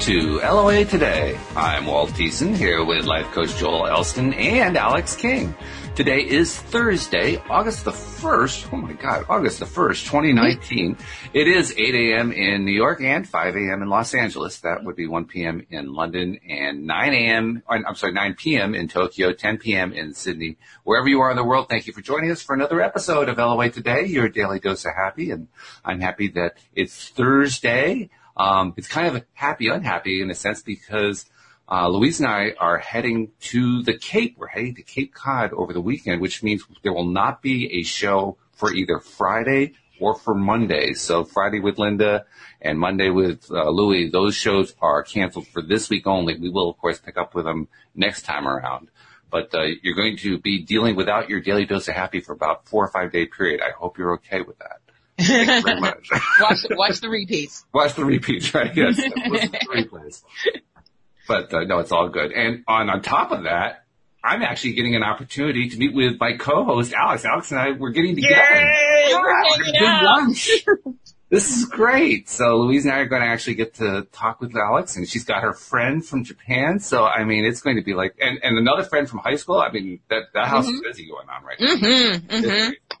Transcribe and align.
To 0.00 0.38
LOA 0.38 0.84
Today. 0.84 1.36
I'm 1.56 1.84
Walt 1.84 2.10
Thiessen 2.10 2.54
here 2.54 2.84
with 2.84 3.04
life 3.04 3.26
coach 3.32 3.54
Joel 3.56 3.88
Elston 3.88 4.32
and 4.32 4.76
Alex 4.76 5.16
King. 5.16 5.54
Today 5.96 6.20
is 6.20 6.56
Thursday, 6.56 7.42
August 7.50 7.84
the 7.84 7.90
1st. 7.90 8.68
Oh 8.72 8.76
my 8.76 8.92
God, 8.92 9.26
August 9.28 9.58
the 9.58 9.66
1st, 9.66 10.04
2019. 10.04 10.96
It 11.34 11.48
is 11.48 11.74
8 11.76 11.94
a.m. 11.96 12.30
in 12.30 12.64
New 12.64 12.72
York 12.72 13.00
and 13.00 13.28
5 13.28 13.56
a.m. 13.56 13.82
in 13.82 13.88
Los 13.88 14.14
Angeles. 14.14 14.60
That 14.60 14.84
would 14.84 14.94
be 14.94 15.08
1 15.08 15.24
p.m. 15.24 15.66
in 15.68 15.92
London 15.92 16.38
and 16.48 16.86
9 16.86 17.12
a.m. 17.12 17.62
Uh, 17.68 17.80
I'm 17.84 17.96
sorry, 17.96 18.12
9 18.12 18.34
p.m. 18.34 18.76
in 18.76 18.86
Tokyo, 18.86 19.32
10 19.32 19.58
p.m. 19.58 19.92
in 19.92 20.14
Sydney. 20.14 20.58
Wherever 20.84 21.08
you 21.08 21.20
are 21.20 21.32
in 21.32 21.36
the 21.36 21.44
world, 21.44 21.68
thank 21.68 21.88
you 21.88 21.92
for 21.92 22.02
joining 22.02 22.30
us 22.30 22.40
for 22.40 22.54
another 22.54 22.80
episode 22.80 23.28
of 23.28 23.38
LOA 23.38 23.68
Today, 23.68 24.06
your 24.06 24.28
daily 24.28 24.60
dose 24.60 24.84
of 24.84 24.92
happy. 24.94 25.32
And 25.32 25.48
I'm 25.84 26.00
happy 26.00 26.28
that 26.28 26.56
it's 26.76 27.08
Thursday. 27.08 28.10
Um, 28.38 28.74
it's 28.76 28.88
kind 28.88 29.08
of 29.08 29.16
a 29.16 29.24
happy, 29.34 29.68
unhappy 29.68 30.22
in 30.22 30.30
a 30.30 30.34
sense 30.34 30.62
because 30.62 31.26
uh, 31.70 31.88
Louise 31.88 32.20
and 32.20 32.28
I 32.28 32.52
are 32.58 32.78
heading 32.78 33.32
to 33.40 33.82
the 33.82 33.98
Cape. 33.98 34.36
We're 34.38 34.46
heading 34.46 34.74
to 34.76 34.82
Cape 34.82 35.14
Cod 35.14 35.52
over 35.52 35.72
the 35.72 35.80
weekend, 35.80 36.20
which 36.20 36.42
means 36.42 36.64
there 36.82 36.92
will 36.92 37.08
not 37.08 37.42
be 37.42 37.80
a 37.80 37.82
show 37.82 38.38
for 38.52 38.72
either 38.72 39.00
Friday 39.00 39.74
or 40.00 40.14
for 40.14 40.34
Monday. 40.34 40.92
So 40.94 41.24
Friday 41.24 41.60
with 41.60 41.78
Linda 41.78 42.24
and 42.60 42.78
Monday 42.78 43.10
with 43.10 43.50
uh, 43.50 43.68
Louie, 43.70 44.10
those 44.10 44.34
shows 44.34 44.74
are 44.80 45.02
canceled 45.02 45.48
for 45.48 45.60
this 45.60 45.90
week 45.90 46.06
only. 46.06 46.38
We 46.38 46.50
will, 46.50 46.70
of 46.70 46.78
course, 46.78 46.98
pick 47.00 47.16
up 47.16 47.34
with 47.34 47.44
them 47.44 47.68
next 47.94 48.22
time 48.22 48.46
around. 48.46 48.88
But 49.30 49.54
uh, 49.54 49.64
you're 49.82 49.96
going 49.96 50.16
to 50.18 50.38
be 50.38 50.62
dealing 50.62 50.96
without 50.96 51.28
your 51.28 51.40
daily 51.40 51.66
dose 51.66 51.88
of 51.88 51.94
happy 51.94 52.20
for 52.20 52.32
about 52.32 52.66
four 52.66 52.84
or 52.84 52.88
five 52.88 53.12
day 53.12 53.26
period. 53.26 53.60
I 53.60 53.72
hope 53.72 53.98
you're 53.98 54.14
okay 54.14 54.40
with 54.40 54.58
that. 54.58 54.80
Thank 55.18 55.48
you 55.48 55.62
very 55.62 55.80
much. 55.80 56.08
watch, 56.40 56.58
watch 56.70 57.00
the 57.00 57.08
repeats. 57.08 57.64
Watch 57.72 57.94
the 57.94 58.04
repeats, 58.04 58.54
right? 58.54 58.74
Yes. 58.74 58.96
Listen 58.96 59.12
to 59.12 59.30
the 59.30 59.66
replays. 59.90 60.22
But 61.26 61.52
uh, 61.52 61.64
no, 61.64 61.80
it's 61.80 61.92
all 61.92 62.08
good. 62.08 62.32
And 62.32 62.64
on 62.66 62.88
on 62.88 63.02
top 63.02 63.32
of 63.32 63.44
that, 63.44 63.84
I'm 64.22 64.42
actually 64.42 64.72
getting 64.74 64.94
an 64.96 65.02
opportunity 65.02 65.68
to 65.68 65.76
meet 65.76 65.94
with 65.94 66.18
my 66.18 66.36
co-host 66.36 66.92
Alex. 66.92 67.24
Alex 67.24 67.50
and 67.50 67.60
I 67.60 67.72
we're 67.72 67.90
getting 67.90 68.14
together. 68.14 68.34
Yay! 68.34 69.08
We're 69.10 69.20
we're 69.20 69.42
hanging 69.42 69.72
gonna 69.72 69.78
do 69.78 69.86
out. 69.86 70.04
lunch. 70.04 70.50
This 71.30 71.54
is 71.54 71.66
great. 71.66 72.28
So 72.30 72.56
Louise 72.56 72.86
and 72.86 72.94
I 72.94 73.00
are 73.00 73.06
going 73.06 73.20
to 73.20 73.28
actually 73.28 73.56
get 73.56 73.74
to 73.74 74.06
talk 74.12 74.40
with 74.40 74.56
Alex, 74.56 74.96
and 74.96 75.06
she's 75.06 75.24
got 75.24 75.42
her 75.42 75.52
friend 75.52 76.04
from 76.04 76.24
Japan. 76.24 76.80
So 76.80 77.04
I 77.04 77.24
mean, 77.24 77.44
it's 77.44 77.60
going 77.60 77.76
to 77.76 77.82
be 77.82 77.92
like, 77.92 78.16
and, 78.18 78.38
and 78.42 78.56
another 78.56 78.84
friend 78.84 79.06
from 79.08 79.18
high 79.18 79.36
school. 79.36 79.60
I 79.60 79.70
mean, 79.70 80.00
that 80.08 80.32
that 80.32 80.46
house 80.46 80.66
is 80.66 80.80
busy 80.80 81.06
going 81.06 81.28
on 81.28 81.44
right 81.44 81.60
now. 81.60 81.74
Mm-hmm, 81.74 82.26
mm-hmm. 82.28 82.96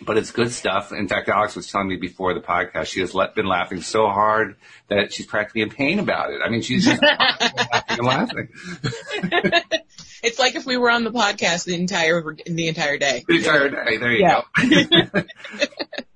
But 0.00 0.16
it's 0.16 0.30
good 0.30 0.52
stuff. 0.52 0.92
In 0.92 1.08
fact, 1.08 1.28
Alex 1.28 1.56
was 1.56 1.66
telling 1.70 1.88
me 1.88 1.96
before 1.96 2.32
the 2.34 2.40
podcast, 2.40 2.86
she 2.86 3.00
has 3.00 3.12
been 3.34 3.46
laughing 3.46 3.80
so 3.82 4.06
hard 4.08 4.56
that 4.88 5.12
she's 5.12 5.26
practically 5.26 5.62
in 5.62 5.70
pain 5.70 5.98
about 5.98 6.30
it. 6.32 6.40
I 6.44 6.48
mean, 6.48 6.62
she's 6.62 6.84
just 6.84 7.02
laughing 7.02 7.98
and 7.98 8.06
laughing. 8.06 8.48
It's 10.20 10.36
like 10.40 10.56
if 10.56 10.66
we 10.66 10.76
were 10.76 10.90
on 10.90 11.04
the 11.04 11.12
podcast 11.12 11.64
the 11.64 11.76
entire 11.76 12.20
the 12.44 12.66
entire 12.66 12.98
day. 12.98 13.24
The 13.28 13.36
entire 13.36 13.68
day. 13.68 13.98
There 13.98 14.10
you 14.10 14.18
Yeah. 14.26 14.42
go. 15.12 15.22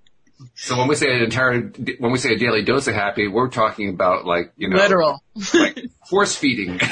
so 0.56 0.76
when 0.76 0.88
we 0.88 0.96
say 0.96 1.14
an 1.14 1.22
entire, 1.22 1.60
when 2.00 2.10
we 2.10 2.18
say 2.18 2.32
a 2.34 2.36
daily 2.36 2.62
dose 2.64 2.88
of 2.88 2.94
happy, 2.94 3.28
we're 3.28 3.48
talking 3.48 3.90
about 3.90 4.26
like, 4.26 4.52
you 4.56 4.68
know, 4.70 4.76
Literal. 4.76 5.22
like 5.54 5.84
force 6.10 6.34
feeding, 6.34 6.80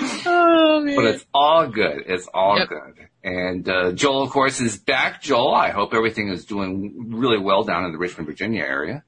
Oh 0.00 0.80
man. 0.82 0.96
but 0.96 1.04
it's 1.06 1.24
all 1.58 1.66
good. 1.68 2.04
It's 2.06 2.28
all 2.32 2.58
Yep. 2.58 2.68
good. 2.68 3.08
And, 3.24 3.68
uh, 3.68 3.92
Joel, 3.92 4.22
of 4.22 4.30
course, 4.30 4.60
is 4.60 4.78
back. 4.78 5.20
Joel, 5.20 5.54
I 5.54 5.70
hope 5.70 5.92
everything 5.92 6.28
is 6.28 6.44
doing 6.44 7.10
really 7.16 7.38
well 7.38 7.64
down 7.64 7.84
in 7.84 7.92
the 7.92 7.98
Richmond, 7.98 8.26
Virginia 8.28 8.62
area. 8.62 9.02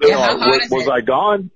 Yeah, 0.00 0.18
how 0.18 0.32
Uh, 0.34 0.48
was, 0.48 0.68
was? 0.70 0.88
I 0.88 1.00
gone? 1.00 1.50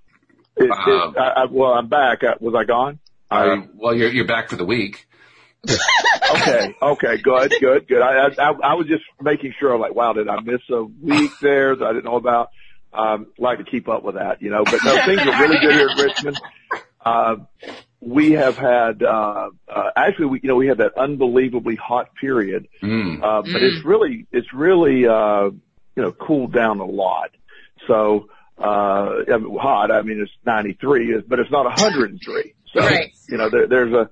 It, 0.57 0.65
it, 0.65 0.71
Um, 0.71 1.15
I, 1.19 1.29
I, 1.29 1.45
well, 1.51 1.73
I'm 1.73 1.89
back. 1.89 2.25
Uh, 2.25 2.35
was 2.41 2.55
I 2.55 2.65
gone? 2.65 2.99
I, 3.31 3.49
Uh, 3.49 3.63
well, 3.75 3.95
you're, 3.95 4.11
you're 4.11 4.27
back 4.27 4.49
for 4.49 4.57
the 4.57 4.65
week. 4.65 5.07
okay, 5.69 6.75
okay, 6.81 7.17
good, 7.19 7.53
good, 7.61 7.89
good. 7.89 8.01
I, 8.01 8.29
I, 8.39 8.51
I 8.63 8.75
was 8.75 8.87
just 8.87 9.03
making 9.21 9.53
sure. 9.59 9.77
Like, 9.79 9.95
wow, 9.95 10.13
did 10.13 10.29
I 10.29 10.41
miss 10.41 10.61
a 10.71 10.83
week 10.85 11.33
there 11.43 11.75
that 11.77 11.85
I 11.85 11.93
didn't 11.93 12.05
know 12.05 12.17
about? 12.17 12.51
Um, 12.93 13.27
like 13.37 13.59
to 13.59 13.65
keep 13.65 13.89
up 13.89 14.03
with 14.05 14.15
that, 14.15 14.41
you 14.41 14.51
know. 14.51 14.63
But 14.65 14.83
no, 14.85 14.97
things 15.05 15.21
are 15.21 15.41
really 15.43 15.59
good 15.59 15.75
here 15.75 15.89
in 15.91 15.99
Richmond. 15.99 16.41
Uh, 17.05 17.37
we 18.01 18.33
have 18.33 18.57
had, 18.57 19.03
uh, 19.03 19.51
uh, 19.69 19.91
actually, 19.97 20.27
we, 20.27 20.41
you 20.43 20.49
know, 20.49 20.57
we 20.57 20.67
had 20.67 20.79
that 20.79 20.97
unbelievably 20.97 21.77
hot 21.77 22.15
period. 22.15 22.69
Mm. 22.83 23.23
Uh, 23.23 23.43
but 23.43 23.63
it's 23.63 23.85
really, 23.85 24.27
it's 24.33 24.53
really, 24.53 25.07
uh, 25.07 25.45
you 25.97 26.03
know, 26.03 26.13
cooled 26.13 26.53
down 26.53 26.81
a 26.81 26.85
lot. 26.85 27.31
So, 27.87 28.29
uh, 28.59 29.25
I 29.33 29.37
mean, 29.39 29.59
hot, 29.59 29.91
I 29.91 30.03
mean, 30.03 30.21
it's 30.21 30.33
93, 30.45 31.23
but 31.27 31.39
it's 31.39 31.51
not 31.51 31.65
103. 31.65 32.55
So, 32.73 32.81
Right. 32.81 33.13
you 33.29 33.39
know, 33.39 33.49
there, 33.49 33.67
there's 33.67 33.93
a, 33.93 34.11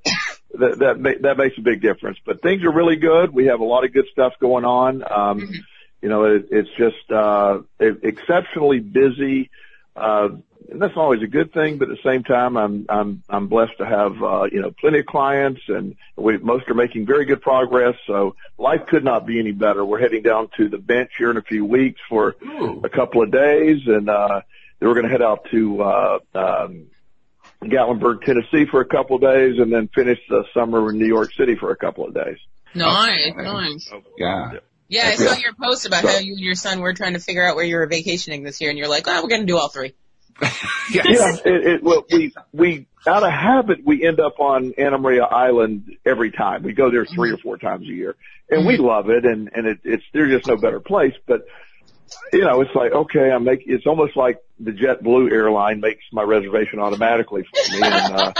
that, 0.58 0.78
that, 0.78 1.00
ma- 1.00 1.20
that 1.20 1.36
makes 1.36 1.58
a 1.58 1.60
big 1.60 1.82
difference, 1.82 2.18
but 2.24 2.40
things 2.42 2.62
are 2.64 2.72
really 2.72 2.96
good. 2.96 3.32
We 3.32 3.46
have 3.46 3.60
a 3.60 3.64
lot 3.64 3.84
of 3.84 3.92
good 3.92 4.06
stuff 4.12 4.32
going 4.40 4.64
on. 4.64 5.02
Um, 5.10 5.50
you 6.00 6.08
know, 6.08 6.24
it, 6.24 6.48
it's 6.50 6.70
just, 6.78 7.10
uh, 7.10 7.60
exceptionally 7.78 8.80
busy. 8.80 9.50
Uh, 9.96 10.28
and 10.70 10.80
that's 10.80 10.96
always 10.96 11.22
a 11.22 11.26
good 11.26 11.52
thing, 11.52 11.78
but 11.78 11.90
at 11.90 11.96
the 11.96 12.08
same 12.10 12.22
time, 12.24 12.56
I'm, 12.56 12.86
I'm, 12.88 13.22
I'm 13.28 13.48
blessed 13.48 13.78
to 13.78 13.86
have, 13.86 14.22
uh, 14.22 14.44
you 14.50 14.60
know, 14.62 14.70
plenty 14.70 15.00
of 15.00 15.06
clients 15.06 15.60
and 15.68 15.96
we, 16.16 16.38
most 16.38 16.68
are 16.68 16.74
making 16.74 17.06
very 17.06 17.24
good 17.26 17.42
progress. 17.42 17.94
So 18.06 18.34
life 18.58 18.82
could 18.88 19.04
not 19.04 19.26
be 19.26 19.38
any 19.38 19.52
better. 19.52 19.84
We're 19.84 20.00
heading 20.00 20.22
down 20.22 20.48
to 20.56 20.68
the 20.68 20.78
bench 20.78 21.10
here 21.18 21.30
in 21.30 21.36
a 21.36 21.42
few 21.42 21.64
weeks 21.64 22.00
for 22.08 22.36
Ooh. 22.42 22.80
a 22.82 22.88
couple 22.88 23.22
of 23.22 23.30
days 23.30 23.80
and, 23.86 24.08
uh, 24.08 24.40
then 24.80 24.88
we're 24.88 24.94
going 24.94 25.06
to 25.06 25.12
head 25.12 25.22
out 25.22 25.46
to, 25.50 25.82
uh, 25.82 26.18
um, 26.34 26.86
Gatlinburg, 27.62 28.22
Tennessee 28.24 28.66
for 28.70 28.80
a 28.80 28.86
couple 28.86 29.16
of 29.16 29.22
days 29.22 29.58
and 29.58 29.72
then 29.72 29.88
finish 29.94 30.18
the 30.28 30.44
summer 30.52 30.90
in 30.90 30.98
New 30.98 31.06
York 31.06 31.32
City 31.34 31.56
for 31.56 31.70
a 31.70 31.76
couple 31.76 32.06
of 32.06 32.14
days. 32.14 32.38
nice, 32.74 33.32
Okay. 33.32 33.42
nice. 33.42 33.90
Yeah. 34.18 34.52
Yeah, 34.88 35.08
I 35.08 35.14
saw 35.14 35.36
your 35.36 35.54
post 35.54 35.86
about 35.86 36.04
how 36.04 36.18
you 36.18 36.34
and 36.34 36.40
your 36.40 36.54
son 36.54 36.80
were 36.80 36.92
trying 36.92 37.14
to 37.14 37.18
figure 37.18 37.42
out 37.44 37.56
where 37.56 37.64
you 37.64 37.76
were 37.76 37.86
vacationing 37.86 38.42
this 38.42 38.60
year, 38.60 38.68
and 38.68 38.78
you're 38.78 38.86
like, 38.86 39.04
"Oh, 39.08 39.22
we're 39.22 39.30
gonna 39.30 39.46
do 39.46 39.56
all 39.56 39.68
three. 39.68 39.94
Yes. 40.92 41.06
Yeah, 41.08 41.52
it, 41.52 41.66
it, 41.66 41.82
well, 41.82 42.04
we, 42.12 42.34
we, 42.52 42.86
out 43.06 43.22
of 43.22 43.30
habit, 43.30 43.78
we 43.86 44.06
end 44.06 44.20
up 44.20 44.38
on 44.38 44.74
Anna 44.76 44.98
Maria 44.98 45.24
Island 45.24 45.96
every 46.04 46.30
time. 46.30 46.62
We 46.62 46.74
go 46.74 46.90
there 46.90 47.06
three 47.06 47.32
or 47.32 47.38
four 47.38 47.56
times 47.56 47.88
a 47.88 47.92
year 47.92 48.16
and 48.50 48.66
we 48.66 48.76
love 48.76 49.08
it 49.08 49.24
and, 49.24 49.50
and 49.54 49.66
it, 49.66 49.78
it's, 49.82 50.04
there's 50.12 50.30
just 50.30 50.46
no 50.46 50.58
better 50.58 50.80
place, 50.80 51.14
but 51.26 51.46
you 52.32 52.40
know, 52.40 52.60
it's 52.60 52.74
like, 52.74 52.92
okay, 52.92 53.30
I 53.30 53.38
make, 53.38 53.62
it's 53.66 53.86
almost 53.86 54.16
like 54.16 54.42
the 54.58 54.72
JetBlue 54.72 55.32
airline 55.32 55.80
makes 55.80 56.04
my 56.12 56.22
reservation 56.22 56.78
automatically 56.78 57.44
for 57.44 57.72
me. 57.72 57.80
And, 57.82 58.14
uh, 58.14 58.32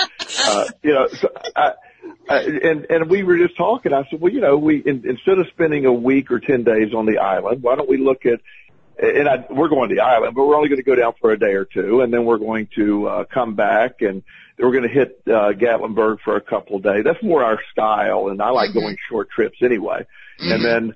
uh, 0.46 0.64
you 0.82 0.92
know, 0.92 1.08
so 1.08 1.28
I, 1.56 1.72
I, 2.28 2.36
and, 2.38 2.86
and 2.90 3.10
we 3.10 3.22
were 3.22 3.38
just 3.38 3.56
talking. 3.56 3.92
I 3.92 4.04
said, 4.10 4.20
well, 4.20 4.32
you 4.32 4.40
know, 4.40 4.56
we, 4.56 4.82
in, 4.84 5.08
instead 5.08 5.38
of 5.38 5.46
spending 5.48 5.86
a 5.86 5.92
week 5.92 6.30
or 6.30 6.40
10 6.40 6.64
days 6.64 6.92
on 6.94 7.06
the 7.06 7.18
island, 7.18 7.62
why 7.62 7.76
don't 7.76 7.88
we 7.88 7.98
look 7.98 8.26
at, 8.26 8.40
and 8.98 9.28
I, 9.28 9.44
we're 9.50 9.68
going 9.68 9.88
to 9.88 9.94
the 9.94 10.00
island, 10.02 10.34
but 10.34 10.46
we're 10.46 10.56
only 10.56 10.68
going 10.68 10.78
to 10.78 10.84
go 10.84 10.94
down 10.94 11.14
for 11.20 11.30
a 11.32 11.38
day 11.38 11.54
or 11.54 11.64
two, 11.64 12.00
and 12.00 12.12
then 12.12 12.24
we're 12.24 12.38
going 12.38 12.68
to 12.76 13.08
uh, 13.08 13.24
come 13.24 13.54
back, 13.54 14.00
and 14.02 14.22
we're 14.58 14.70
going 14.72 14.84
to 14.84 14.88
hit 14.88 15.20
uh, 15.26 15.52
Gatlinburg 15.52 16.18
for 16.24 16.36
a 16.36 16.40
couple 16.40 16.76
of 16.76 16.82
days. 16.82 17.02
That's 17.04 17.22
more 17.22 17.42
our 17.44 17.58
style, 17.72 18.28
and 18.28 18.40
I 18.40 18.50
like 18.50 18.72
going 18.72 18.96
short 19.08 19.28
trips 19.30 19.58
anyway. 19.62 20.06
And 20.38 20.64
then, 20.64 20.94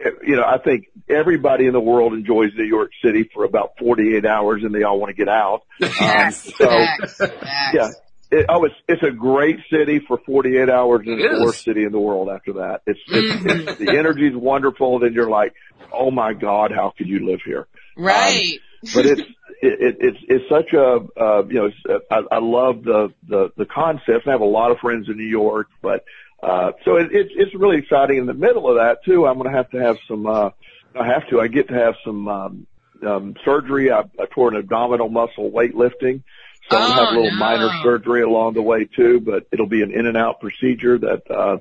eh, 0.00 0.10
you 0.26 0.36
know, 0.36 0.44
I 0.44 0.58
think 0.58 0.86
everybody 1.08 1.66
in 1.66 1.72
the 1.72 1.80
world 1.80 2.12
enjoys 2.14 2.50
New 2.56 2.64
York 2.64 2.90
City 3.04 3.28
for 3.32 3.44
about 3.44 3.72
48 3.78 4.24
hours, 4.26 4.62
and 4.64 4.74
they 4.74 4.82
all 4.82 4.98
want 5.00 5.10
to 5.10 5.14
get 5.16 5.28
out. 5.28 5.62
Um, 5.82 6.30
so, 6.32 6.66
Facts, 6.66 7.16
facts. 7.16 7.74
yeah. 7.74 7.88
It, 8.30 8.46
oh, 8.48 8.64
it's 8.64 8.74
it's 8.88 9.02
a 9.02 9.10
great 9.10 9.58
city 9.72 10.00
for 10.06 10.18
48 10.24 10.68
hours, 10.68 11.00
and 11.06 11.20
It 11.20 11.24
it's 11.24 11.38
the 11.38 11.44
worst 11.44 11.64
city 11.64 11.84
in 11.84 11.92
the 11.92 11.98
world 11.98 12.28
after 12.28 12.54
that. 12.54 12.82
It's, 12.86 13.00
it's, 13.08 13.44
it's 13.68 13.78
the 13.78 13.98
energy's 13.98 14.36
wonderful. 14.36 15.00
Then 15.00 15.12
you're 15.14 15.30
like, 15.30 15.52
oh 15.92 16.10
my 16.10 16.32
god, 16.32 16.70
how 16.70 16.92
could 16.96 17.08
you 17.08 17.26
live 17.26 17.40
here? 17.44 17.66
right. 17.96 18.58
But 18.94 19.04
it's 19.06 19.20
it, 19.60 19.80
it, 19.80 19.96
it's 20.00 20.18
it's 20.28 20.44
such 20.48 20.72
a 20.72 21.00
uh, 21.20 21.44
you 21.46 21.54
know 21.54 21.66
it's, 21.66 22.04
I, 22.10 22.20
I 22.30 22.38
love 22.38 22.82
the 22.82 23.12
the 23.28 23.50
the 23.56 23.66
concept. 23.66 24.26
I 24.26 24.30
have 24.30 24.40
a 24.40 24.44
lot 24.44 24.70
of 24.70 24.78
friends 24.78 25.08
in 25.08 25.16
New 25.16 25.28
York, 25.28 25.68
but 25.82 26.04
uh, 26.42 26.72
so 26.84 26.96
it, 26.96 27.08
it's 27.12 27.30
it's 27.36 27.54
really 27.54 27.78
exciting. 27.78 28.18
In 28.18 28.26
the 28.26 28.34
middle 28.34 28.70
of 28.70 28.76
that 28.76 29.04
too, 29.04 29.26
I'm 29.26 29.38
going 29.38 29.50
to 29.50 29.56
have 29.56 29.70
to 29.70 29.78
have 29.78 29.96
some. 30.08 30.26
uh 30.26 30.50
I 30.98 31.06
have 31.06 31.28
to. 31.28 31.40
I 31.40 31.46
get 31.46 31.68
to 31.68 31.74
have 31.74 31.94
some 32.04 32.26
um, 32.26 32.66
um, 33.06 33.34
surgery. 33.44 33.92
I, 33.92 34.00
I 34.00 34.26
tore 34.34 34.48
an 34.48 34.56
abdominal 34.56 35.08
muscle 35.08 35.50
weightlifting. 35.50 36.22
So 36.70 36.76
I'm 36.78 36.88
gonna 36.90 36.94
have 36.94 37.02
a 37.02 37.06
Oh, 37.08 37.20
little 37.22 37.30
no. 37.32 37.36
minor 37.38 37.70
surgery 37.82 38.22
along 38.22 38.54
the 38.54 38.62
way 38.62 38.84
too, 38.96 39.20
but 39.20 39.44
it'll 39.52 39.68
be 39.68 39.82
an 39.82 39.92
in 39.92 40.06
and 40.06 40.16
out 40.16 40.40
procedure 40.40 40.98
that, 40.98 41.22
uh, 41.30 41.56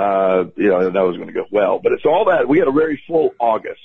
uh, 0.00 0.44
you 0.56 0.68
know, 0.68 0.90
that 0.90 1.00
was 1.02 1.16
going 1.16 1.28
to 1.28 1.32
go 1.32 1.44
well. 1.50 1.80
But 1.82 1.92
it's 1.92 2.04
all 2.04 2.26
that. 2.30 2.48
We 2.48 2.58
had 2.58 2.68
a 2.68 2.72
very 2.72 3.02
full 3.06 3.30
August. 3.40 3.80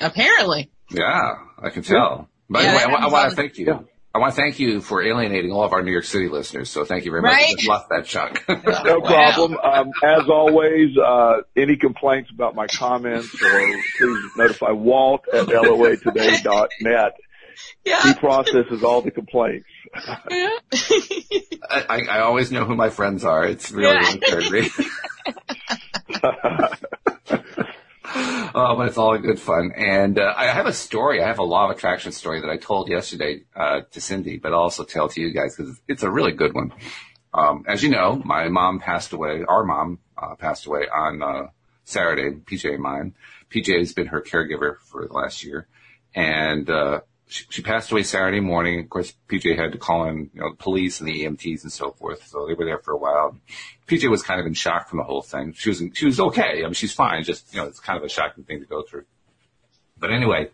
Apparently. 0.00 0.70
Yeah, 0.90 1.32
I 1.62 1.70
can 1.70 1.82
tell. 1.82 2.28
By 2.48 2.62
Yeah, 2.62 2.70
the 2.72 2.76
way, 2.78 2.82
I, 2.84 2.90
that 2.90 3.00
I 3.00 3.06
want 3.08 3.30
to 3.30 3.36
thank 3.36 3.58
you. 3.58 3.66
Yeah. 3.66 3.80
I 4.14 4.18
want 4.20 4.34
to 4.34 4.40
thank 4.40 4.58
you 4.58 4.80
for 4.80 5.02
alienating 5.02 5.52
all 5.52 5.64
of 5.64 5.72
our 5.72 5.82
New 5.82 5.92
York 5.92 6.04
City 6.04 6.28
listeners. 6.28 6.70
So 6.70 6.84
thank 6.84 7.04
you 7.04 7.10
very 7.10 7.20
much. 7.22 7.32
Right? 7.32 7.54
Just 7.56 7.68
left 7.68 7.88
that 7.90 8.06
chunk. 8.06 8.42
No 8.84 9.00
problem. 9.02 9.56
Um, 9.58 9.90
as 10.02 10.28
always, 10.28 10.96
uh, 10.96 11.42
any 11.56 11.76
complaints 11.76 12.30
about 12.34 12.54
my 12.54 12.66
comments 12.68 13.34
or 13.42 13.60
please 13.98 14.30
notify 14.36 14.70
Walt 14.70 15.22
at 15.32 15.46
loatoday.net. 15.46 17.12
Yeah. 17.84 18.02
He 18.02 18.14
processes 18.14 18.82
all 18.84 19.00
the 19.00 19.10
complaints. 19.10 19.66
yeah. 20.30 20.50
I, 21.70 21.84
I, 21.88 22.00
I 22.10 22.20
always 22.20 22.52
know 22.52 22.64
who 22.66 22.74
my 22.74 22.90
friends 22.90 23.24
are. 23.24 23.44
It's 23.44 23.70
really 23.70 23.94
Yeah. 23.94 24.12
unfair. 24.12 24.64
Oh, 28.54 28.74
but 28.76 28.88
it's 28.88 28.98
all 28.98 29.16
good 29.18 29.38
fun. 29.38 29.72
And 29.76 30.18
uh, 30.18 30.32
I 30.36 30.46
have 30.46 30.66
a 30.66 30.72
story. 30.72 31.22
I 31.22 31.26
have 31.26 31.38
a 31.38 31.44
law 31.44 31.66
of 31.66 31.76
attraction 31.76 32.10
story 32.12 32.40
that 32.40 32.48
I 32.50 32.56
told 32.56 32.88
yesterday 32.88 33.42
uh, 33.54 33.82
to 33.92 34.00
Cindy, 34.00 34.38
but 34.38 34.52
I'll 34.52 34.60
also 34.60 34.84
tell 34.84 35.08
to 35.10 35.20
you 35.20 35.32
guys 35.32 35.54
because 35.56 35.78
it's 35.86 36.02
a 36.02 36.10
really 36.10 36.32
good 36.32 36.54
one. 36.54 36.72
Um, 37.34 37.64
as 37.68 37.82
you 37.82 37.90
know, 37.90 38.20
my 38.24 38.48
mom 38.48 38.80
passed 38.80 39.12
away. 39.12 39.44
Our 39.46 39.64
mom 39.64 39.98
uh, 40.16 40.34
passed 40.36 40.66
away 40.66 40.88
on 40.92 41.22
uh, 41.22 41.46
Saturday. 41.84 42.30
PJ 42.30 42.72
and 42.72 42.82
mine. 42.82 43.14
PJ 43.50 43.78
has 43.78 43.92
been 43.92 44.06
her 44.06 44.22
caregiver 44.22 44.78
for 44.86 45.06
the 45.06 45.12
last 45.12 45.44
year, 45.44 45.68
and 46.14 46.68
uh, 46.68 47.00
she, 47.28 47.44
she 47.50 47.62
passed 47.62 47.92
away 47.92 48.02
Saturday 48.02 48.40
morning. 48.40 48.80
Of 48.80 48.88
course, 48.88 49.12
PJ 49.28 49.56
had 49.56 49.72
to 49.72 49.78
call 49.78 50.06
in, 50.06 50.30
you 50.34 50.40
know, 50.40 50.50
the 50.50 50.56
police 50.56 51.00
and 51.00 51.08
the 51.08 51.24
EMTs 51.24 51.62
and 51.62 51.72
so 51.72 51.92
forth. 51.92 52.26
So 52.26 52.46
they 52.46 52.54
were 52.54 52.64
there 52.64 52.78
for 52.78 52.92
a 52.92 52.96
while. 52.96 53.36
PJ 53.86 54.10
was 54.10 54.22
kind 54.22 54.40
of 54.40 54.46
in 54.46 54.54
shock 54.54 54.88
from 54.88 54.98
the 54.98 55.04
whole 55.04 55.22
thing. 55.22 55.52
She 55.52 55.68
was 55.68 55.82
she 55.94 56.06
was 56.06 56.18
okay. 56.18 56.60
I 56.60 56.62
mean, 56.62 56.72
she's 56.72 56.92
fine. 56.92 57.22
Just 57.24 57.52
you 57.54 57.60
know, 57.60 57.66
it's 57.66 57.80
kind 57.80 57.98
of 57.98 58.04
a 58.04 58.08
shocking 58.08 58.44
thing 58.44 58.60
to 58.60 58.66
go 58.66 58.82
through. 58.82 59.04
But 59.98 60.10
anyway, 60.10 60.50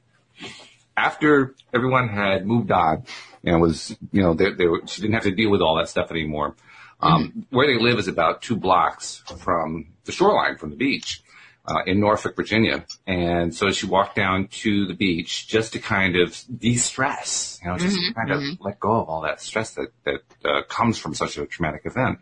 after 0.97 1.55
everyone 1.73 2.09
had 2.09 2.47
moved 2.47 2.71
on 2.71 3.05
and 3.45 3.61
was 3.61 3.97
you 4.13 4.23
know 4.23 4.35
they, 4.35 4.53
they 4.53 4.67
were, 4.67 4.83
she 4.87 5.03
didn't 5.03 5.15
have 5.15 5.25
to 5.25 5.33
deal 5.33 5.51
with 5.51 5.61
all 5.61 5.77
that 5.77 5.89
stuff 5.89 6.11
anymore. 6.11 6.57
Um, 7.01 7.47
Where 7.51 7.67
they 7.67 7.83
live 7.83 7.99
is 7.99 8.09
about 8.09 8.41
two 8.41 8.57
blocks 8.57 9.23
from 9.39 9.93
the 10.05 10.13
shoreline, 10.13 10.57
from 10.57 10.71
the 10.71 10.77
beach. 10.77 11.23
Uh, 11.67 11.83
in 11.87 11.99
Norfolk, 11.99 12.37
Virginia. 12.37 12.85
And 13.07 13.55
so 13.55 13.71
she 13.71 13.87
walked 13.87 14.17
down 14.17 14.49
to 14.49 14.87
the 14.87 14.93
beach 14.93 15.49
just 15.49 15.73
to 15.73 15.79
kind 15.79 16.15
of 16.15 16.39
de-stress, 16.55 17.59
you 17.63 17.71
know, 17.71 17.79
just 17.79 17.97
to 18.09 18.13
kind 18.15 18.31
of 18.33 18.41
let 18.61 18.79
go 18.79 19.01
of 19.01 19.09
all 19.09 19.23
that 19.23 19.41
stress 19.41 19.71
that, 19.77 19.89
that, 20.05 20.21
uh, 20.45 20.63
comes 20.69 20.99
from 20.99 21.15
such 21.15 21.39
a 21.39 21.47
traumatic 21.47 21.87
event. 21.87 22.19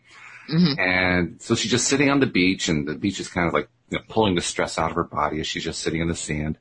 And 0.79 1.43
so 1.43 1.57
she's 1.57 1.73
just 1.73 1.89
sitting 1.89 2.09
on 2.09 2.21
the 2.21 2.27
beach 2.27 2.69
and 2.69 2.87
the 2.87 2.95
beach 2.95 3.19
is 3.19 3.27
kind 3.29 3.49
of 3.49 3.53
like, 3.53 3.69
you 3.91 3.99
know, 3.99 4.05
pulling 4.09 4.37
the 4.37 4.43
stress 4.43 4.79
out 4.79 4.91
of 4.91 4.97
her 4.97 5.03
body 5.03 5.41
as 5.41 5.49
she's 5.49 5.65
just 5.65 5.81
sitting 5.81 6.01
in 6.01 6.07
the 6.07 6.15
sand. 6.15 6.59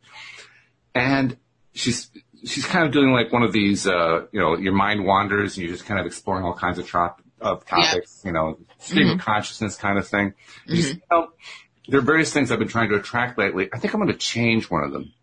And 0.96 1.38
she's, 1.74 2.10
she's 2.46 2.66
kind 2.66 2.88
of 2.88 2.92
doing 2.92 3.12
like 3.14 3.32
one 3.32 3.44
of 3.44 3.54
these, 3.54 3.86
uh, 3.86 4.26
you 4.32 4.40
know, 4.40 4.58
your 4.58 4.74
mind 4.74 5.06
wanders 5.06 5.56
and 5.56 5.66
you're 5.68 5.76
just 5.76 5.86
kind 5.86 6.00
of 6.00 6.08
exploring 6.08 6.46
all 6.46 6.56
kinds 6.56 6.80
of 6.80 6.88
trop- 6.88 7.22
of 7.40 7.64
topics, 7.66 8.22
you 8.26 8.32
know, 8.32 8.58
stream 8.80 9.08
of 9.20 9.20
consciousness 9.20 9.76
kind 9.76 9.98
of 10.00 10.08
thing. 10.08 10.34
You 10.68 10.76
just, 10.78 10.94
you 10.96 11.02
know, 11.12 11.28
there 11.92 12.00
are 12.00 12.04
various 12.04 12.32
things 12.32 12.52
I've 12.52 12.60
been 12.60 12.70
trying 12.70 12.90
to 12.90 12.96
attract 12.96 13.38
lately. 13.38 13.70
I 13.74 13.78
think 13.78 13.94
I'm 13.94 14.00
going 14.00 14.14
to 14.14 14.18
change 14.18 14.72
one 14.72 14.84
of 14.86 14.94
them. 14.94 15.14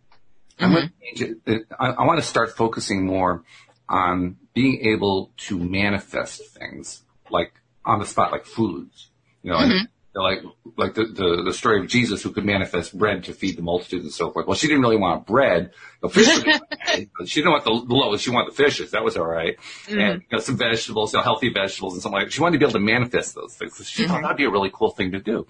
I'm 0.58 0.72
going 0.72 0.88
to 0.88 0.92
mm-hmm. 0.92 1.16
change 1.16 1.38
it. 1.46 1.66
I, 1.78 1.88
I 1.88 2.06
want 2.06 2.20
to 2.20 2.26
start 2.26 2.56
focusing 2.56 3.06
more 3.06 3.42
on 3.88 4.36
being 4.54 4.86
able 4.86 5.32
to 5.38 5.58
manifest 5.58 6.42
things 6.48 7.02
like 7.30 7.52
on 7.86 8.00
the 8.00 8.06
spot, 8.06 8.32
like 8.32 8.44
foods, 8.44 9.08
you 9.42 9.50
know, 9.50 9.56
mm-hmm. 9.56 9.70
and 9.70 9.88
like, 10.14 10.40
like 10.76 10.94
the, 10.94 11.04
the, 11.04 11.42
the 11.46 11.54
story 11.54 11.80
of 11.80 11.88
Jesus 11.88 12.22
who 12.22 12.32
could 12.32 12.44
manifest 12.44 12.96
bread 12.96 13.24
to 13.24 13.32
feed 13.32 13.56
the 13.56 13.62
multitudes 13.62 14.04
and 14.04 14.12
so 14.12 14.30
forth. 14.30 14.46
Well, 14.46 14.56
she 14.56 14.66
didn't 14.66 14.82
really 14.82 14.98
want 14.98 15.26
bread. 15.26 15.70
The 16.02 16.10
fish, 16.10 16.26
would 16.36 16.44
be 16.44 16.52
okay, 16.52 17.08
but 17.18 17.30
she 17.30 17.40
didn't 17.40 17.52
want 17.52 17.64
the, 17.64 17.86
the 17.86 17.94
loaves. 17.94 18.20
She 18.20 18.30
wanted 18.30 18.52
the 18.52 18.56
fishes. 18.56 18.90
That 18.90 19.04
was 19.04 19.16
all 19.16 19.26
right. 19.26 19.56
Mm-hmm. 19.86 19.98
And, 19.98 20.20
you 20.20 20.28
know, 20.32 20.38
some 20.38 20.58
vegetables, 20.58 21.14
you 21.14 21.18
know, 21.18 21.22
healthy 21.22 21.50
vegetables 21.50 21.94
and 21.94 22.02
something 22.02 22.18
like 22.18 22.26
that. 22.26 22.32
She 22.34 22.42
wanted 22.42 22.54
to 22.54 22.58
be 22.58 22.64
able 22.66 22.78
to 22.78 22.84
manifest 22.84 23.34
those 23.34 23.54
things. 23.54 23.74
So 23.76 23.84
she 23.84 24.06
thought 24.06 24.20
that'd 24.20 24.36
be 24.36 24.44
a 24.44 24.50
really 24.50 24.70
cool 24.70 24.90
thing 24.90 25.12
to 25.12 25.20
do. 25.20 25.46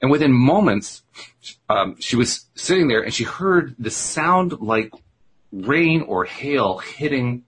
And 0.00 0.10
within 0.10 0.32
moments, 0.32 1.02
um, 1.68 1.96
she 2.00 2.16
was 2.16 2.46
sitting 2.54 2.88
there 2.88 3.02
and 3.02 3.12
she 3.12 3.24
heard 3.24 3.74
the 3.78 3.90
sound 3.90 4.60
like 4.60 4.92
rain 5.52 6.02
or 6.02 6.24
hail 6.24 6.78
hitting 6.78 7.44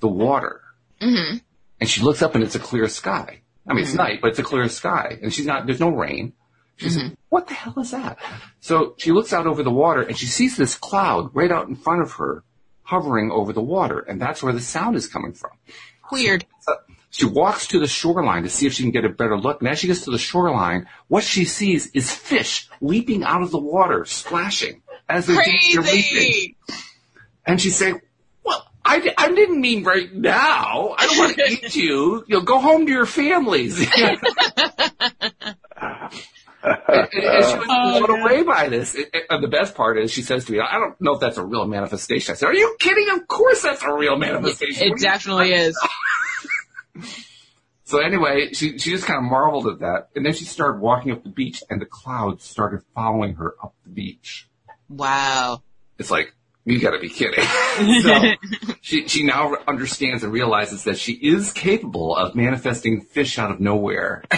the 0.00 0.08
water. 0.08 0.60
Mm-hmm. 1.00 1.38
And 1.80 1.90
she 1.90 2.02
looks 2.02 2.22
up 2.22 2.34
and 2.34 2.44
it's 2.44 2.54
a 2.54 2.60
clear 2.60 2.88
sky. 2.88 3.40
I 3.66 3.72
mean, 3.72 3.84
it's 3.84 3.94
night, 3.94 4.20
but 4.20 4.30
it's 4.30 4.38
a 4.38 4.42
clear 4.42 4.68
sky. 4.68 5.18
And 5.22 5.32
she's 5.32 5.46
not, 5.46 5.66
there's 5.66 5.80
no 5.80 5.88
rain. 5.88 6.34
She's 6.76 6.96
like, 6.96 7.12
what 7.28 7.46
the 7.46 7.54
hell 7.54 7.78
is 7.78 7.92
that? 7.92 8.18
So 8.60 8.94
she 8.98 9.12
looks 9.12 9.32
out 9.32 9.46
over 9.46 9.62
the 9.62 9.70
water 9.70 10.02
and 10.02 10.18
she 10.18 10.26
sees 10.26 10.56
this 10.56 10.76
cloud 10.76 11.30
right 11.32 11.50
out 11.50 11.68
in 11.68 11.76
front 11.76 12.02
of 12.02 12.12
her 12.14 12.42
hovering 12.82 13.30
over 13.30 13.52
the 13.52 13.62
water. 13.62 14.00
And 14.00 14.20
that's 14.20 14.42
where 14.42 14.52
the 14.52 14.60
sound 14.60 14.96
is 14.96 15.06
coming 15.06 15.32
from. 15.32 15.52
Weird. 16.10 16.44
She 17.16 17.26
walks 17.26 17.68
to 17.68 17.78
the 17.78 17.86
shoreline 17.86 18.42
to 18.42 18.48
see 18.50 18.66
if 18.66 18.72
she 18.72 18.82
can 18.82 18.90
get 18.90 19.04
a 19.04 19.08
better 19.08 19.38
look. 19.38 19.60
And 19.60 19.68
as 19.68 19.78
she 19.78 19.86
gets 19.86 20.00
to 20.06 20.10
the 20.10 20.18
shoreline, 20.18 20.88
what 21.06 21.22
she 21.22 21.44
sees 21.44 21.86
is 21.92 22.12
fish 22.12 22.68
leaping 22.80 23.22
out 23.22 23.40
of 23.42 23.52
the 23.52 23.58
water, 23.58 24.04
splashing 24.04 24.82
as 25.08 25.26
they're, 25.26 25.36
they're 25.36 25.82
leaping. 25.82 26.56
And 27.46 27.60
she 27.60 27.70
say, 27.70 27.94
well, 28.42 28.66
I, 28.84 29.14
I 29.16 29.28
didn't 29.32 29.60
mean 29.60 29.84
right 29.84 30.12
now. 30.12 30.96
I 30.98 31.06
don't 31.06 31.18
want 31.18 31.36
to 31.36 31.44
eat 31.52 31.76
you. 31.76 32.24
You 32.26 32.38
know, 32.38 32.40
go 32.40 32.58
home 32.58 32.84
to 32.86 32.92
your 32.92 33.06
families. 33.06 33.78
and, 33.96 34.18
and 36.64 37.04
she 37.12 37.20
was 37.20 37.66
Oh, 37.68 38.04
blown 38.06 38.20
away 38.22 38.42
by 38.42 38.68
this. 38.68 38.94
It- 38.96 39.10
it- 39.12 39.26
and 39.30 39.42
the 39.44 39.48
best 39.48 39.74
part 39.76 39.98
is 39.98 40.10
she 40.10 40.22
says 40.22 40.46
to 40.46 40.52
me, 40.52 40.58
I 40.60 40.78
don't 40.80 41.00
know 41.00 41.12
if 41.14 41.20
that's 41.20 41.36
a 41.38 41.44
real 41.44 41.66
manifestation. 41.66 42.32
I 42.32 42.36
said, 42.36 42.46
are 42.48 42.54
you 42.54 42.76
kidding? 42.80 43.08
Of 43.10 43.28
course 43.28 43.62
that's 43.62 43.82
a 43.84 43.92
real 43.94 44.16
manifestation. 44.16 44.82
It 44.82 44.86
are 44.86 44.88
you 44.88 44.96
definitely 44.96 45.52
is. 45.52 45.78
So 47.94 48.00
anyway, 48.00 48.52
she, 48.54 48.76
she 48.78 48.90
just 48.90 49.06
kind 49.06 49.18
of 49.18 49.30
marveled 49.30 49.68
at 49.68 49.78
that. 49.78 50.08
And 50.16 50.26
then 50.26 50.32
she 50.32 50.44
started 50.44 50.80
walking 50.80 51.12
up 51.12 51.22
the 51.22 51.28
beach 51.28 51.62
and 51.70 51.80
the 51.80 51.86
clouds 51.86 52.42
started 52.42 52.80
following 52.92 53.36
her 53.36 53.54
up 53.62 53.72
the 53.84 53.90
beach. 53.90 54.48
Wow. 54.88 55.62
It's 55.96 56.10
like, 56.10 56.34
you 56.64 56.80
gotta 56.80 56.98
be 56.98 57.08
kidding. 57.08 57.44
so 58.02 58.20
she, 58.80 59.06
she 59.06 59.22
now 59.22 59.54
understands 59.68 60.24
and 60.24 60.32
realizes 60.32 60.82
that 60.84 60.98
she 60.98 61.12
is 61.12 61.52
capable 61.52 62.16
of 62.16 62.34
manifesting 62.34 63.00
fish 63.00 63.38
out 63.38 63.52
of 63.52 63.60
nowhere. 63.60 64.24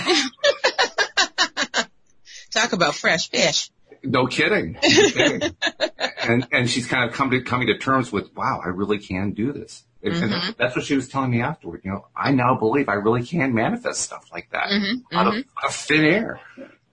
Talk 2.50 2.74
about 2.74 2.94
fresh 2.94 3.30
fish. 3.30 3.70
no 4.02 4.26
kidding. 4.26 4.74
No 4.74 4.80
kidding. 4.82 5.56
and, 6.22 6.46
and 6.52 6.68
she's 6.68 6.86
kind 6.86 7.08
of 7.08 7.16
come 7.16 7.30
to, 7.30 7.40
coming 7.40 7.68
to 7.68 7.78
terms 7.78 8.12
with, 8.12 8.36
wow, 8.36 8.60
I 8.62 8.68
really 8.68 8.98
can 8.98 9.32
do 9.32 9.54
this. 9.54 9.82
And, 10.06 10.14
and 10.16 10.32
Mm-hmm. 10.32 10.50
that's 10.56 10.74
what 10.76 10.84
she 10.84 10.94
was 10.94 11.08
telling 11.08 11.30
me 11.30 11.42
afterward. 11.42 11.82
You 11.84 11.90
know, 11.92 12.06
I 12.16 12.30
now 12.32 12.54
believe 12.54 12.88
I 12.88 12.94
really 12.94 13.24
can 13.24 13.52
manifest 13.54 14.00
stuff 14.00 14.28
like 14.32 14.50
that 14.52 14.68
Mm-hmm. 14.68 15.16
out, 15.16 15.26
of, 15.26 15.34
out 15.34 15.64
of 15.64 15.74
thin 15.74 16.04
air. 16.04 16.40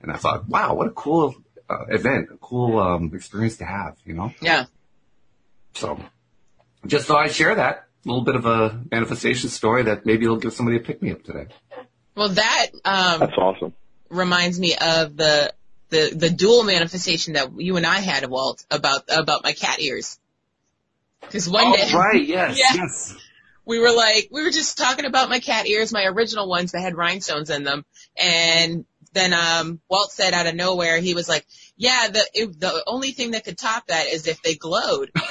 And 0.01 0.11
I 0.11 0.15
thought, 0.17 0.49
wow, 0.49 0.73
what 0.73 0.87
a 0.87 0.91
cool 0.91 1.35
uh, 1.69 1.85
event, 1.89 2.29
a 2.33 2.37
cool 2.37 2.79
um, 2.79 3.11
experience 3.13 3.57
to 3.57 3.65
have, 3.65 3.95
you 4.05 4.13
know? 4.13 4.33
Yeah. 4.41 4.65
So 5.75 5.99
just 6.85 7.07
thought 7.07 7.25
I'd 7.25 7.31
share 7.31 7.55
that 7.55 7.87
a 8.05 8.09
little 8.09 8.23
bit 8.25 8.35
of 8.35 8.45
a 8.45 8.81
manifestation 8.91 9.49
story 9.49 9.83
that 9.83 10.05
maybe 10.05 10.25
it'll 10.25 10.37
give 10.37 10.53
somebody 10.53 10.77
a 10.77 10.81
pick 10.81 11.01
me 11.01 11.11
up 11.11 11.23
today. 11.23 11.47
Well, 12.15 12.29
that 12.29 12.67
um, 12.83 13.19
That's 13.21 13.37
awesome. 13.37 13.73
reminds 14.09 14.59
me 14.59 14.73
of 14.75 15.15
the 15.17 15.53
the 15.89 16.11
the 16.13 16.29
dual 16.29 16.63
manifestation 16.63 17.33
that 17.33 17.59
you 17.59 17.77
and 17.77 17.85
I 17.85 17.99
had, 17.99 18.27
Walt, 18.29 18.65
about 18.69 19.03
about 19.09 19.43
my 19.43 19.53
cat 19.53 19.79
ears. 19.79 20.19
Because 21.27 21.49
one 21.49 21.71
day 21.71 21.89
Oh, 21.93 21.97
right. 21.97 22.25
Yes. 22.27 22.57
Yeah. 22.59 22.81
Yes. 22.81 23.15
we 23.65 23.79
were 23.79 23.91
like 23.91 24.29
we 24.31 24.43
were 24.43 24.51
just 24.51 24.77
talking 24.77 25.05
about 25.05 25.29
my 25.29 25.39
cat 25.39 25.67
ears, 25.67 25.91
my 25.91 26.05
original 26.05 26.47
ones 26.47 26.71
that 26.71 26.81
had 26.81 26.95
rhinestones 26.95 27.49
in 27.49 27.63
them, 27.63 27.85
and 28.17 28.85
then 29.13 29.33
um 29.33 29.79
Walt 29.89 30.11
said 30.11 30.33
out 30.33 30.47
of 30.47 30.55
nowhere 30.55 30.99
he 30.99 31.13
was 31.13 31.29
like, 31.29 31.45
"Yeah, 31.77 32.09
the 32.11 32.25
it, 32.33 32.59
the 32.59 32.83
only 32.87 33.11
thing 33.11 33.31
that 33.31 33.45
could 33.45 33.57
top 33.57 33.87
that 33.87 34.07
is 34.07 34.27
if 34.27 34.41
they 34.41 34.55
glowed." 34.55 35.11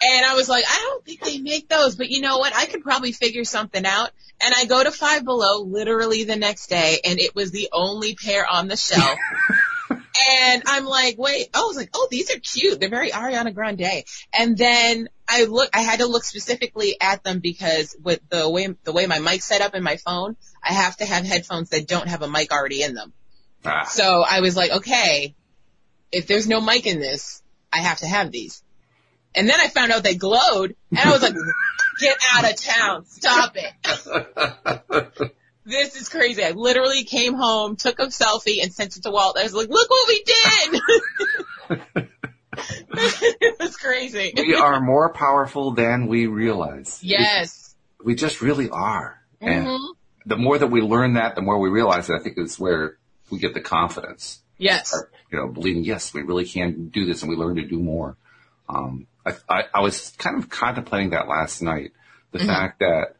And 0.00 0.24
I 0.24 0.34
was 0.34 0.48
like, 0.48 0.64
I 0.68 0.78
don't 0.82 1.04
think 1.04 1.20
they 1.24 1.38
make 1.38 1.68
those, 1.68 1.96
but 1.96 2.08
you 2.08 2.20
know 2.20 2.38
what? 2.38 2.54
I 2.54 2.66
could 2.66 2.82
probably 2.82 3.10
figure 3.12 3.44
something 3.44 3.84
out. 3.84 4.10
And 4.40 4.54
I 4.54 4.64
go 4.66 4.82
to 4.82 4.92
Five 4.92 5.24
Below 5.24 5.62
literally 5.62 6.22
the 6.22 6.36
next 6.36 6.68
day, 6.68 7.00
and 7.04 7.18
it 7.18 7.34
was 7.34 7.50
the 7.50 7.68
only 7.72 8.14
pair 8.14 8.46
on 8.46 8.68
the 8.68 8.76
shelf. 8.76 9.18
and 10.30 10.62
I'm 10.66 10.84
like, 10.84 11.16
wait, 11.18 11.50
oh, 11.54 11.64
I 11.64 11.66
was 11.66 11.76
like, 11.76 11.90
oh, 11.94 12.08
these 12.10 12.34
are 12.34 12.38
cute. 12.38 12.80
They're 12.80 12.88
very 12.88 13.10
Ariana 13.10 13.54
Grande. 13.54 14.04
And 14.36 14.56
then 14.56 15.08
I 15.28 15.44
look, 15.44 15.70
I 15.74 15.80
had 15.80 16.00
to 16.00 16.06
look 16.06 16.24
specifically 16.24 16.96
at 17.00 17.22
them 17.22 17.40
because 17.40 17.96
with 18.02 18.20
the 18.28 18.48
way, 18.48 18.74
the 18.84 18.92
way 18.92 19.06
my 19.06 19.18
mic's 19.18 19.44
set 19.44 19.60
up 19.60 19.74
in 19.74 19.82
my 19.82 19.96
phone, 19.96 20.36
I 20.62 20.72
have 20.72 20.96
to 20.96 21.04
have 21.04 21.24
headphones 21.24 21.70
that 21.70 21.86
don't 21.86 22.08
have 22.08 22.22
a 22.22 22.28
mic 22.28 22.52
already 22.52 22.82
in 22.82 22.94
them. 22.94 23.12
Ah. 23.64 23.84
So 23.84 24.24
I 24.28 24.40
was 24.40 24.56
like, 24.56 24.70
okay, 24.70 25.34
if 26.12 26.26
there's 26.26 26.48
no 26.48 26.60
mic 26.60 26.86
in 26.86 27.00
this, 27.00 27.42
I 27.72 27.78
have 27.78 27.98
to 27.98 28.06
have 28.06 28.30
these. 28.30 28.62
And 29.34 29.48
then 29.48 29.60
I 29.60 29.68
found 29.68 29.92
out 29.92 30.02
they 30.02 30.14
glowed, 30.14 30.74
and 30.90 30.98
I 30.98 31.10
was 31.12 31.22
like, 31.22 31.34
get 32.00 32.16
out 32.34 32.50
of 32.50 32.56
town, 32.56 33.04
stop 33.06 33.54
it. 33.56 35.32
This 35.68 36.00
is 36.00 36.08
crazy. 36.08 36.42
I 36.42 36.52
literally 36.52 37.04
came 37.04 37.34
home, 37.34 37.76
took 37.76 37.98
a 37.98 38.06
selfie, 38.06 38.62
and 38.62 38.72
sent 38.72 38.96
it 38.96 39.02
to 39.02 39.10
Walt. 39.10 39.36
I 39.38 39.42
was 39.42 39.52
like, 39.52 39.68
look 39.68 39.90
what 39.90 40.08
we 40.08 40.24
did! 40.24 40.80
it 42.92 43.56
was 43.60 43.76
crazy. 43.76 44.32
we 44.36 44.54
are 44.54 44.80
more 44.80 45.12
powerful 45.12 45.72
than 45.72 46.06
we 46.06 46.26
realize. 46.26 47.00
Yes. 47.02 47.74
We, 48.00 48.06
we 48.06 48.14
just 48.14 48.40
really 48.40 48.70
are. 48.70 49.20
And 49.40 49.66
Mhm. 49.66 49.88
the 50.26 50.36
more 50.36 50.56
that 50.58 50.68
we 50.68 50.80
learn 50.80 51.14
that, 51.14 51.34
the 51.34 51.42
more 51.42 51.58
we 51.58 51.68
realize 51.68 52.08
it, 52.08 52.14
I 52.14 52.22
think 52.22 52.38
is 52.38 52.58
where 52.58 52.96
we 53.30 53.38
get 53.38 53.52
the 53.54 53.60
confidence. 53.60 54.40
Yes. 54.56 54.94
Or, 54.94 55.10
you 55.30 55.38
know, 55.38 55.48
believing, 55.48 55.84
yes, 55.84 56.12
we 56.14 56.22
really 56.22 56.46
can 56.46 56.88
do 56.88 57.04
this 57.04 57.22
and 57.22 57.28
we 57.30 57.36
learn 57.36 57.56
to 57.56 57.62
do 57.66 57.78
more. 57.78 58.16
Um, 58.68 59.06
I, 59.24 59.32
I, 59.48 59.62
I 59.74 59.80
was 59.82 60.14
kind 60.18 60.38
of 60.42 60.48
contemplating 60.48 61.10
that 61.10 61.28
last 61.28 61.60
night. 61.62 61.92
The 62.32 62.40
fact 62.40 62.80
that 62.80 63.16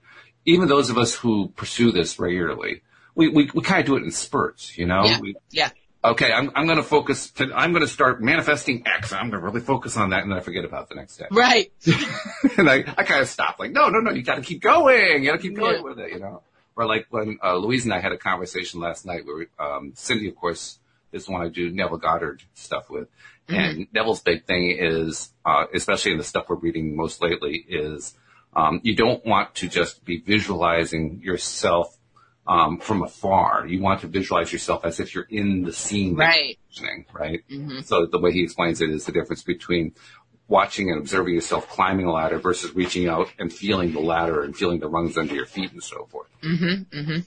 even 0.49 0.69
those 0.69 0.91
of 0.91 0.99
us 0.99 1.15
who 1.15 1.49
pursue 1.57 1.93
this 1.93 2.19
regularly, 2.19 2.83
we, 3.15 3.29
we, 3.29 3.51
we 3.55 3.63
kind 3.63 3.81
of 3.81 3.87
do 3.87 3.97
it 3.97 4.03
in 4.03 4.11
spurts, 4.11 4.77
you 4.79 4.87
know? 4.87 5.05
Yeah. 5.05 5.21
We, 5.21 5.37
Yeah. 5.51 5.71
okay, 6.05 6.33
I'm, 6.33 6.51
I'm 6.55 6.67
going 6.67 6.79
to 6.79 6.83
focus, 6.85 7.31
to, 7.33 7.53
I'm 7.55 7.73
going 7.73 7.83
to 7.85 7.89
start 7.89 8.23
manifesting 8.23 8.85
X. 8.87 9.13
I'm 9.13 9.31
going 9.31 9.41
to 9.41 9.47
really 9.47 9.61
focus 9.61 9.97
on 9.97 10.11
that 10.11 10.23
and 10.23 10.31
then 10.31 10.39
I 10.39 10.41
forget 10.43 10.65
about 10.65 10.89
the 10.89 10.95
next 10.95 11.17
day. 11.17 11.27
Right. 11.31 11.73
and 12.59 12.69
I, 12.71 12.77
I 12.97 13.03
kind 13.05 13.21
of 13.21 13.29
stopped 13.29 13.61
like, 13.61 13.73
no, 13.73 13.89
no, 13.89 13.99
no, 14.01 14.11
you 14.13 14.23
got 14.23 14.37
to 14.37 14.43
keep 14.43 14.63
going. 14.63 15.23
You 15.23 15.31
got 15.31 15.37
to 15.37 15.43
keep 15.43 15.57
going 15.57 15.77
Yeah. 15.77 15.83
with 15.83 15.99
it, 15.99 16.13
you 16.13 16.21
know? 16.21 16.43
Or 16.77 16.87
like 16.87 17.07
when, 17.11 17.39
uh, 17.43 17.57
Louise 17.57 17.85
and 17.85 17.93
I 17.93 18.01
had 18.01 18.13
a 18.13 18.19
conversation 18.19 18.81
last 18.81 19.05
night 19.05 19.27
where, 19.27 19.37
we, 19.37 19.47
um, 19.59 19.93
Cindy, 19.97 20.29
of 20.29 20.37
course, 20.37 20.79
is 21.13 21.27
the 21.27 21.33
one 21.33 21.43
I 21.43 21.49
do 21.49 21.71
Neville 21.71 21.97
Goddard 21.99 22.43
stuff 22.55 22.89
with. 22.89 23.09
And 23.49 23.87
Neville's 23.95 24.21
big 24.21 24.45
thing 24.45 24.77
is, 24.79 25.31
uh, 25.45 25.65
especially 25.75 26.13
in 26.13 26.19
the 26.19 26.25
stuff 26.25 26.47
we're 26.51 26.57
reading 26.57 26.95
most 26.95 27.23
lately 27.23 27.65
is, 27.69 28.15
um, 28.55 28.81
you 28.83 28.95
don't 28.95 29.25
want 29.25 29.55
to 29.57 29.69
just 29.69 30.05
be 30.05 30.19
visualizing 30.21 31.21
yourself, 31.23 31.97
um, 32.47 32.79
from 32.79 33.03
afar. 33.03 33.67
You 33.67 33.83
want 33.83 34.01
to 34.01 34.07
visualize 34.07 34.53
yourself 34.53 34.85
as 34.85 35.01
if 35.01 35.15
you're 35.15 35.27
in 35.29 35.63
the 35.63 35.73
scene. 35.73 36.17
Right. 36.17 36.59
right? 37.13 37.45
Mhm. 37.51 37.85
So 37.85 38.07
the 38.07 38.19
way 38.19 38.33
he 38.33 38.43
explains 38.43 38.81
it 38.81 38.91
is 38.91 39.05
the 39.05 39.13
difference 39.13 39.43
between 39.43 39.95
watching 40.49 40.91
and 40.91 40.99
observing 40.99 41.35
yourself 41.35 41.69
climbing 41.69 42.07
a 42.07 42.13
ladder 42.13 42.39
versus 42.39 42.75
reaching 42.75 43.07
out 43.07 43.29
and 43.39 43.53
feeling 43.53 43.93
the 43.93 44.01
ladder 44.01 44.43
and 44.43 44.57
feeling 44.57 44.81
the 44.81 44.89
rungs 44.89 45.19
under 45.19 45.35
your 45.35 45.45
feet 45.45 45.73
and 45.73 45.83
so 45.83 46.07
forth. 46.07 46.29
Mm-hmm. 46.43 46.99
Mm-hmm. 46.99 47.19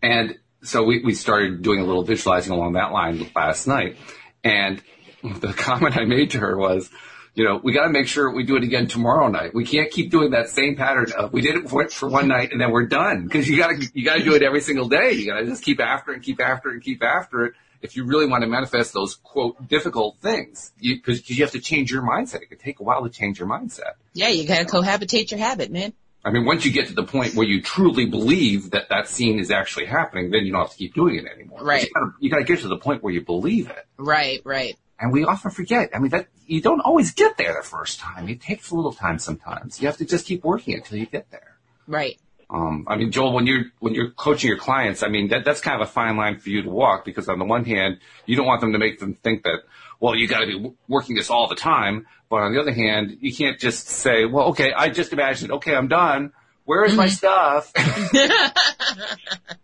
And 0.00 0.38
so 0.62 0.84
we, 0.84 1.02
we 1.02 1.14
started 1.14 1.62
doing 1.62 1.80
a 1.80 1.84
little 1.84 2.04
visualizing 2.04 2.52
along 2.52 2.74
that 2.74 2.92
line 2.92 3.28
last 3.34 3.66
night. 3.66 3.96
And 4.44 4.80
the 5.22 5.52
comment 5.56 5.96
I 5.96 6.04
made 6.04 6.30
to 6.32 6.38
her 6.38 6.56
was, 6.56 6.88
you 7.34 7.44
know, 7.44 7.60
we 7.62 7.72
got 7.72 7.84
to 7.84 7.90
make 7.90 8.06
sure 8.06 8.30
we 8.30 8.44
do 8.44 8.56
it 8.56 8.62
again 8.62 8.86
tomorrow 8.86 9.28
night. 9.28 9.54
We 9.54 9.64
can't 9.64 9.90
keep 9.90 10.10
doing 10.10 10.30
that 10.30 10.48
same 10.48 10.76
pattern 10.76 11.12
of 11.16 11.32
we 11.32 11.40
did 11.40 11.56
it 11.56 11.68
for, 11.68 11.88
for 11.88 12.08
one 12.08 12.28
night 12.28 12.52
and 12.52 12.60
then 12.60 12.70
we're 12.70 12.86
done 12.86 13.24
because 13.24 13.48
you 13.48 13.56
got 13.56 13.68
to 13.68 13.90
you 13.92 14.04
got 14.04 14.16
to 14.16 14.24
do 14.24 14.34
it 14.34 14.42
every 14.42 14.60
single 14.60 14.88
day. 14.88 15.12
You 15.12 15.26
got 15.26 15.40
to 15.40 15.46
just 15.46 15.62
keep 15.62 15.80
after 15.80 16.12
it 16.12 16.16
and 16.16 16.22
keep 16.22 16.40
after 16.40 16.70
it 16.70 16.74
and 16.74 16.82
keep 16.82 17.02
after 17.02 17.46
it. 17.46 17.54
If 17.82 17.96
you 17.96 18.06
really 18.06 18.26
want 18.26 18.42
to 18.42 18.48
manifest 18.48 18.94
those 18.94 19.16
quote 19.16 19.68
difficult 19.68 20.16
things, 20.22 20.72
because 20.80 21.28
you, 21.28 21.36
you 21.36 21.44
have 21.44 21.52
to 21.52 21.60
change 21.60 21.90
your 21.90 22.02
mindset. 22.02 22.40
It 22.40 22.48
could 22.48 22.60
take 22.60 22.80
a 22.80 22.82
while 22.82 23.02
to 23.02 23.10
change 23.10 23.38
your 23.38 23.48
mindset. 23.48 23.94
Yeah, 24.14 24.28
you 24.28 24.46
gotta 24.46 24.64
cohabitate 24.64 25.30
your 25.30 25.40
habit, 25.40 25.70
man. 25.70 25.92
I 26.24 26.30
mean, 26.30 26.46
once 26.46 26.64
you 26.64 26.72
get 26.72 26.86
to 26.86 26.94
the 26.94 27.04
point 27.04 27.34
where 27.34 27.46
you 27.46 27.60
truly 27.60 28.06
believe 28.06 28.70
that 28.70 28.88
that 28.88 29.08
scene 29.08 29.38
is 29.38 29.50
actually 29.50 29.84
happening, 29.84 30.30
then 30.30 30.46
you 30.46 30.52
don't 30.52 30.62
have 30.62 30.70
to 30.70 30.76
keep 30.76 30.94
doing 30.94 31.16
it 31.16 31.26
anymore. 31.26 31.62
Right. 31.62 31.82
You 31.82 31.90
gotta, 31.92 32.12
you 32.20 32.30
gotta 32.30 32.44
get 32.44 32.60
to 32.60 32.68
the 32.68 32.78
point 32.78 33.02
where 33.02 33.12
you 33.12 33.20
believe 33.20 33.68
it. 33.68 33.86
Right, 33.98 34.40
right. 34.44 34.78
And 34.98 35.12
we 35.12 35.24
often 35.24 35.50
forget. 35.50 35.90
I 35.94 35.98
mean, 35.98 36.10
that 36.10 36.28
you 36.46 36.60
don't 36.60 36.80
always 36.80 37.12
get 37.12 37.36
there 37.36 37.54
the 37.60 37.66
first 37.66 37.98
time. 37.98 38.28
It 38.28 38.40
takes 38.40 38.70
a 38.70 38.74
little 38.74 38.92
time 38.92 39.18
sometimes. 39.18 39.80
You 39.80 39.88
have 39.88 39.96
to 39.98 40.04
just 40.04 40.26
keep 40.26 40.44
working 40.44 40.74
until 40.74 40.98
you 40.98 41.06
get 41.06 41.30
there. 41.30 41.56
Right. 41.86 42.18
Um, 42.50 42.84
I 42.86 42.96
mean, 42.96 43.10
Joel, 43.10 43.32
when 43.32 43.46
you're 43.46 43.64
when 43.80 43.94
you're 43.94 44.10
coaching 44.10 44.48
your 44.48 44.58
clients, 44.58 45.02
I 45.02 45.08
mean 45.08 45.28
that 45.28 45.44
that's 45.44 45.60
kind 45.60 45.80
of 45.80 45.88
a 45.88 45.90
fine 45.90 46.16
line 46.16 46.38
for 46.38 46.50
you 46.50 46.62
to 46.62 46.70
walk 46.70 47.04
because 47.04 47.28
on 47.28 47.38
the 47.38 47.44
one 47.44 47.64
hand, 47.64 47.98
you 48.26 48.36
don't 48.36 48.46
want 48.46 48.60
them 48.60 48.72
to 48.72 48.78
make 48.78 49.00
them 49.00 49.14
think 49.14 49.42
that 49.44 49.60
well, 50.00 50.14
you 50.14 50.28
got 50.28 50.40
to 50.40 50.46
be 50.46 50.52
w- 50.52 50.74
working 50.88 51.16
this 51.16 51.30
all 51.30 51.48
the 51.48 51.54
time, 51.54 52.06
but 52.28 52.36
on 52.36 52.52
the 52.52 52.60
other 52.60 52.72
hand, 52.72 53.16
you 53.20 53.34
can't 53.34 53.58
just 53.58 53.88
say, 53.88 54.26
well, 54.26 54.48
okay, 54.48 54.72
I 54.72 54.90
just 54.90 55.12
imagined, 55.12 55.52
okay, 55.52 55.74
I'm 55.74 55.88
done. 55.88 56.32
Where 56.64 56.84
is 56.84 56.94
my 56.94 57.08
stuff? 57.08 57.72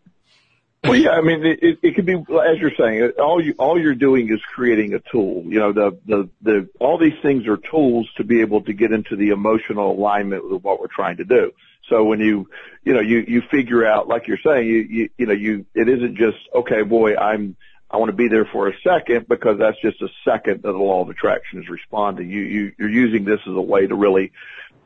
Well, 0.82 0.96
yeah, 0.96 1.10
I 1.10 1.20
mean, 1.20 1.44
it, 1.44 1.78
it, 1.82 1.94
could 1.94 2.06
be 2.06 2.14
as 2.14 2.58
you're 2.58 2.72
saying. 2.78 3.12
All 3.18 3.44
you 3.44 3.54
all 3.58 3.78
you're 3.78 3.94
doing 3.94 4.32
is 4.32 4.40
creating 4.54 4.94
a 4.94 5.00
tool. 5.12 5.44
You 5.44 5.58
know, 5.58 5.72
the 5.72 5.98
the 6.06 6.30
the 6.40 6.68
all 6.80 6.96
these 6.96 7.20
things 7.20 7.46
are 7.46 7.58
tools 7.58 8.08
to 8.16 8.24
be 8.24 8.40
able 8.40 8.62
to 8.62 8.72
get 8.72 8.90
into 8.90 9.14
the 9.14 9.28
emotional 9.28 9.92
alignment 9.92 10.50
with 10.50 10.62
what 10.62 10.80
we're 10.80 10.86
trying 10.86 11.18
to 11.18 11.24
do. 11.24 11.52
So 11.90 12.04
when 12.04 12.20
you 12.20 12.48
you 12.82 12.94
know 12.94 13.00
you 13.00 13.24
you 13.28 13.42
figure 13.50 13.84
out, 13.84 14.08
like 14.08 14.26
you're 14.26 14.38
saying, 14.42 14.66
you 14.66 14.78
you 14.78 15.10
you 15.18 15.26
know 15.26 15.34
you 15.34 15.66
it 15.74 15.88
isn't 15.88 16.16
just 16.16 16.38
okay, 16.54 16.82
boy, 16.82 17.14
I'm 17.14 17.56
I 17.90 17.98
want 17.98 18.10
to 18.10 18.16
be 18.16 18.28
there 18.28 18.46
for 18.46 18.68
a 18.68 18.72
second 18.82 19.28
because 19.28 19.58
that's 19.58 19.80
just 19.82 20.00
a 20.00 20.08
second 20.24 20.62
that 20.62 20.72
the 20.72 20.78
law 20.78 21.02
of 21.02 21.10
attraction 21.10 21.60
is 21.60 21.68
responding. 21.68 22.30
You 22.30 22.40
you 22.40 22.72
you're 22.78 22.88
using 22.88 23.24
this 23.24 23.40
as 23.46 23.54
a 23.54 23.60
way 23.60 23.86
to 23.86 23.94
really, 23.94 24.32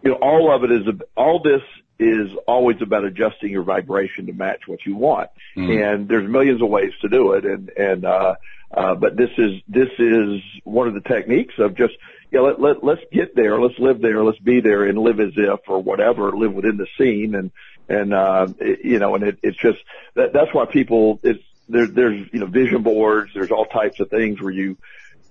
you 0.02 0.10
know, 0.10 0.16
all 0.16 0.52
of 0.52 0.64
it 0.64 0.72
is 0.72 0.86
all 1.16 1.40
this 1.40 1.62
is 1.98 2.30
always 2.46 2.82
about 2.82 3.04
adjusting 3.04 3.50
your 3.50 3.62
vibration 3.62 4.26
to 4.26 4.32
match 4.32 4.66
what 4.66 4.84
you 4.84 4.96
want. 4.96 5.30
And 5.70 6.08
there's 6.08 6.28
millions 6.28 6.60
of 6.60 6.68
ways 6.68 6.92
to 7.02 7.08
do 7.08 7.32
it. 7.32 7.44
And, 7.44 7.68
and, 7.70 8.04
uh, 8.04 8.34
uh, 8.72 8.94
but 8.96 9.16
this 9.16 9.30
is, 9.38 9.60
this 9.68 9.90
is 9.98 10.40
one 10.64 10.88
of 10.88 10.94
the 10.94 11.00
techniques 11.00 11.54
of 11.58 11.76
just, 11.76 11.94
yeah, 12.32 12.40
let, 12.40 12.60
let, 12.60 12.82
let's 12.82 13.02
get 13.12 13.36
there. 13.36 13.60
Let's 13.60 13.78
live 13.78 14.00
there. 14.00 14.24
Let's 14.24 14.40
be 14.40 14.60
there 14.60 14.84
and 14.84 14.98
live 14.98 15.20
as 15.20 15.34
if 15.36 15.60
or 15.68 15.80
whatever, 15.80 16.32
live 16.32 16.52
within 16.52 16.76
the 16.76 16.88
scene. 16.98 17.36
And, 17.36 17.52
and, 17.88 18.12
uh, 18.12 18.48
it, 18.58 18.84
you 18.84 18.98
know, 18.98 19.14
and 19.14 19.22
it, 19.22 19.38
it's 19.42 19.56
just, 19.56 19.78
that, 20.14 20.32
that's 20.32 20.52
why 20.52 20.64
people, 20.66 21.20
it's, 21.22 21.44
there, 21.68 21.86
there's, 21.86 22.28
you 22.32 22.40
know, 22.40 22.46
vision 22.46 22.82
boards. 22.82 23.30
There's 23.34 23.52
all 23.52 23.66
types 23.66 24.00
of 24.00 24.10
things 24.10 24.40
where 24.40 24.52
you, 24.52 24.76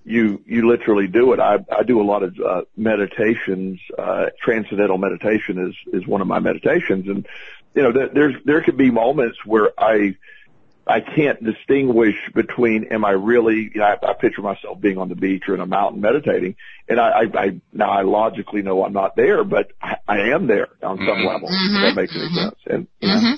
you 0.04 0.42
you 0.46 0.68
literally 0.68 1.06
do 1.06 1.32
it. 1.32 1.40
I 1.40 1.58
I 1.74 1.82
do 1.82 2.00
a 2.00 2.04
lot 2.04 2.22
of 2.22 2.38
uh, 2.38 2.62
meditations. 2.76 3.80
Uh, 3.98 4.26
transcendental 4.40 4.98
meditation 4.98 5.58
is 5.68 5.74
is 6.02 6.06
one 6.06 6.20
of 6.20 6.26
my 6.26 6.38
meditations, 6.40 7.08
and 7.08 7.26
you 7.74 7.82
know 7.82 7.92
there, 7.92 8.08
there's 8.08 8.34
there 8.44 8.60
could 8.62 8.76
be 8.76 8.90
moments 8.90 9.38
where 9.46 9.70
I 9.78 10.16
I 10.86 11.00
can't 11.00 11.42
distinguish 11.42 12.16
between 12.34 12.84
am 12.92 13.04
I 13.04 13.12
really 13.12 13.70
you 13.74 13.80
know 13.80 13.84
I, 13.86 14.10
I 14.10 14.12
picture 14.12 14.42
myself 14.42 14.80
being 14.80 14.98
on 14.98 15.08
the 15.08 15.14
beach 15.16 15.44
or 15.48 15.54
in 15.54 15.60
a 15.60 15.66
mountain 15.66 16.02
meditating, 16.02 16.56
and 16.88 17.00
I 17.00 17.08
I, 17.22 17.22
I 17.34 17.60
now 17.72 17.90
I 17.90 18.02
logically 18.02 18.60
know 18.62 18.84
I'm 18.84 18.92
not 18.92 19.16
there, 19.16 19.42
but 19.42 19.72
I, 19.80 19.96
I 20.06 20.18
am 20.34 20.46
there 20.46 20.68
on 20.82 20.98
some 20.98 21.06
Mhm. 21.06 21.26
level. 21.26 21.48
If 21.50 21.82
that 21.82 22.00
makes 22.00 22.14
any 22.14 22.28
sense. 22.34 22.56
And 22.66 22.86
you 23.00 23.08
know, 23.08 23.14
Mm-hmm. 23.14 23.34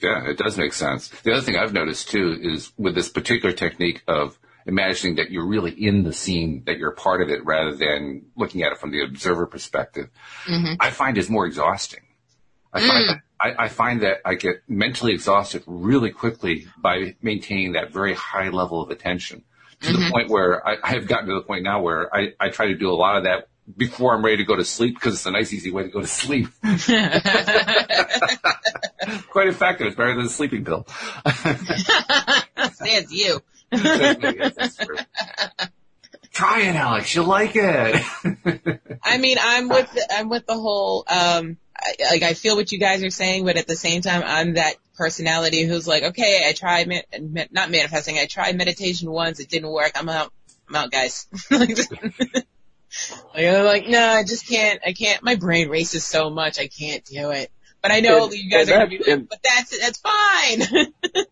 Yeah, 0.00 0.30
it 0.30 0.38
does 0.38 0.56
make 0.56 0.74
sense. 0.74 1.08
The 1.08 1.32
other 1.32 1.40
thing 1.40 1.56
I've 1.56 1.72
noticed 1.72 2.10
too 2.10 2.38
is 2.40 2.70
with 2.78 2.94
this 2.94 3.08
particular 3.08 3.52
technique 3.52 4.02
of 4.06 4.38
imagining 4.66 5.16
that 5.16 5.30
you're 5.30 5.46
really 5.46 5.70
in 5.72 6.02
the 6.04 6.12
scene, 6.12 6.62
that 6.66 6.78
you're 6.78 6.90
part 6.92 7.22
of 7.22 7.30
it 7.30 7.44
rather 7.44 7.74
than 7.74 8.26
looking 8.36 8.62
at 8.62 8.72
it 8.72 8.78
from 8.78 8.90
the 8.90 9.02
observer 9.02 9.46
perspective, 9.46 10.08
Mhm. 10.46 10.76
I 10.80 10.90
find 10.90 11.16
is 11.18 11.30
more 11.30 11.46
exhausting. 11.46 12.00
I 12.72 12.80
find 12.86 13.08
that 13.08 13.20
I, 13.40 13.64
I 13.64 13.68
find 13.68 14.02
that 14.02 14.18
I 14.24 14.34
get 14.34 14.62
mentally 14.68 15.12
exhausted 15.14 15.62
really 15.66 16.10
quickly 16.10 16.66
by 16.76 17.14
maintaining 17.22 17.72
that 17.72 17.92
very 17.92 18.12
high 18.14 18.48
level 18.50 18.82
of 18.82 18.90
attention 18.90 19.44
to 19.80 19.92
the 19.92 20.10
point 20.10 20.28
where 20.28 20.66
I, 20.66 20.76
I 20.82 20.88
have 20.90 21.06
gotten 21.06 21.28
to 21.28 21.34
the 21.34 21.42
point 21.42 21.62
now 21.62 21.80
where 21.80 22.14
I, 22.14 22.32
I 22.40 22.48
try 22.50 22.66
to 22.66 22.74
do 22.74 22.90
a 22.90 22.94
lot 22.96 23.16
of 23.16 23.24
that 23.24 23.48
before 23.76 24.12
I'm 24.14 24.24
ready 24.24 24.38
to 24.38 24.44
go 24.44 24.56
to 24.56 24.64
sleep 24.64 24.94
because 24.96 25.14
it's 25.14 25.26
a 25.26 25.30
nice 25.30 25.52
easy 25.52 25.70
way 25.70 25.84
to 25.84 25.88
go 25.88 26.00
to 26.00 26.06
sleep. 26.06 26.48
Quite 29.30 29.48
effective. 29.48 29.86
It's 29.86 29.96
better 29.96 30.14
than 30.16 30.26
a 30.26 30.28
sleeping 30.28 30.64
pill. 30.64 30.86
That's 32.64 33.12
you. 33.12 33.40
Yes, 33.70 34.54
that's 34.54 34.76
true. 34.76 34.96
Try 36.32 36.62
it, 36.62 36.76
Alex. 36.76 37.14
You'll 37.14 37.26
like 37.26 37.52
it. 37.54 38.02
I 39.02 39.18
mean, 39.18 39.38
I'm 39.40 39.68
with 39.68 39.92
the, 39.92 40.06
I'm 40.10 40.28
with 40.28 40.46
the 40.46 40.54
whole 40.54 41.04
um 41.08 41.56
I, 41.76 41.94
like 42.10 42.22
I 42.22 42.34
feel 42.34 42.56
what 42.56 42.72
you 42.72 42.78
guys 42.78 43.02
are 43.02 43.10
saying, 43.10 43.44
but 43.44 43.56
at 43.56 43.66
the 43.66 43.76
same 43.76 44.02
time, 44.02 44.22
I'm 44.24 44.54
that 44.54 44.74
personality 44.96 45.64
who's 45.64 45.86
like, 45.86 46.02
okay, 46.02 46.44
I 46.48 46.52
tried 46.52 46.88
not 47.18 47.70
manifesting. 47.70 48.18
I 48.18 48.26
tried 48.26 48.56
meditation 48.56 49.10
once, 49.10 49.40
it 49.40 49.48
didn't 49.48 49.70
work. 49.70 49.92
I'm 49.94 50.08
out. 50.08 50.32
I'm 50.68 50.76
out, 50.76 50.90
guys. 50.90 51.26
like, 51.50 51.78
I'm 53.34 53.64
like, 53.64 53.88
no, 53.88 54.00
I 54.00 54.24
just 54.24 54.48
can't. 54.48 54.80
I 54.84 54.92
can't. 54.92 55.22
My 55.22 55.36
brain 55.36 55.68
races 55.68 56.04
so 56.04 56.30
much, 56.30 56.58
I 56.58 56.68
can't 56.68 57.04
do 57.04 57.30
it. 57.30 57.50
But 57.80 57.92
I 57.92 58.00
know 58.00 58.24
And- 58.24 58.32
you 58.34 58.50
guys 58.50 58.68
are 58.68 58.74
gonna 58.74 58.88
be 58.88 58.98
like, 58.98 59.28
but 59.28 59.38
that's 59.42 59.78
that's 59.80 59.98
fine. 59.98 60.92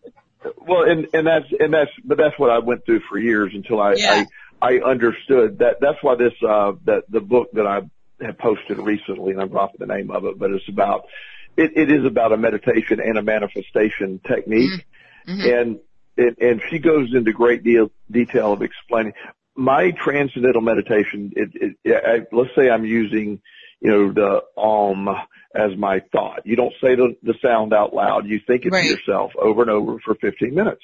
Well, 0.57 0.83
and 0.83 1.07
and 1.13 1.27
that's 1.27 1.45
and 1.59 1.73
that's 1.73 1.91
but 2.03 2.17
that's 2.17 2.37
what 2.37 2.49
I 2.49 2.59
went 2.59 2.85
through 2.85 3.01
for 3.09 3.17
years 3.17 3.51
until 3.53 3.79
I 3.79 3.93
Yeah. 3.97 4.25
I, 4.61 4.77
I 4.77 4.79
understood 4.79 5.59
that. 5.59 5.77
That's 5.81 6.01
why 6.01 6.15
this 6.15 6.33
uh 6.47 6.73
that 6.85 7.03
the 7.09 7.21
book 7.21 7.49
that 7.53 7.67
I 7.67 7.81
have 8.23 8.37
posted 8.37 8.79
recently, 8.79 9.31
and 9.31 9.41
I'm 9.41 9.49
dropping 9.49 9.79
the 9.79 9.93
name 9.93 10.11
of 10.11 10.25
it, 10.25 10.39
but 10.39 10.51
it's 10.51 10.67
about 10.67 11.05
it, 11.55 11.71
it 11.75 11.91
is 11.91 12.05
about 12.05 12.31
a 12.31 12.37
meditation 12.37 12.99
and 12.99 13.17
a 13.17 13.23
manifestation 13.23 14.19
technique, 14.27 14.85
Mhm. 15.27 15.61
and 15.61 15.79
it, 16.15 16.37
and 16.39 16.61
she 16.69 16.79
goes 16.79 17.13
into 17.13 17.31
great 17.31 17.63
deal 17.63 17.91
detail 18.09 18.53
of 18.53 18.61
explaining 18.61 19.13
my 19.55 19.91
transcendental 19.91 20.61
meditation. 20.61 21.33
It, 21.35 21.75
it, 21.83 22.05
I, 22.05 22.25
let's 22.35 22.53
say 22.55 22.69
I'm 22.69 22.85
using 22.85 23.41
you 23.81 23.89
know 23.89 24.11
the 24.11 24.61
um 24.61 25.07
as 25.55 25.77
my 25.77 26.01
thought. 26.11 26.45
You 26.45 26.55
don't 26.55 26.73
say 26.81 26.95
the, 26.95 27.15
the 27.23 27.33
sound 27.43 27.73
out 27.73 27.93
loud. 27.93 28.27
You 28.27 28.39
think 28.45 28.65
it 28.65 28.71
Right. 28.71 28.83
to 28.83 28.87
yourself 28.87 29.31
over 29.39 29.61
and 29.61 29.71
over 29.71 29.97
for 30.05 30.15
15 30.15 30.53
minutes. 30.53 30.81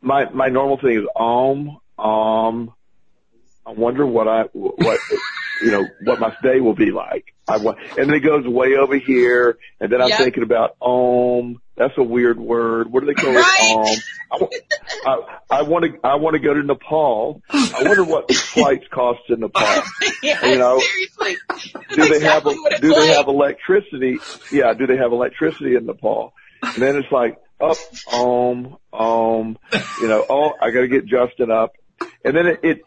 My 0.00 0.28
my 0.30 0.48
normal 0.48 0.78
thing 0.78 0.98
is 0.98 1.06
um 1.16 1.78
um 1.98 2.74
I 3.68 3.72
wonder 3.72 4.06
what 4.06 4.26
I, 4.26 4.44
what, 4.54 4.98
you 5.62 5.70
know, 5.70 5.84
what 6.00 6.18
my 6.18 6.34
day 6.42 6.60
will 6.60 6.74
be 6.74 6.90
like. 6.90 7.26
I 7.48 7.56
want, 7.56 7.78
and 7.96 8.08
then 8.08 8.14
it 8.16 8.20
goes 8.20 8.46
way 8.46 8.74
over 8.80 8.96
here, 8.98 9.58
and 9.80 9.90
then 9.90 10.00
I'm 10.02 10.08
Yep. 10.10 10.18
thinking 10.18 10.42
about 10.42 10.76
om. 10.80 11.60
That's 11.76 11.94
a 11.96 12.02
weird 12.02 12.38
word. 12.38 12.90
What 12.92 13.00
do 13.00 13.06
they 13.06 13.14
call 13.14 13.32
Right. 13.34 13.44
it? 13.60 14.00
Om. 14.32 14.48
I, 15.50 15.62
want 15.62 15.84
to, 15.84 15.92
I 16.06 16.16
want 16.16 16.34
to 16.34 16.40
go 16.40 16.52
to 16.52 16.62
Nepal. 16.62 17.40
I 17.50 17.82
wonder 17.82 18.04
what 18.04 18.28
the 18.28 18.34
flights 18.54 18.84
cost 18.92 19.20
in 19.28 19.40
Nepal. 19.40 19.62
yeah, 20.22 20.44
You 20.44 20.58
know, 20.58 20.80
seriously. 20.80 21.36
do 21.94 22.08
they 22.08 22.20
have 22.24 22.42
Exactly 22.46 22.54
it's 22.72 22.80
do 22.80 22.92
they 22.94 23.08
have 23.14 23.28
electricity? 23.28 24.18
Yeah, 24.52 24.74
do 24.74 24.86
they 24.86 24.96
have 24.96 25.12
electricity 25.12 25.76
in 25.76 25.86
Nepal? 25.86 26.32
And 26.62 26.82
then 26.82 26.96
it's 26.96 27.10
like 27.10 27.38
up, 27.60 27.76
um, 28.12 28.76
um, 28.92 29.58
you 30.00 30.08
know, 30.08 30.24
oh, 30.28 30.52
I 30.60 30.70
got 30.70 30.80
to 30.80 30.88
get 30.88 31.06
Justin 31.06 31.50
up, 31.50 31.72
and 32.24 32.36
then 32.36 32.46
it, 32.46 32.60
it 32.62 32.78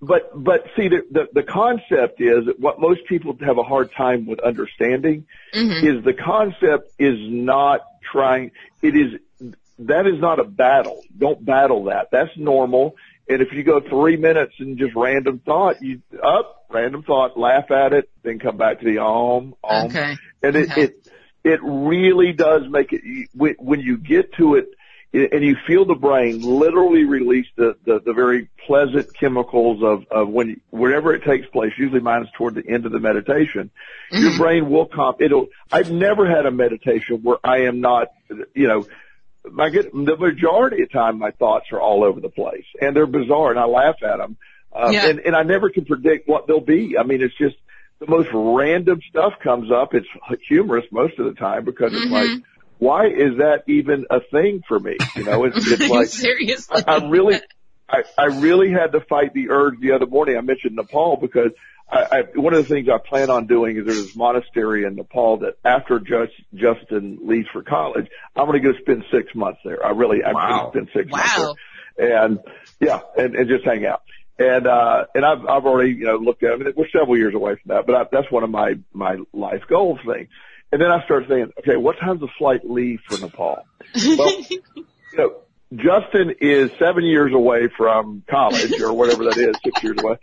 but 0.00 0.30
but 0.34 0.66
see 0.76 0.88
the, 0.88 1.02
the 1.10 1.28
the 1.32 1.42
concept 1.42 2.20
is 2.20 2.46
that 2.46 2.60
what 2.60 2.80
most 2.80 3.06
people 3.08 3.36
have 3.40 3.58
a 3.58 3.62
hard 3.62 3.90
time 3.92 4.26
with 4.26 4.40
understanding 4.40 5.26
Mhm. 5.54 5.82
is 5.98 6.04
the 6.04 6.12
concept 6.14 6.90
is 6.98 7.16
not 7.18 7.80
trying. 8.12 8.50
It 8.82 8.94
is 8.96 9.20
that 9.78 10.06
is 10.06 10.20
not 10.20 10.38
a 10.38 10.44
battle. 10.44 11.02
Don't 11.16 11.44
battle 11.44 11.84
that. 11.84 12.08
That's 12.10 12.30
normal. 12.36 12.96
And 13.28 13.42
if 13.42 13.52
you 13.52 13.64
go 13.64 13.80
three 13.80 14.16
minutes 14.16 14.54
and 14.60 14.78
just 14.78 14.94
random 14.94 15.40
thought, 15.44 15.82
you 15.82 16.00
up 16.22 16.66
random 16.70 17.02
thought, 17.02 17.36
laugh 17.38 17.70
at 17.70 17.92
it, 17.92 18.08
then 18.22 18.38
come 18.38 18.56
back 18.56 18.80
to 18.80 18.84
the 18.84 18.98
om 18.98 19.54
om, 19.64 19.86
Okay. 19.86 20.16
and 20.42 20.56
it 20.56 20.70
Okay. 20.70 20.82
it 20.82 21.08
it 21.44 21.60
really 21.62 22.32
does 22.32 22.62
make 22.68 22.92
it 22.92 23.28
when 23.34 23.80
you 23.80 23.96
get 23.96 24.34
to 24.34 24.56
it 24.56 24.68
and 25.32 25.44
you 25.44 25.56
feel 25.66 25.84
the 25.84 25.94
brain 25.94 26.42
literally 26.42 27.04
release 27.04 27.46
the 27.56 27.76
the, 27.84 28.00
the 28.04 28.12
very 28.12 28.48
pleasant 28.66 29.14
chemicals 29.18 29.82
of 29.82 30.04
of 30.10 30.28
when 30.28 30.60
wherever 30.70 31.14
it 31.14 31.24
takes 31.24 31.46
place. 31.48 31.72
Usually 31.78 32.00
mine 32.00 32.22
is 32.22 32.28
toward 32.36 32.54
the 32.54 32.66
end 32.68 32.86
of 32.86 32.92
the 32.92 33.00
meditation. 33.00 33.70
Your 34.10 34.32
Mhm. 34.32 34.38
brain 34.38 34.70
will 34.70 34.86
comp. 34.86 35.20
It'll. 35.22 35.48
I've 35.72 35.90
never 35.90 36.26
had 36.28 36.46
a 36.46 36.50
meditation 36.50 37.20
where 37.22 37.38
I 37.44 37.62
am 37.62 37.80
not. 37.80 38.08
You 38.54 38.68
know. 38.68 38.86
my 39.50 39.68
get 39.70 39.92
the 39.92 40.16
majority 40.16 40.82
of 40.82 40.88
the 40.88 40.92
time 40.92 41.18
my 41.18 41.30
thoughts 41.30 41.66
are 41.72 41.80
all 41.80 42.02
over 42.02 42.20
the 42.20 42.28
place 42.28 42.64
and 42.80 42.96
they're 42.96 43.06
bizarre 43.06 43.50
and 43.50 43.60
I 43.60 43.64
laugh 43.66 44.02
at 44.02 44.16
them. 44.18 44.36
Um, 44.72 44.92
Yeah. 44.92 45.06
and, 45.08 45.20
and 45.20 45.36
I 45.36 45.44
never 45.44 45.70
can 45.70 45.84
predict 45.84 46.26
what 46.28 46.48
they'll 46.48 46.60
be. 46.60 46.98
I 46.98 47.04
mean, 47.04 47.22
it's 47.22 47.36
just 47.38 47.54
the 48.00 48.08
most 48.08 48.28
random 48.34 48.98
stuff 49.08 49.34
comes 49.42 49.70
up. 49.70 49.94
It's 49.94 50.08
humorous 50.48 50.84
most 50.90 51.20
of 51.20 51.26
the 51.26 51.34
time 51.34 51.64
because 51.64 51.92
it's 51.94 52.06
Mhm. 52.06 52.10
like, 52.10 52.42
why 52.78 53.06
is 53.06 53.38
that 53.38 53.62
even 53.68 54.06
a 54.10 54.20
thing 54.30 54.62
for 54.66 54.78
me? 54.78 54.96
You 55.14 55.24
know, 55.24 55.44
it's, 55.44 55.56
it's 55.66 55.88
like, 55.88 56.08
seriously. 56.08 56.82
I, 56.86 56.96
I 56.96 57.08
really, 57.08 57.40
I, 57.88 58.02
I 58.18 58.24
really 58.24 58.70
had 58.70 58.92
to 58.92 59.00
fight 59.08 59.32
the 59.34 59.50
urge 59.50 59.80
the 59.80 59.92
other 59.92 60.06
morning. 60.06 60.36
I 60.36 60.40
mentioned 60.40 60.76
Nepal 60.76 61.16
because 61.20 61.52
I, 61.90 61.98
I, 61.98 62.22
one 62.34 62.52
of 62.52 62.66
the 62.66 62.74
things 62.74 62.88
I 62.92 62.98
plan 62.98 63.30
on 63.30 63.46
doing 63.46 63.76
is 63.76 63.86
there's 63.86 64.06
this 64.08 64.16
monastery 64.16 64.84
in 64.84 64.96
Nepal 64.96 65.38
that 65.38 65.54
after 65.64 66.00
just, 66.00 66.32
Justin 66.54 67.20
leaves 67.22 67.46
for 67.52 67.62
college, 67.62 68.06
I'm 68.34 68.46
going 68.46 68.60
to 68.60 68.72
go 68.72 68.78
spend 68.80 69.04
six 69.12 69.34
months 69.34 69.60
there. 69.64 69.84
I 69.84 69.90
really, 69.90 70.18
I'm 70.24 70.34
Wow. 70.34 70.70
going 70.72 70.86
to 70.86 70.90
spend 70.92 71.06
six 71.06 71.10
months 71.10 71.56
there. 71.96 72.24
And 72.24 72.38
yeah, 72.80 73.00
and, 73.16 73.36
and 73.36 73.48
just 73.48 73.64
hang 73.64 73.86
out. 73.86 74.02
And, 74.38 74.66
uh, 74.66 75.04
and 75.14 75.24
I've, 75.24 75.46
I've 75.46 75.64
already, 75.64 75.92
you 75.92 76.04
know, 76.04 76.16
looked 76.16 76.42
at, 76.42 76.52
I 76.52 76.56
mean, 76.56 76.72
we're 76.76 76.90
several 76.90 77.16
years 77.16 77.34
away 77.34 77.52
from 77.54 77.74
that, 77.74 77.86
but 77.86 77.94
I, 77.94 78.04
that's 78.12 78.30
one 78.30 78.42
of 78.42 78.50
my, 78.50 78.74
my 78.92 79.16
life 79.32 79.62
goals 79.68 79.98
thing. 80.04 80.28
And 80.76 80.82
then 80.82 80.90
I 80.90 81.02
started 81.06 81.30
saying, 81.30 81.52
okay, 81.60 81.78
what 81.78 81.96
time's 81.98 82.20
the 82.20 82.28
flight 82.36 82.60
leave 82.62 82.98
for 83.08 83.16
Nepal? 83.16 83.66
Well, 83.94 84.44
you 84.50 84.84
know, 85.14 85.36
Justin 85.72 86.34
is 86.38 86.70
seven 86.78 87.02
years 87.02 87.32
away 87.32 87.70
from 87.78 88.22
college 88.28 88.78
or 88.78 88.92
whatever 88.92 89.24
that 89.24 89.38
is, 89.38 89.56
six 89.64 89.82
years 89.82 89.96
away. 89.96 90.18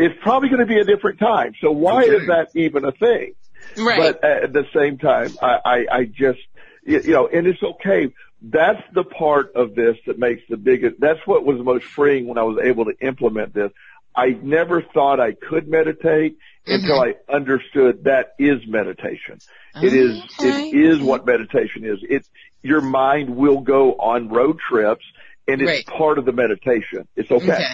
It's 0.00 0.16
probably 0.20 0.48
going 0.48 0.62
to 0.62 0.66
be 0.66 0.80
a 0.80 0.84
different 0.84 1.20
time. 1.20 1.52
So 1.60 1.70
why 1.70 2.06
Okay. 2.06 2.16
is 2.16 2.26
that 2.26 2.48
even 2.56 2.84
a 2.84 2.90
thing? 2.90 3.34
right. 3.76 4.20
But 4.20 4.24
at 4.24 4.52
the 4.52 4.64
same 4.74 4.98
time, 4.98 5.38
I, 5.40 5.58
I, 5.64 5.86
I 5.92 6.04
just, 6.06 6.40
you 6.84 7.02
you 7.04 7.12
know, 7.12 7.28
and 7.28 7.46
it's 7.46 7.62
okay. 7.62 8.12
That's 8.42 8.82
the 8.94 9.04
part 9.04 9.52
of 9.54 9.76
this 9.76 9.96
that 10.08 10.18
makes 10.18 10.42
the 10.50 10.56
biggest, 10.56 10.96
that's 10.98 11.24
what 11.24 11.44
was 11.46 11.60
most 11.60 11.84
freeing 11.94 12.26
when 12.26 12.36
I 12.36 12.42
was 12.42 12.58
able 12.64 12.86
to 12.86 12.94
implement 13.00 13.54
this. 13.54 13.70
I 14.12 14.30
never 14.42 14.82
thought 14.82 15.20
I 15.20 15.34
could 15.34 15.68
meditate 15.68 16.36
until 16.66 17.00
I 17.00 17.14
understood 17.32 18.04
that 18.04 18.34
is 18.38 18.60
meditation. 18.66 19.38
It 19.82 19.92
is, 19.92 20.22
Okay. 20.40 20.70
it 20.70 20.74
is 20.74 21.00
what 21.00 21.26
meditation 21.26 21.84
is. 21.84 21.98
It, 22.02 22.26
your 22.62 22.80
mind 22.80 23.36
will 23.36 23.60
go 23.60 23.92
on 23.94 24.28
road 24.28 24.58
trips 24.70 25.04
and 25.46 25.60
it's 25.60 25.70
Right. 25.70 25.86
part 25.86 26.18
of 26.18 26.24
the 26.24 26.32
meditation. 26.32 27.06
It's 27.14 27.30
okay. 27.30 27.52
okay. 27.52 27.64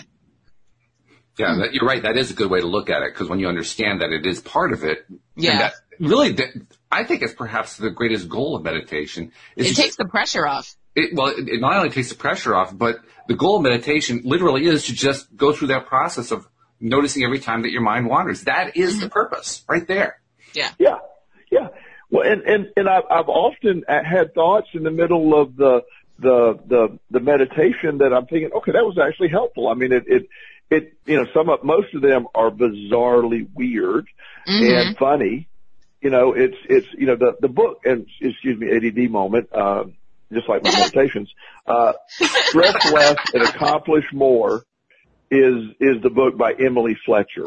Yeah, 1.38 1.56
that, 1.60 1.72
you're 1.72 1.86
right. 1.86 2.02
That 2.02 2.16
is 2.18 2.30
a 2.30 2.34
good 2.34 2.50
way 2.50 2.60
to 2.60 2.66
look 2.66 2.90
at 2.90 3.02
it 3.02 3.14
because 3.14 3.28
when 3.28 3.38
you 3.38 3.48
understand 3.48 4.02
that 4.02 4.10
it 4.10 4.26
is 4.26 4.40
part 4.40 4.72
of 4.72 4.84
it, 4.84 5.06
and 5.08 5.20
Yeah. 5.36 5.58
that 5.58 5.72
really, 5.98 6.32
that, 6.32 6.48
I 6.90 7.04
think 7.04 7.22
it's 7.22 7.32
perhaps 7.32 7.76
the 7.78 7.88
greatest 7.90 8.28
goal 8.28 8.54
of 8.56 8.62
meditation. 8.62 9.32
Is 9.56 9.66
It 9.66 9.68
just- 9.70 9.80
takes 9.80 9.96
the 9.96 10.04
pressure 10.04 10.46
off. 10.46 10.74
it, 10.94 11.14
well, 11.14 11.28
it, 11.28 11.48
it 11.48 11.60
not 11.60 11.74
only 11.76 11.88
takes 11.88 12.10
the 12.10 12.16
pressure 12.16 12.54
off, 12.54 12.76
but 12.76 12.96
the 13.28 13.34
goal 13.34 13.56
of 13.56 13.62
meditation 13.62 14.20
literally 14.24 14.66
is 14.66 14.86
to 14.86 14.92
just 14.92 15.34
go 15.34 15.52
through 15.52 15.68
that 15.68 15.86
process 15.86 16.32
of 16.32 16.46
noticing 16.82 17.24
every 17.24 17.38
time 17.38 17.62
that 17.62 17.70
your 17.70 17.80
mind 17.82 18.06
wanders. 18.06 18.42
That 18.42 18.76
is 18.76 19.00
the 19.00 19.08
purpose, 19.08 19.64
right 19.68 19.86
there. 19.86 20.20
Yeah. 20.54 20.70
Yeah, 20.78 20.98
yeah. 21.50 21.68
Well, 22.10 22.30
and 22.30 22.42
and 22.42 22.66
and 22.76 22.88
I've, 22.88 23.04
I've 23.10 23.28
often 23.28 23.84
had 23.88 24.34
thoughts 24.34 24.68
in 24.74 24.82
the 24.82 24.90
middle 24.90 25.40
of 25.40 25.56
the 25.56 25.82
the 26.18 26.58
the 26.66 26.98
the 27.10 27.20
meditation 27.20 27.98
that 27.98 28.12
I'm 28.12 28.26
thinking, 28.26 28.50
okay, 28.52 28.72
that 28.72 28.84
was 28.84 28.98
actually 28.98 29.28
helpful. 29.30 29.68
I 29.68 29.74
mean, 29.74 29.92
it 29.92 30.04
it 30.06 30.28
it 30.70 30.92
you 31.06 31.16
know 31.16 31.26
some 31.32 31.48
of 31.48 31.64
most 31.64 31.94
of 31.94 32.02
them 32.02 32.26
are 32.34 32.50
bizarrely 32.50 33.48
weird 33.54 34.06
Mhm. 34.46 34.88
and 34.88 34.96
funny. 34.98 35.48
You 36.02 36.10
know, 36.10 36.32
it's 36.34 36.56
it's 36.68 36.86
you 36.98 37.06
know 37.06 37.16
the 37.16 37.36
the 37.40 37.48
book 37.48 37.78
and 37.86 38.06
excuse 38.20 38.58
me, 38.58 38.68
ADD 38.76 39.10
moment. 39.10 39.48
Uh, 39.52 39.84
just 40.32 40.48
like 40.48 40.64
my 40.64 40.70
meditations, 40.78 41.30
uh, 41.66 41.92
stress 42.08 42.92
less 42.92 43.16
and 43.34 43.42
accomplish 43.42 44.04
more 44.12 44.64
is 45.32 45.74
is 45.80 46.02
the 46.02 46.10
book 46.10 46.36
by 46.36 46.52
Emily 46.52 46.96
Fletcher 47.06 47.46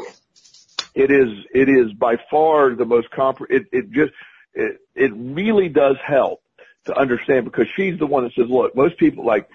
it 0.96 1.10
is 1.10 1.28
it 1.54 1.68
is 1.68 1.92
by 1.92 2.16
far 2.30 2.74
the 2.74 2.84
most 2.84 3.10
comp 3.10 3.38
it 3.50 3.66
it 3.70 3.90
just 3.92 4.12
it 4.54 4.78
it 4.94 5.12
really 5.14 5.68
does 5.68 5.96
help 6.04 6.42
to 6.86 6.98
understand 6.98 7.44
because 7.44 7.66
she's 7.76 7.98
the 7.98 8.06
one 8.06 8.24
that 8.24 8.32
says 8.32 8.46
look 8.48 8.74
most 8.74 8.96
people 8.96 9.24
like 9.24 9.48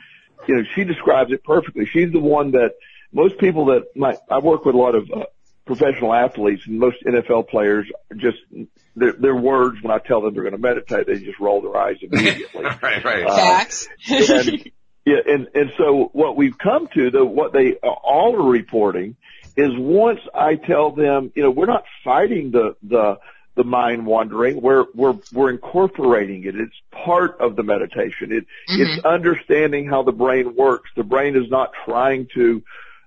you 0.48 0.56
know 0.56 0.64
she 0.76 0.84
describes 0.84 1.32
it 1.32 1.44
perfectly 1.44 1.86
she's 1.86 2.12
the 2.12 2.20
one 2.20 2.52
that 2.52 2.74
most 3.12 3.38
people 3.40 3.66
that 3.66 3.84
my 3.96 4.16
I 4.30 4.40
work 4.40 4.64
with 4.66 4.76
a 4.76 4.78
lot 4.78 4.96
of 4.96 5.10
uh, 5.12 5.26
professional 5.66 6.14
athletes 6.14 6.64
and 6.68 6.80
most 6.80 6.98
NFL 7.06 7.50
players 7.50 7.88
just 8.16 8.38
their 8.96 9.14
their 9.14 9.36
words 9.36 9.82
when 9.82 9.92
I 9.92 9.98
tell 9.98 10.22
them 10.22 10.34
they're 10.34 10.44
going 10.44 10.56
to 10.56 10.62
meditate 10.62 11.08
they 11.08 11.20
just 11.20 11.40
roll 11.40 11.62
their 11.62 11.76
eyes 11.76 11.98
immediately 12.02 12.64
right, 12.64 13.04
right. 13.04 13.26
Uh, 13.26 13.36
Facts. 13.36 13.88
and 14.08 14.72
yeah, 15.06 15.18
and 15.26 15.48
and 15.56 15.72
so 15.78 16.10
what 16.14 16.38
we've 16.38 16.58
come 16.58 16.88
to, 16.94 17.10
the 17.10 17.26
what 17.26 17.54
they 17.54 17.74
all 17.82 18.36
are 18.36 18.50
reporting, 18.50 19.16
is 19.58 19.70
once 19.76 20.20
I 20.34 20.56
tell 20.56 20.92
them, 20.92 21.32
you 21.36 21.44
know, 21.44 21.50
we're 21.50 21.66
not 21.66 21.86
fighting 22.04 22.52
the 22.52 22.76
the 22.84 23.18
the 23.56 23.64
mind 23.64 24.06
wandering. 24.06 24.62
We're 24.62 24.86
we're 24.94 25.18
we're 25.34 25.50
incorporating 25.50 26.46
it. 26.46 26.56
It's 26.56 26.76
part 26.92 27.40
of 27.40 27.56
the 27.56 27.64
meditation. 27.64 28.32
It 28.32 28.46
it's 28.68 29.04
understanding 29.04 29.88
how 29.88 30.04
the 30.04 30.12
brain 30.12 30.56
works. 30.56 30.90
The 30.96 31.04
brain 31.04 31.36
is 31.36 31.50
not 31.50 31.72
trying 31.86 32.28
to. 32.36 32.64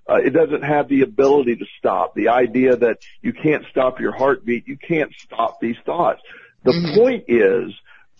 Uh, 0.07 0.17
it 0.17 0.31
doesn't 0.31 0.61
have 0.61 0.87
the 0.87 1.01
ability 1.01 1.55
to 1.55 1.65
stop. 1.79 2.13
The 2.13 2.27
idea 2.27 2.75
that 2.75 2.99
you 3.23 3.33
can't 3.33 3.65
stop 3.71 3.99
your 3.99 4.11
heartbeat, 4.11 4.67
you 4.67 4.77
can't 4.77 5.11
stop 5.17 5.59
these 5.59 5.77
thoughts. 5.83 6.21
The 6.63 6.93
point 6.95 7.25
is 7.27 7.73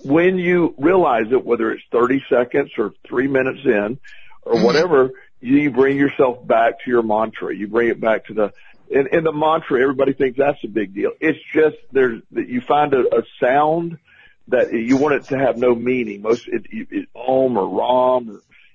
when 0.05 0.37
you 0.37 0.75
realize 0.77 1.31
it, 1.31 1.43
whether 1.43 1.71
it's 1.71 1.83
30 1.91 2.23
seconds 2.29 2.71
or 2.77 2.93
three 3.07 3.27
minutes 3.27 3.61
in 3.65 3.99
or 4.43 4.53
mm-hmm. 4.53 4.63
whatever, 4.63 5.11
you 5.41 5.71
bring 5.71 5.97
yourself 5.97 6.45
back 6.45 6.83
to 6.83 6.91
your 6.91 7.01
mantra. 7.01 7.55
You 7.55 7.67
bring 7.67 7.89
it 7.89 7.99
back 7.99 8.25
to 8.27 8.33
the, 8.33 8.53
and, 8.93 9.07
and 9.07 9.25
the 9.25 9.31
mantra, 9.31 9.81
everybody 9.81 10.13
thinks 10.13 10.37
that's 10.37 10.63
a 10.63 10.67
big 10.67 10.93
deal. 10.93 11.11
It's 11.19 11.39
just 11.51 11.77
there's, 11.91 12.21
that 12.31 12.47
you 12.47 12.61
find 12.61 12.93
a, 12.93 12.99
a 12.99 13.23
sound 13.41 13.97
that 14.49 14.71
you 14.71 14.97
want 14.97 15.15
it 15.15 15.23
to 15.29 15.39
have 15.39 15.57
no 15.57 15.73
meaning. 15.73 16.21
Most, 16.21 16.47
it, 16.47 16.67
it, 16.69 16.87
it 16.91 17.09
om 17.15 17.57
or 17.57 17.67
or, 17.67 18.21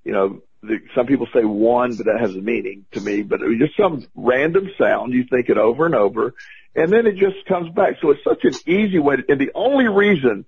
you 0.05 0.13
know, 0.13 0.43
the, 0.63 0.81
some 0.97 1.07
people 1.07 1.29
say 1.33 1.45
one, 1.45 1.95
but 1.97 2.07
that 2.07 2.19
has 2.21 2.35
a 2.35 2.41
meaning 2.41 2.87
to 2.93 3.01
me, 3.01 3.23
but 3.23 3.41
it 3.41 3.47
was 3.47 3.59
just 3.59 3.77
some 3.77 4.05
random 4.17 4.69
sound. 4.77 5.13
You 5.13 5.25
think 5.25 5.49
it 5.49 5.59
over 5.59 5.87
and 5.87 5.95
over 5.95 6.35
and 6.75 6.93
then 6.93 7.07
it 7.07 7.17
just 7.17 7.45
comes 7.47 7.73
back. 7.75 7.97
So 8.01 8.11
it's 8.11 8.23
such 8.25 8.45
an 8.45 8.55
easy 8.67 8.99
way 8.99 9.17
to, 9.17 9.25
and 9.29 9.41
the 9.41 9.51
only 9.55 9.89
reason 9.89 10.45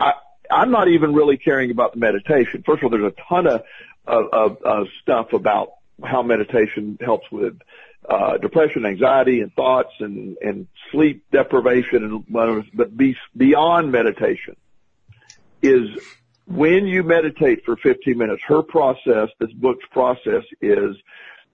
I, 0.00 0.12
I'm 0.50 0.70
not 0.70 0.88
even 0.88 1.12
really 1.14 1.36
caring 1.36 1.70
about 1.70 1.92
the 1.92 2.00
meditation. 2.00 2.62
First 2.64 2.82
of 2.82 2.84
all, 2.84 2.90
there's 2.90 3.12
a 3.12 3.22
ton 3.28 3.46
of, 3.46 3.62
of, 4.06 4.62
of, 4.62 4.86
stuff 5.02 5.32
about 5.32 5.70
how 6.02 6.22
meditation 6.22 6.98
helps 7.00 7.30
with 7.30 7.58
uh, 8.08 8.38
depression, 8.38 8.86
anxiety, 8.86 9.40
and 9.40 9.52
thoughts, 9.54 9.92
and 10.00 10.36
and 10.40 10.66
sleep 10.90 11.24
deprivation, 11.30 12.02
and 12.02 12.24
whatever. 12.28 12.64
But 12.74 12.96
be, 12.96 13.16
beyond 13.36 13.92
meditation 13.92 14.56
is 15.62 15.88
when 16.46 16.86
you 16.86 17.02
meditate 17.02 17.64
for 17.64 17.76
15 17.76 18.16
minutes. 18.16 18.42
Her 18.46 18.62
process, 18.62 19.28
this 19.38 19.52
book's 19.52 19.84
process, 19.92 20.42
is 20.60 20.96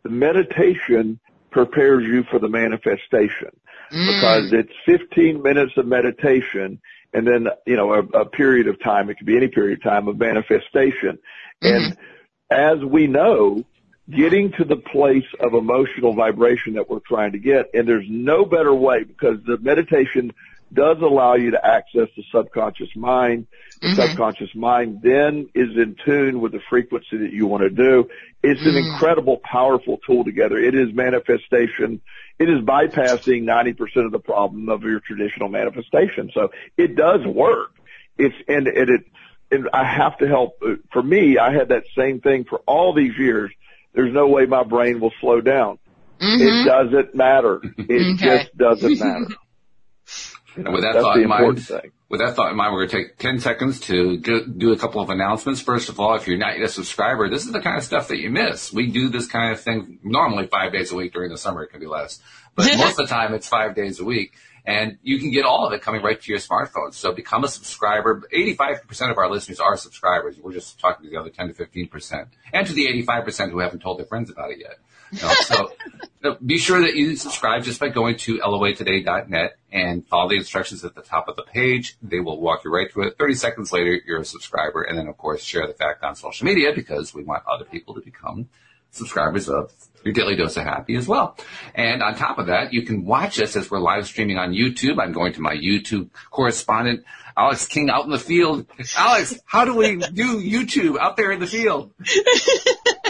the 0.04 0.08
meditation 0.08 1.18
prepares 1.50 2.04
you 2.04 2.22
for 2.30 2.38
the 2.38 2.48
manifestation 2.48 3.50
Mm. 3.92 4.06
because 4.06 4.52
it's 4.52 4.72
15 4.84 5.42
minutes 5.42 5.72
of 5.76 5.86
meditation 5.86 6.80
and 7.16 7.26
then, 7.26 7.48
you 7.66 7.76
know, 7.76 7.94
a, 7.94 8.00
a 8.20 8.26
period 8.26 8.68
of 8.68 8.78
time, 8.78 9.08
it 9.08 9.16
could 9.16 9.26
be 9.26 9.38
any 9.38 9.48
period 9.48 9.78
of 9.78 9.82
time 9.82 10.06
of 10.06 10.18
manifestation. 10.18 11.18
Mm-hmm. 11.64 11.92
And 11.92 11.96
as 12.50 12.84
we 12.84 13.06
know, 13.06 13.64
getting 14.10 14.52
to 14.52 14.64
the 14.64 14.76
place 14.76 15.24
of 15.40 15.54
emotional 15.54 16.12
vibration 16.12 16.74
that 16.74 16.90
we're 16.90 17.00
trying 17.00 17.32
to 17.32 17.38
get, 17.38 17.70
and 17.72 17.88
there's 17.88 18.04
no 18.06 18.44
better 18.44 18.74
way 18.74 19.02
because 19.02 19.38
the 19.46 19.56
meditation 19.56 20.34
does 20.76 20.98
allow 21.02 21.34
you 21.34 21.50
to 21.50 21.66
access 21.66 22.08
the 22.16 22.22
subconscious 22.32 22.94
mind. 22.94 23.46
The 23.82 23.88
Mhm. 23.88 23.96
subconscious 23.96 24.54
mind 24.54 25.00
then 25.02 25.48
is 25.54 25.76
in 25.76 25.96
tune 26.04 26.40
with 26.40 26.52
the 26.52 26.60
frequency 26.70 27.16
that 27.18 27.32
you 27.32 27.46
want 27.46 27.62
to 27.64 27.70
do. 27.70 28.08
It's 28.42 28.60
an 28.60 28.74
Mm. 28.74 28.92
incredible, 28.92 29.38
powerful 29.38 29.98
tool 30.06 30.22
together. 30.24 30.56
It 30.56 30.74
is 30.74 30.92
manifestation. 30.94 32.00
It 32.38 32.48
is 32.48 32.60
bypassing 32.60 33.42
90% 33.42 34.06
of 34.06 34.12
the 34.12 34.18
problem 34.18 34.68
of 34.68 34.82
your 34.84 35.00
traditional 35.00 35.48
manifestation. 35.48 36.30
So 36.32 36.50
it 36.76 36.94
does 36.94 37.24
work. 37.26 37.72
It's, 38.18 38.36
and, 38.48 38.68
and 38.68 38.90
it, 38.90 39.00
and 39.50 39.68
I 39.72 39.84
have 39.84 40.18
to 40.18 40.26
help. 40.28 40.62
For 40.92 41.02
me, 41.02 41.38
I 41.38 41.52
had 41.52 41.68
that 41.68 41.84
same 41.96 42.20
thing 42.20 42.44
for 42.44 42.60
all 42.66 42.92
these 42.94 43.16
years. 43.18 43.50
There's 43.94 44.12
no 44.12 44.26
way 44.28 44.46
my 44.46 44.64
brain 44.64 45.00
will 45.00 45.12
slow 45.20 45.40
down. 45.40 45.78
Mhm. 46.20 46.40
It 46.40 46.64
doesn't 46.64 47.14
matter. 47.14 47.60
It 47.78 48.14
Okay. 48.14 48.16
just 48.16 48.56
doesn't 48.56 48.98
matter. 49.00 49.26
You 50.56 50.64
With 50.72 50.82
that 50.82 50.94
that's 50.94 51.04
thought 51.04 51.16
the 51.16 51.22
in 51.22 51.28
mind, 51.28 51.66
thing. 51.66 51.92
With 52.08 52.20
that 52.20 52.34
thought 52.34 52.50
in 52.50 52.56
mind, 52.56 52.72
we're 52.72 52.86
going 52.86 53.04
to 53.04 53.08
take 53.08 53.18
10 53.18 53.40
seconds 53.40 53.80
to 53.80 54.16
do, 54.18 54.46
do 54.46 54.72
a 54.72 54.78
couple 54.78 55.00
of 55.00 55.10
announcements. 55.10 55.60
First 55.60 55.88
of 55.88 56.00
all, 56.00 56.14
if 56.14 56.26
you're 56.26 56.38
not 56.38 56.56
yet 56.56 56.64
a 56.64 56.68
subscriber, 56.68 57.28
this 57.28 57.44
is 57.44 57.52
the 57.52 57.60
kind 57.60 57.76
of 57.76 57.84
stuff 57.84 58.08
that 58.08 58.18
you 58.18 58.30
miss. 58.30 58.72
We 58.72 58.86
do 58.90 59.08
this 59.08 59.26
kind 59.26 59.52
of 59.52 59.60
thing 59.60 59.98
normally 60.02 60.46
five 60.46 60.72
days 60.72 60.92
a 60.92 60.96
week 60.96 61.12
during 61.12 61.30
the 61.30 61.38
summer. 61.38 61.64
It 61.64 61.70
can 61.72 61.80
be 61.80 61.86
less, 61.86 62.20
but 62.54 62.66
most 62.78 62.98
of 62.98 63.08
the 63.08 63.14
time 63.14 63.34
it's 63.34 63.48
five 63.48 63.74
days 63.74 64.00
a 64.00 64.04
week 64.04 64.34
and 64.66 64.98
you 65.02 65.18
can 65.18 65.30
get 65.30 65.44
all 65.44 65.66
of 65.66 65.72
it 65.72 65.80
coming 65.80 66.02
right 66.02 66.20
to 66.20 66.30
your 66.30 66.40
smartphone. 66.40 66.92
So 66.92 67.12
become 67.12 67.44
a 67.44 67.48
subscriber. 67.48 68.22
85% 68.34 69.10
of 69.10 69.18
our 69.18 69.30
listeners 69.30 69.60
are 69.60 69.76
subscribers. 69.76 70.38
We're 70.38 70.52
just 70.52 70.80
talking 70.80 71.04
to 71.04 71.10
the 71.10 71.18
other 71.18 71.30
10 71.30 71.48
to 71.48 71.54
15% 71.54 72.26
and 72.52 72.66
to 72.66 72.72
the 72.72 72.86
85% 73.06 73.50
who 73.50 73.60
haven't 73.60 73.80
told 73.80 73.98
their 73.98 74.06
friends 74.06 74.28
about 74.28 74.50
it 74.50 74.58
yet. 74.58 74.78
You 75.12 75.22
know, 75.22 75.34
so 75.34 75.72
be 76.44 76.58
sure 76.58 76.80
that 76.80 76.94
you 76.94 77.16
subscribe 77.16 77.64
just 77.64 77.80
by 77.80 77.88
going 77.88 78.16
to 78.18 78.38
loatoday.net 78.38 79.56
and 79.70 80.06
follow 80.06 80.30
the 80.30 80.36
instructions 80.36 80.84
at 80.84 80.94
the 80.94 81.02
top 81.02 81.28
of 81.28 81.36
the 81.36 81.42
page. 81.42 81.96
They 82.02 82.20
will 82.20 82.40
walk 82.40 82.64
you 82.64 82.72
right 82.72 82.90
through 82.90 83.08
it. 83.08 83.18
30 83.18 83.34
seconds 83.34 83.72
later, 83.72 83.98
you're 84.06 84.20
a 84.20 84.24
subscriber. 84.24 84.82
And 84.82 84.98
then, 84.98 85.06
of 85.08 85.16
course, 85.16 85.42
share 85.42 85.66
the 85.66 85.74
fact 85.74 86.02
on 86.02 86.16
social 86.16 86.46
media 86.46 86.72
because 86.74 87.14
we 87.14 87.22
want 87.22 87.44
other 87.46 87.64
people 87.64 87.94
to 87.94 88.00
become 88.00 88.48
subscribers 88.90 89.48
of 89.48 89.72
your 90.04 90.14
daily 90.14 90.36
dose 90.36 90.56
of 90.56 90.64
happy 90.64 90.96
as 90.96 91.06
well. 91.06 91.36
And 91.74 92.02
on 92.02 92.14
top 92.14 92.38
of 92.38 92.46
that, 92.46 92.72
you 92.72 92.82
can 92.82 93.04
watch 93.04 93.40
us 93.40 93.56
as 93.56 93.70
we're 93.70 93.80
live 93.80 94.06
streaming 94.06 94.38
on 94.38 94.52
YouTube. 94.52 95.00
I'm 95.00 95.12
going 95.12 95.32
to 95.34 95.40
my 95.40 95.54
YouTube 95.54 96.10
correspondent, 96.30 97.04
Alex 97.36 97.66
King 97.66 97.90
out 97.90 98.04
in 98.04 98.10
the 98.10 98.18
field. 98.18 98.66
Alex, 98.96 99.38
how 99.44 99.64
do 99.64 99.74
we 99.74 99.96
do 99.96 100.40
YouTube 100.40 100.98
out 100.98 101.16
there 101.16 101.32
in 101.32 101.40
the 101.40 101.46
field? 101.46 101.92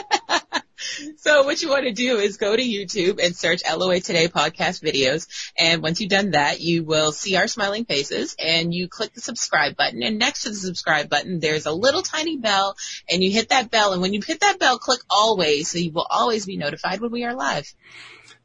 So 1.17 1.45
what 1.45 1.63
you 1.63 1.69
want 1.69 1.85
to 1.85 1.93
do 1.93 2.17
is 2.17 2.37
go 2.37 2.55
to 2.55 2.63
YouTube 2.63 3.23
and 3.23 3.37
search 3.37 3.63
LOA 3.69 4.01
Today 4.01 4.29
podcast 4.29 4.83
videos. 4.83 5.27
And 5.57 5.83
once 5.83 6.01
you've 6.01 6.11
done 6.11 6.33
that, 6.33 6.61
you 6.61 6.85
will 6.85 7.13
see 7.13 7.37
our 7.37 7.49
smiling 7.49 7.85
faces 7.85 8.37
and 8.39 8.73
you 8.73 8.89
click 8.89 9.13
the 9.15 9.21
subscribe 9.21 9.77
button. 9.77 10.03
And 10.03 10.19
next 10.19 10.43
to 10.43 10.51
the 10.51 10.57
subscribe 10.57 11.09
button, 11.09 11.41
there's 11.41 11.67
a 11.67 11.73
little 11.73 12.03
tiny 12.03 12.39
bell 12.39 12.77
and 13.11 13.23
you 13.23 13.31
hit 13.31 13.51
that 13.51 13.71
bell. 13.71 13.93
And 13.93 14.03
when 14.03 14.15
you 14.15 14.21
hit 14.27 14.41
that 14.41 14.59
bell, 14.59 14.79
click 14.79 15.01
always 15.11 15.71
so 15.71 15.79
you 15.79 15.93
will 15.93 16.07
always 16.09 16.47
be 16.47 16.57
notified 16.57 17.01
when 17.01 17.11
we 17.11 17.25
are 17.25 17.35
live. 17.35 17.73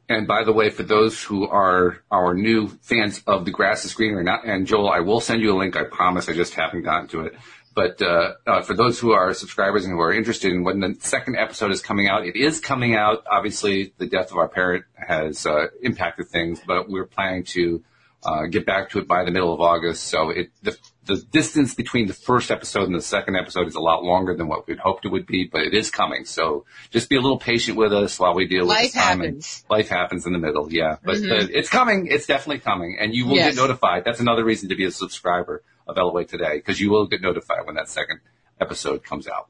And 0.08 0.26
by 0.26 0.44
the 0.44 0.52
way, 0.52 0.68
for 0.68 0.82
those 0.82 1.22
who 1.22 1.46
are 1.46 2.02
our 2.10 2.34
new 2.34 2.68
fans 2.82 3.22
of 3.26 3.44
the 3.44 3.50
grass 3.50 3.84
is 3.84 3.94
greener, 3.94 4.20
and 4.44 4.66
Joel, 4.66 4.90
I 4.90 5.00
will 5.00 5.20
send 5.20 5.40
you 5.40 5.56
a 5.56 5.58
link. 5.58 5.76
I 5.76 5.84
promise. 5.84 6.28
I 6.28 6.34
just 6.34 6.54
haven't 6.54 6.82
gotten 6.82 7.08
to 7.08 7.20
it. 7.22 7.34
But 7.74 8.02
uh, 8.02 8.32
uh, 8.46 8.62
for 8.62 8.74
those 8.74 8.98
who 9.00 9.12
are 9.12 9.32
subscribers 9.34 9.84
and 9.84 9.94
who 9.94 10.00
are 10.00 10.12
interested 10.12 10.52
in 10.52 10.62
when 10.64 10.80
the 10.80 10.96
second 11.00 11.36
episode 11.36 11.70
is 11.70 11.80
coming 11.80 12.08
out, 12.08 12.26
it 12.26 12.36
is 12.36 12.60
coming 12.60 12.94
out. 12.94 13.24
Obviously, 13.30 13.92
the 13.98 14.06
death 14.06 14.30
of 14.30 14.36
our 14.38 14.48
parent 14.48 14.84
has 14.94 15.46
uh, 15.46 15.68
impacted 15.82 16.28
things, 16.28 16.60
but 16.66 16.88
we're 16.88 17.06
planning 17.06 17.44
to 17.44 17.82
uh, 18.24 18.46
get 18.46 18.66
back 18.66 18.90
to 18.90 18.98
it 18.98 19.08
by 19.08 19.24
the 19.24 19.30
middle 19.30 19.52
of 19.52 19.60
August. 19.60 20.04
So 20.04 20.30
it 20.30 20.50
the, 20.62 20.76
the 21.06 21.16
distance 21.32 21.74
between 21.74 22.06
the 22.06 22.14
first 22.14 22.50
episode 22.52 22.84
and 22.84 22.94
the 22.94 23.00
second 23.02 23.34
episode 23.36 23.66
is 23.66 23.74
a 23.74 23.80
lot 23.80 24.04
longer 24.04 24.36
than 24.36 24.46
what 24.46 24.68
we'd 24.68 24.78
hoped 24.78 25.04
it 25.04 25.08
would 25.08 25.26
be, 25.26 25.48
but 25.50 25.62
it 25.62 25.74
is 25.74 25.90
coming. 25.90 26.24
So 26.24 26.64
just 26.90 27.08
be 27.08 27.16
a 27.16 27.20
little 27.20 27.38
patient 27.38 27.76
with 27.76 27.92
us 27.92 28.20
while 28.20 28.34
we 28.34 28.46
deal 28.46 28.60
with 28.60 28.68
Life 28.68 28.92
happens. 28.94 29.64
Life 29.68 29.88
happens 29.88 30.24
in 30.26 30.32
the 30.32 30.38
middle, 30.38 30.72
yeah. 30.72 30.98
But 31.02 31.16
Mhm. 31.16 31.32
uh, 31.32 31.48
it's 31.50 31.68
coming. 31.68 32.06
It's 32.08 32.26
definitely 32.26 32.60
coming, 32.60 32.96
and 33.00 33.12
you 33.14 33.26
will 33.26 33.34
Yes. 33.36 33.54
get 33.56 33.60
notified. 33.60 34.04
That's 34.04 34.20
another 34.20 34.44
reason 34.44 34.68
to 34.68 34.76
be 34.76 34.84
a 34.84 34.92
subscriber 34.92 35.64
of 35.98 36.26
today 36.28 36.56
because 36.56 36.80
you 36.80 36.90
will 36.90 37.06
get 37.06 37.20
notified 37.20 37.66
when 37.66 37.74
that 37.76 37.88
second 37.88 38.20
episode 38.60 39.02
comes 39.04 39.26
out. 39.28 39.48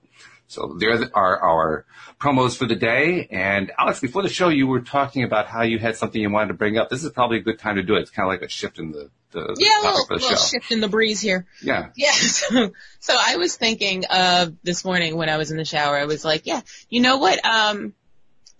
So 0.48 0.76
there 0.78 0.98
are 1.14 1.38
our 1.38 1.86
promos 2.20 2.56
for 2.56 2.66
the 2.66 2.76
day. 2.76 3.26
And 3.30 3.72
Alex, 3.78 4.00
before 4.00 4.22
the 4.22 4.28
show, 4.28 4.48
you 4.50 4.66
were 4.66 4.80
talking 4.80 5.22
about 5.24 5.46
how 5.46 5.62
you 5.62 5.78
had 5.78 5.96
something 5.96 6.20
you 6.20 6.30
wanted 6.30 6.48
to 6.48 6.54
bring 6.54 6.76
up. 6.76 6.90
This 6.90 7.04
is 7.04 7.10
probably 7.10 7.38
a 7.38 7.42
good 7.42 7.58
time 7.58 7.76
to 7.76 7.82
do 7.82 7.94
it. 7.94 8.00
It's 8.00 8.10
kind 8.10 8.26
of 8.26 8.32
like 8.32 8.42
a 8.42 8.48
shift 8.50 8.78
in 8.78 8.92
the, 8.92 9.10
the 9.30 9.56
Yeah, 9.58 9.80
a 9.80 9.82
topic 9.82 9.84
little, 9.84 10.06
the 10.08 10.14
little 10.14 10.28
show. 10.36 10.44
shift 10.58 10.70
in 10.70 10.80
the 10.80 10.88
breeze 10.88 11.20
here. 11.22 11.46
Yeah. 11.62 11.88
Yeah. 11.96 12.12
So, 12.22 12.70
so 13.00 13.16
I 13.18 13.36
was 13.36 13.56
thinking 13.56 14.04
of 14.04 14.54
this 14.62 14.84
morning 14.84 15.16
when 15.16 15.30
I 15.30 15.38
was 15.38 15.50
in 15.50 15.56
the 15.56 15.64
shower. 15.64 15.96
I 15.96 16.04
was 16.04 16.22
like, 16.24 16.42
yeah, 16.46 16.60
you 16.90 17.00
know 17.00 17.16
what? 17.16 17.42
Um, 17.44 17.94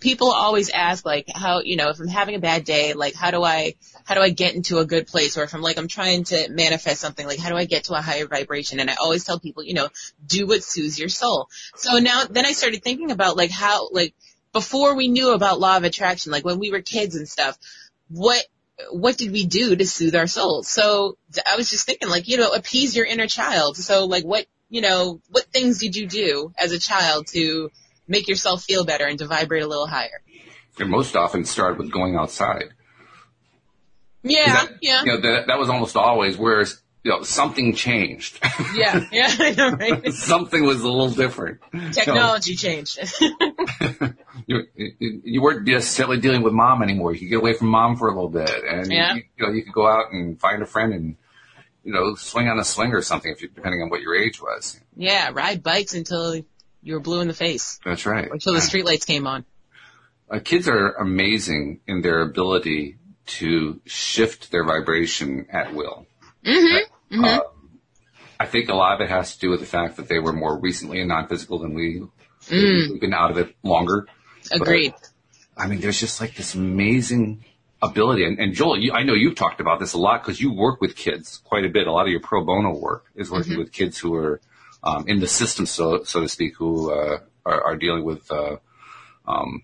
people 0.03 0.33
always 0.33 0.69
ask 0.69 1.07
like 1.07 1.27
how, 1.33 1.61
you 1.61 1.77
know, 1.77 1.89
if 1.91 2.01
I'm 2.01 2.09
having 2.09 2.35
a 2.35 2.41
bad 2.41 2.65
day, 2.65 2.93
like 2.93 3.15
how 3.15 3.31
do 3.31 3.43
I, 3.43 3.75
how 4.05 4.17
do 4.17 4.21
I 4.21 4.31
get 4.31 4.55
into 4.55 4.79
a 4.79 4.85
good 4.85 5.07
place? 5.07 5.39
Or 5.39 5.45
if 5.45 5.55
I'm 5.55 5.63
like, 5.63 5.79
I'm 5.79 5.87
trying 5.87 6.25
to 6.25 6.49
manifest 6.51 7.01
something, 7.01 7.25
like 7.25 7.39
how 7.39 7.49
do 7.51 7.57
I 7.57 7.65
get 7.65 7.85
to 7.85 7.95
a 7.95 8.03
higher 8.03 8.27
vibration? 8.27 8.81
And 8.81 8.91
I 8.91 8.97
always 9.01 9.25
tell 9.25 9.39
people, 9.39 9.63
you 9.63 9.75
know, 9.75 9.89
do 10.27 10.47
what 10.47 10.65
soothes 10.65 10.99
your 10.99 11.09
soul. 11.09 11.49
So 11.77 11.99
now, 11.99 12.25
then 12.29 12.45
I 12.45 12.53
started 12.53 12.83
thinking 12.83 13.13
about 13.13 13.37
like 13.37 13.53
how, 13.53 13.89
like 13.91 14.15
before 14.53 14.97
we 14.97 15.07
knew 15.09 15.33
about 15.33 15.61
law 15.61 15.77
of 15.77 15.85
attraction, 15.85 16.33
like 16.33 16.45
when 16.45 16.59
we 16.59 16.73
were 16.73 16.83
kids 16.83 17.15
and 17.15 17.29
stuff, 17.29 17.57
what, 18.09 18.45
what 18.91 19.17
did 19.17 19.31
we 19.31 19.47
do 19.47 19.77
to 19.77 19.87
soothe 19.87 20.17
our 20.17 20.27
souls? 20.27 20.67
So 20.67 21.17
I 21.47 21.57
was 21.57 21.71
just 21.71 21.87
thinking 21.87 22.09
like, 22.09 22.27
you 22.27 22.39
know, 22.39 22.53
appease 22.53 22.97
your 22.97 23.07
inner 23.07 23.29
child. 23.29 23.77
So 23.77 24.07
like 24.07 24.25
what, 24.25 24.47
you 24.69 24.81
know, 24.81 25.21
what 25.31 25.45
things 25.45 25.79
did 25.79 25.95
you 25.95 26.07
do 26.07 26.53
as 26.59 26.73
a 26.73 26.79
child 26.79 27.29
to 27.29 27.71
make 28.13 28.29
yourself 28.29 28.63
feel 28.63 28.85
better 28.85 29.07
and 29.07 29.19
to 29.19 29.27
vibrate 29.27 29.65
a 29.65 29.67
little 29.67 29.89
higher? 29.89 30.23
And 30.79 30.89
most 30.91 31.17
often 31.17 31.45
started 31.45 31.79
with 31.79 31.91
going 31.91 32.15
outside. 32.17 32.67
Yeah, 34.23 34.53
That- 34.53 34.71
yeah, 34.81 35.03
You 35.05 35.13
know, 35.15 35.21
that, 35.23 35.47
that 35.49 35.59
was 35.59 35.69
almost 35.69 35.97
always, 35.97 36.39
whereas, 36.39 36.81
you 37.03 37.11
know, 37.11 37.23
something 37.25 37.75
changed. 37.75 38.39
yeah, 38.77 39.01
yeah, 39.11 39.75
right? 39.75 40.13
something 40.13 40.63
was 40.65 40.81
a 40.83 40.89
little 40.89 41.11
different. 41.11 41.59
Technology 41.93 42.55
changed. 42.55 43.01
you, 44.47 44.63
you 44.77 45.21
you 45.25 45.43
weren't 45.43 45.67
necessarily 45.67 46.21
dealing 46.21 46.43
with 46.43 46.53
mom 46.53 46.83
anymore. 46.83 47.13
You 47.13 47.19
could 47.21 47.31
get 47.31 47.39
away 47.41 47.55
from 47.55 47.69
mom 47.69 47.97
for 47.97 48.07
a 48.09 48.15
little 48.15 48.29
bit, 48.31 48.51
and 48.69 48.93
Yeah. 48.93 49.15
you, 49.15 49.23
you 49.37 49.47
know 49.47 49.53
you 49.53 49.65
could 49.65 49.73
go 49.75 49.87
out 49.89 50.13
and 50.13 50.39
find 50.39 50.63
a 50.63 50.67
friend 50.67 50.93
and 50.95 51.17
you 51.83 51.93
know 51.93 52.15
swing 52.15 52.49
on 52.49 52.61
a 52.61 52.65
swing 52.65 52.93
or 52.93 53.03
something, 53.03 53.33
if 53.33 53.43
you, 53.43 53.49
depending 53.49 53.83
on 53.83 53.91
what 53.91 54.01
your 54.01 54.15
age 54.15 54.41
was. 54.41 54.79
yeah, 54.97 55.31
ride 55.33 55.65
bikes 55.65 55.95
until 55.95 56.41
you 56.83 56.95
were 56.95 57.01
blue 57.01 57.21
in 57.21 57.29
the 57.29 57.35
face, 57.35 57.79
That's 57.85 58.07
right. 58.07 58.29
until 58.31 58.55
the 58.55 58.61
streetlights 58.61 59.07
came 59.07 59.27
on. 59.27 59.45
Uh, 60.31 60.39
kids 60.41 60.67
are 60.69 60.93
amazing 60.93 61.81
in 61.87 62.03
their 62.03 62.21
ability 62.23 62.99
to 63.27 63.81
shift 63.85 64.51
their 64.51 64.65
vibration 64.65 65.47
at 65.51 65.75
will. 65.75 66.07
Mm-hmm. 66.45 67.15
Mm-hmm. 67.15 67.25
Uh, 67.25 67.41
I 68.41 68.47
think 68.47 68.69
a 68.69 68.75
lot 68.75 68.95
of 68.95 69.01
it 69.01 69.11
has 69.11 69.35
to 69.35 69.41
do 69.41 69.51
with 69.51 69.61
the 69.61 69.67
fact 69.67 69.97
that 69.97 70.09
they 70.09 70.19
were 70.19 70.33
more 70.33 70.59
recently 70.59 71.01
in 71.01 71.09
non-physical 71.09 71.59
than 71.61 71.75
we. 71.75 72.03
Mm. 72.49 72.91
We've 72.93 73.01
been 73.01 73.15
out 73.15 73.31
of 73.31 73.39
it 73.39 73.55
longer. 73.63 74.07
Agreed. 74.51 74.95
I 75.57 75.69
mean, 75.69 75.81
there's 75.81 76.01
just 76.01 76.21
like 76.21 76.35
this 76.35 76.55
amazing 76.55 77.45
ability. 77.81 78.25
And, 78.25 78.41
and 78.41 78.55
Joel, 78.55 78.79
you, 78.79 78.93
I 78.93 79.05
know 79.05 79.15
you've 79.15 79.37
talked 79.37 79.61
about 79.61 79.79
this 79.79 79.93
a 79.93 79.99
lot 79.99 80.23
because 80.23 80.41
you 80.41 80.53
work 80.53 80.81
with 80.81 80.97
kids 80.97 81.41
quite 81.45 81.65
a 81.65 81.69
bit. 81.69 81.87
A 81.87 81.93
lot 81.93 82.07
of 82.07 82.11
your 82.11 82.21
pro 82.21 82.45
bono 82.45 82.77
work 82.77 83.05
is 83.15 83.31
working 83.31 83.53
Mhm. 83.53 83.59
with 83.59 83.73
kids 83.73 83.99
who 83.99 84.15
are 84.15 84.41
um, 84.83 85.07
in 85.09 85.21
the 85.21 85.29
system, 85.29 85.67
so 85.67 86.05
so 86.05 86.21
to 86.21 86.29
speak, 86.29 86.57
who 86.57 86.91
uh, 86.93 87.19
are, 87.47 87.65
are 87.65 87.77
dealing 87.77 88.05
with 88.05 88.31
uh, 88.31 88.57
um, 89.27 89.63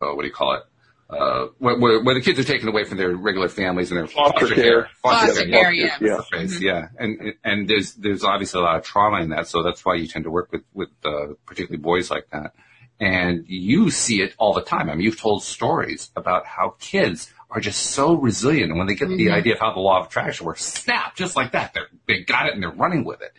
uh, 0.00 0.12
what 0.14 0.22
do 0.22 0.28
you 0.28 0.34
call 0.34 0.54
it? 0.54 0.62
Uh, 1.10 1.46
where, 1.58 1.78
where, 1.78 2.02
where 2.04 2.14
the 2.14 2.20
kids 2.20 2.38
are 2.38 2.44
taken 2.44 2.68
away 2.68 2.84
from 2.84 2.98
their 2.98 3.16
regular 3.16 3.48
families 3.48 3.90
and 3.90 3.96
their 3.98 4.06
Foster 4.06 4.54
care. 4.54 4.90
Foster 5.02 5.46
yeah. 5.46 5.60
care, 5.62 5.72
yeah. 5.72 5.96
Yeah. 6.02 6.20
Phrase, 6.28 6.60
yeah, 6.60 6.88
and 6.98 7.32
and 7.42 7.66
there's 7.66 7.94
there's 7.94 8.24
obviously 8.24 8.60
a 8.60 8.64
lot 8.64 8.76
of 8.76 8.84
trauma 8.84 9.22
in 9.22 9.30
that, 9.30 9.48
so 9.48 9.62
that's 9.62 9.82
why 9.86 9.94
you 9.94 10.06
tend 10.06 10.24
to 10.24 10.30
work 10.30 10.52
with 10.52 10.64
with 10.74 10.90
uh, 11.06 11.28
particularly 11.46 11.80
boys 11.80 12.10
like 12.10 12.28
that, 12.30 12.54
and 13.00 13.46
you 13.48 13.90
see 13.90 14.20
it 14.20 14.34
all 14.36 14.52
the 14.52 14.60
time. 14.60 14.90
I 14.90 14.94
mean, 14.94 15.04
you've 15.04 15.18
told 15.18 15.42
stories 15.42 16.10
about 16.14 16.44
how 16.44 16.74
kids 16.78 17.32
are 17.50 17.60
just 17.60 17.80
so 17.86 18.12
resilient, 18.12 18.68
and 18.70 18.76
when 18.78 18.86
they 18.86 18.94
get 18.94 19.08
the 19.08 19.28
Mhm. 19.28 19.32
idea 19.32 19.54
of 19.54 19.60
how 19.60 19.72
the 19.72 19.80
law 19.80 20.00
of 20.00 20.08
attraction 20.08 20.44
works, 20.44 20.62
snap, 20.62 21.16
just 21.16 21.36
like 21.36 21.52
that, 21.52 21.72
they 21.72 21.80
they 22.06 22.22
got 22.22 22.48
it 22.48 22.52
and 22.52 22.62
they're 22.62 22.70
running 22.70 23.04
with 23.04 23.22
it. 23.22 23.32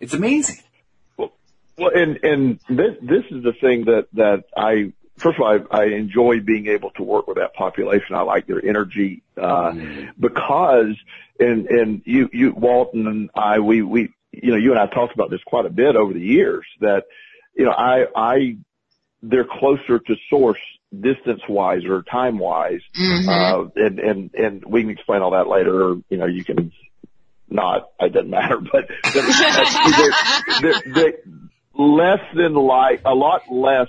It's 0.00 0.14
amazing. 0.14 0.56
Well, 1.80 1.92
and 1.94 2.18
and 2.22 2.60
this 2.68 2.96
this 3.00 3.24
is 3.30 3.42
the 3.42 3.54
thing 3.60 3.86
that 3.86 4.08
that 4.12 4.44
I 4.56 4.92
first 5.20 5.38
of 5.38 5.42
all, 5.42 5.58
I, 5.70 5.82
I 5.82 5.84
enjoy 5.86 6.40
being 6.40 6.66
able 6.66 6.90
to 6.92 7.02
work 7.02 7.26
with 7.26 7.36
that 7.36 7.54
population. 7.54 8.14
I 8.14 8.22
like 8.22 8.46
their 8.46 8.64
energy, 8.64 9.22
uh, 9.36 9.72
mm. 9.72 10.08
because, 10.18 10.96
and, 11.38 11.66
and 11.66 12.02
you, 12.04 12.28
you, 12.32 12.52
Walton 12.52 13.06
and 13.06 13.30
I, 13.34 13.60
we, 13.60 13.82
we, 13.82 14.12
you 14.32 14.50
know, 14.50 14.56
you 14.56 14.70
and 14.70 14.80
I 14.80 14.86
talked 14.86 15.14
about 15.14 15.30
this 15.30 15.40
quite 15.46 15.66
a 15.66 15.70
bit 15.70 15.94
over 15.94 16.12
the 16.12 16.20
years 16.20 16.64
that, 16.80 17.04
you 17.54 17.64
know, 17.64 17.72
I, 17.72 18.06
I, 18.16 18.56
they're 19.22 19.44
closer 19.44 19.98
to 19.98 20.14
source 20.30 20.60
distance 20.98 21.42
wise 21.48 21.84
or 21.84 22.02
time 22.02 22.38
wise. 22.38 22.80
Mm-hmm. 22.98 23.28
Uh, 23.28 23.84
and, 23.84 23.98
and, 24.00 24.34
and 24.34 24.64
we 24.64 24.80
can 24.82 24.90
explain 24.90 25.20
all 25.20 25.32
that 25.32 25.48
later. 25.48 25.90
Or, 25.90 25.96
you 26.08 26.16
know, 26.16 26.26
you 26.26 26.44
can 26.44 26.72
not, 27.48 27.90
it 28.00 28.12
doesn't 28.12 28.30
matter, 28.30 28.58
but 28.72 28.88
they're, 29.12 29.22
they're, 30.62 30.94
they're, 30.94 31.12
less 31.80 32.20
than 32.34 32.54
like, 32.54 33.02
a 33.04 33.14
lot 33.14 33.42
less 33.50 33.88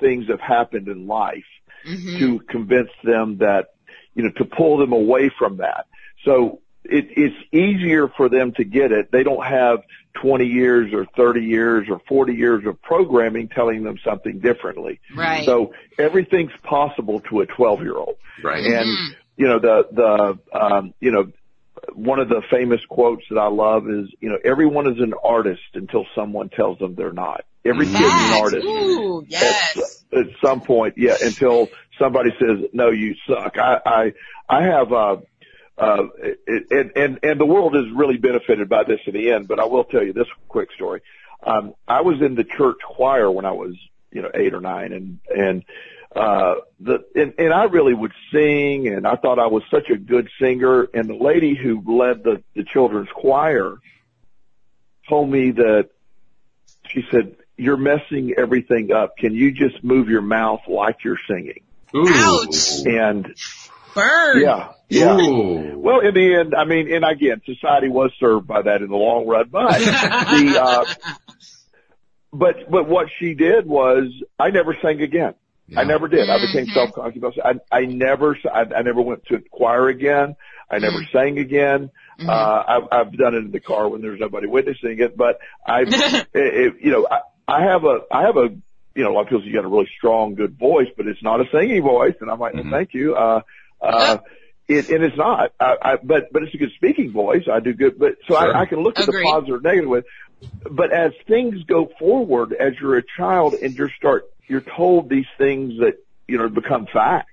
things 0.00 0.28
have 0.28 0.40
happened 0.40 0.88
in 0.88 1.06
life 1.06 1.44
mm-hmm. 1.86 2.18
to 2.18 2.40
convince 2.40 2.90
them 3.02 3.38
that, 3.38 3.74
you 4.14 4.22
know, 4.22 4.30
to 4.36 4.44
pull 4.44 4.78
them 4.78 4.92
away 4.92 5.30
from 5.38 5.58
that. 5.58 5.86
So 6.24 6.60
it, 6.84 7.06
it's 7.10 7.36
easier 7.52 8.08
for 8.08 8.28
them 8.28 8.52
to 8.54 8.64
get 8.64 8.92
it. 8.92 9.10
They 9.10 9.22
don't 9.22 9.44
have 9.44 9.80
20 10.22 10.46
years 10.46 10.92
or 10.94 11.06
30 11.16 11.44
years 11.44 11.88
or 11.90 12.00
40 12.08 12.34
years 12.34 12.66
of 12.66 12.80
programming 12.82 13.48
telling 13.48 13.82
them 13.82 13.98
something 14.04 14.40
differently. 14.40 15.00
Right. 15.14 15.44
So 15.44 15.74
everything's 15.98 16.56
possible 16.62 17.20
to 17.30 17.40
a 17.40 17.46
12 17.46 17.82
year 17.82 17.96
old. 17.96 18.16
Right. 18.42 18.64
And, 18.64 18.86
mm-hmm. 18.86 19.12
you 19.36 19.48
know, 19.48 19.58
the, 19.58 19.88
the, 19.92 20.58
um, 20.58 20.94
you 21.00 21.10
know, 21.10 21.32
one 21.94 22.18
of 22.18 22.28
the 22.28 22.42
famous 22.50 22.80
quotes 22.88 23.22
that 23.30 23.38
I 23.38 23.48
love 23.48 23.88
is, 23.88 24.08
you 24.20 24.28
know, 24.28 24.38
everyone 24.44 24.90
is 24.90 25.00
an 25.00 25.14
artist 25.22 25.62
until 25.74 26.06
someone 26.14 26.48
tells 26.48 26.78
them 26.78 26.94
they're 26.94 27.12
not. 27.12 27.44
Every 27.64 27.86
yes. 27.86 27.98
kid's 27.98 28.12
an 28.12 28.42
artist. 28.42 28.66
Ooh, 28.66 29.24
yes. 29.28 30.02
At, 30.12 30.18
at 30.18 30.26
some 30.42 30.60
point, 30.60 30.94
yeah, 30.96 31.16
until 31.22 31.68
somebody 31.98 32.30
says, 32.38 32.68
no, 32.72 32.90
you 32.90 33.14
suck. 33.26 33.58
I, 33.58 33.80
I, 33.84 34.12
I 34.48 34.62
have, 34.62 34.92
uh, 34.92 35.16
uh, 35.76 36.02
and, 36.70 36.92
and, 36.96 37.18
and 37.22 37.40
the 37.40 37.46
world 37.46 37.74
has 37.74 37.84
really 37.94 38.16
benefited 38.16 38.68
by 38.68 38.84
this 38.84 39.00
in 39.06 39.14
the 39.14 39.32
end, 39.32 39.48
but 39.48 39.58
I 39.58 39.64
will 39.64 39.84
tell 39.84 40.02
you 40.02 40.12
this 40.12 40.28
quick 40.48 40.70
story. 40.72 41.02
Um, 41.42 41.74
I 41.86 42.00
was 42.02 42.22
in 42.22 42.34
the 42.34 42.44
church 42.44 42.78
choir 42.86 43.30
when 43.30 43.44
I 43.44 43.52
was, 43.52 43.74
you 44.10 44.22
know, 44.22 44.30
eight 44.34 44.54
or 44.54 44.60
nine 44.60 44.92
and, 44.92 45.18
and, 45.28 45.64
uh, 46.16 46.54
the, 46.80 47.04
and, 47.14 47.34
and 47.38 47.52
I 47.52 47.64
really 47.64 47.92
would 47.92 48.12
sing 48.32 48.88
and 48.88 49.06
I 49.06 49.16
thought 49.16 49.38
I 49.38 49.48
was 49.48 49.62
such 49.70 49.90
a 49.90 49.96
good 49.96 50.28
singer 50.40 50.88
and 50.94 51.08
the 51.08 51.14
lady 51.14 51.54
who 51.54 51.82
led 51.86 52.24
the, 52.24 52.42
the 52.54 52.64
children's 52.64 53.10
choir 53.14 53.76
told 55.08 55.30
me 55.30 55.50
that 55.52 55.90
she 56.88 57.02
said, 57.10 57.36
you're 57.56 57.76
messing 57.76 58.34
everything 58.36 58.92
up. 58.92 59.16
Can 59.18 59.34
you 59.34 59.52
just 59.52 59.82
move 59.84 60.08
your 60.08 60.22
mouth 60.22 60.60
like 60.68 61.04
you're 61.04 61.18
singing? 61.28 61.60
Ooh. 61.94 62.06
Ouch. 62.08 62.86
And 62.86 63.34
burn. 63.94 64.40
Yeah. 64.40 64.72
Yeah. 64.88 65.16
Ooh. 65.16 65.78
Well, 65.78 66.00
in 66.00 66.14
the 66.14 66.36
end, 66.40 66.54
I 66.54 66.64
mean, 66.64 66.92
and 66.92 67.04
again, 67.04 67.42
society 67.44 67.88
was 67.88 68.10
served 68.18 68.46
by 68.46 68.62
that 68.62 68.82
in 68.82 68.88
the 68.88 68.96
long 68.96 69.26
run, 69.26 69.48
but 69.50 69.78
the, 69.80 70.60
uh, 70.62 70.84
but, 72.32 72.70
but 72.70 72.88
what 72.88 73.08
she 73.18 73.34
did 73.34 73.66
was 73.66 74.12
I 74.38 74.50
never 74.50 74.76
sang 74.80 75.02
again. 75.02 75.34
Yeah. 75.68 75.80
I 75.80 75.84
never 75.84 76.06
did. 76.08 76.30
I 76.30 76.38
became 76.38 76.66
mm-hmm. 76.66 76.74
self-conscious. 76.74 77.38
I, 77.44 77.54
I 77.72 77.86
never, 77.86 78.36
I, 78.52 78.60
I 78.60 78.82
never 78.82 79.02
went 79.02 79.26
to 79.26 79.42
choir 79.50 79.88
again. 79.88 80.36
I 80.70 80.78
never 80.78 80.98
mm-hmm. 80.98 81.16
sang 81.16 81.38
again. 81.38 81.90
Mm-hmm. 82.20 82.28
Uh, 82.28 82.62
I've, 82.66 82.82
I've 82.92 83.18
done 83.18 83.34
it 83.34 83.44
in 83.44 83.50
the 83.50 83.60
car 83.60 83.88
when 83.88 84.00
there's 84.00 84.20
nobody 84.20 84.46
witnessing 84.46 84.98
it, 85.00 85.16
but 85.16 85.38
I, 85.66 85.80
it, 85.86 86.28
it, 86.34 86.74
you 86.80 86.92
know, 86.92 87.06
I, 87.10 87.20
I 87.48 87.62
have 87.64 87.84
a, 87.84 88.00
I 88.12 88.22
have 88.22 88.36
a, 88.36 88.48
you 88.94 89.04
know, 89.04 89.10
a 89.10 89.14
lot 89.14 89.22
of 89.22 89.28
people 89.28 89.42
say 89.42 89.48
you 89.48 89.54
got 89.54 89.64
a 89.64 89.68
really 89.68 89.88
strong, 89.96 90.34
good 90.34 90.58
voice, 90.58 90.88
but 90.96 91.06
it's 91.06 91.22
not 91.22 91.40
a 91.40 91.44
singing 91.52 91.82
voice. 91.82 92.14
And 92.20 92.30
I'm 92.30 92.38
like, 92.38 92.54
mm-hmm. 92.54 92.70
well, 92.70 92.78
thank 92.78 92.94
you. 92.94 93.14
Uh, 93.14 93.40
uh, 93.80 94.18
it, 94.68 94.88
and 94.88 95.04
it's 95.04 95.16
not, 95.16 95.52
I, 95.60 95.74
I, 95.82 95.96
but, 96.02 96.32
but 96.32 96.42
it's 96.44 96.54
a 96.54 96.58
good 96.58 96.72
speaking 96.76 97.12
voice. 97.12 97.44
I 97.52 97.60
do 97.60 97.72
good, 97.72 97.98
but 97.98 98.16
so 98.26 98.34
sure. 98.34 98.56
I, 98.56 98.62
I 98.62 98.66
can 98.66 98.82
look 98.82 98.98
at 98.98 99.06
the 99.06 99.20
positive 99.24 99.56
or 99.56 99.60
negative 99.60 99.90
with, 99.90 100.04
but 100.70 100.92
as 100.92 101.12
things 101.28 101.62
go 101.64 101.88
forward, 101.98 102.52
as 102.52 102.72
you're 102.80 102.98
a 102.98 103.02
child 103.16 103.54
and 103.54 103.76
you 103.76 103.88
start, 103.96 104.24
you're 104.48 104.64
told 104.76 105.08
these 105.08 105.26
things 105.38 105.74
that, 105.80 105.94
you 106.28 106.38
know, 106.38 106.48
become 106.48 106.86
fact. 106.92 107.30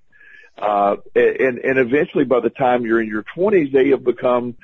Uh, 0.58 0.98
and, 1.16 1.58
and 1.58 1.80
eventually 1.80 2.26
by 2.26 2.40
the 2.40 2.50
time 2.50 2.86
you're 2.86 3.02
in 3.02 3.08
your 3.08 3.26
twenties, 3.36 3.74
they 3.74 3.90
have 3.90 4.04
become 4.04 4.56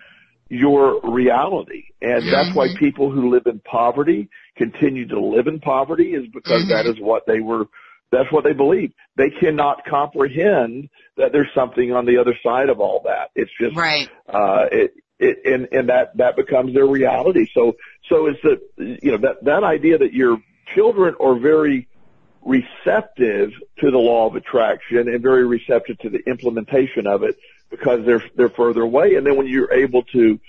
your 0.48 1.02
reality. 1.02 1.86
And 2.02 2.24
mm-hmm. 2.24 2.32
that's 2.32 2.56
why 2.56 2.68
people 2.78 3.12
who 3.12 3.32
live 3.32 3.44
in 3.46 3.60
poverty 3.60 4.30
continue 4.56 5.08
to 5.08 5.20
live 5.20 5.48
in 5.48 5.60
poverty 5.60 6.12
is 6.14 6.26
because 6.34 6.64
mm-hmm. 6.64 6.70
that 6.70 6.86
is 6.86 7.00
what 7.00 7.24
they 7.26 7.40
were, 7.40 7.66
that's 8.12 8.32
what 8.32 8.44
they 8.44 8.54
believe. 8.54 8.92
They 9.16 9.30
cannot 9.40 9.86
comprehend 9.86 10.90
that 11.18 11.32
there's 11.32 11.50
something 11.54 11.92
on 11.92 12.06
the 12.06 12.18
other 12.18 12.36
side 12.44 12.70
of 12.70 12.80
all 12.80 13.02
that. 13.06 13.30
It's 13.36 13.52
just, 13.60 13.76
right. 13.76 14.10
uh, 14.28 14.66
it, 14.72 14.94
it, 15.20 15.38
and, 15.46 15.68
and 15.72 15.90
that, 15.90 16.18
that 16.18 16.36
becomes 16.36 16.74
their 16.74 16.88
reality. 16.88 17.48
So, 17.54 17.74
so 18.10 18.28
it's 18.28 18.40
the, 18.42 18.98
you 19.02 19.12
know, 19.12 19.18
that, 19.18 19.44
that 19.44 19.64
idea 19.64 19.98
that 20.00 20.14
your 20.14 20.38
children 20.76 21.16
are 21.20 21.38
very 21.40 21.88
receptive 22.44 23.52
to 23.80 23.92
the 23.92 23.98
law 23.98 24.28
of 24.28 24.36
attraction 24.36 25.10
and 25.10 25.22
very 25.22 25.46
receptive 25.46 25.98
to 26.00 26.10
the 26.10 26.20
implementation 26.28 27.08
of 27.08 27.24
it 27.24 27.38
because 27.70 28.06
they're, 28.06 28.24
they're 28.36 28.50
further 28.50 28.82
away. 28.82 29.16
And 29.16 29.26
then 29.26 29.36
when 29.36 29.48
you're 29.48 29.74
able 29.74 30.04
to, 30.04 30.40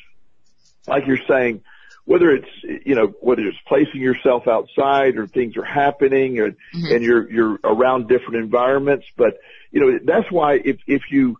like 0.86 1.06
you're 1.06 1.18
saying, 1.28 1.62
whether 2.04 2.30
it's, 2.30 2.84
you 2.86 2.94
know, 2.94 3.08
whether 3.20 3.42
it's 3.42 3.58
placing 3.68 4.00
yourself 4.00 4.48
outside 4.48 5.16
or 5.16 5.26
things 5.26 5.56
are 5.56 5.64
happening 5.64 6.38
or, 6.38 6.50
mm-hmm. 6.50 6.86
and 6.86 7.04
you're, 7.04 7.30
you're 7.30 7.58
around 7.62 8.08
different 8.08 8.36
environments. 8.36 9.06
But, 9.16 9.38
you 9.70 9.80
know, 9.80 9.98
that's 10.02 10.30
why 10.30 10.54
if, 10.54 10.78
if 10.86 11.02
you, 11.10 11.36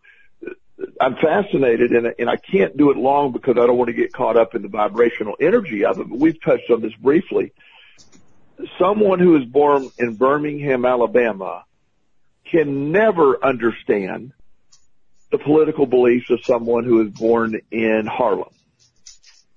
I'm 1.00 1.16
fascinated 1.16 1.92
and, 1.92 2.14
and 2.18 2.30
I 2.30 2.36
can't 2.36 2.76
do 2.76 2.90
it 2.90 2.96
long 2.96 3.32
because 3.32 3.56
I 3.58 3.66
don't 3.66 3.76
want 3.76 3.88
to 3.88 3.94
get 3.94 4.12
caught 4.12 4.36
up 4.36 4.54
in 4.54 4.62
the 4.62 4.68
vibrational 4.68 5.36
energy 5.40 5.84
of 5.84 5.98
it, 5.98 6.08
but 6.08 6.18
we've 6.18 6.40
touched 6.40 6.70
on 6.70 6.80
this 6.80 6.94
briefly. 6.94 7.52
Someone 8.78 9.18
who 9.18 9.36
is 9.36 9.44
born 9.44 9.88
in 9.98 10.16
Birmingham, 10.16 10.84
Alabama 10.84 11.64
can 12.50 12.92
never 12.92 13.42
understand 13.44 14.32
the 15.30 15.38
political 15.38 15.86
beliefs 15.86 16.30
of 16.30 16.40
someone 16.44 16.84
who 16.84 17.06
is 17.06 17.12
born 17.12 17.60
in 17.70 18.08
Harlem. 18.10 18.50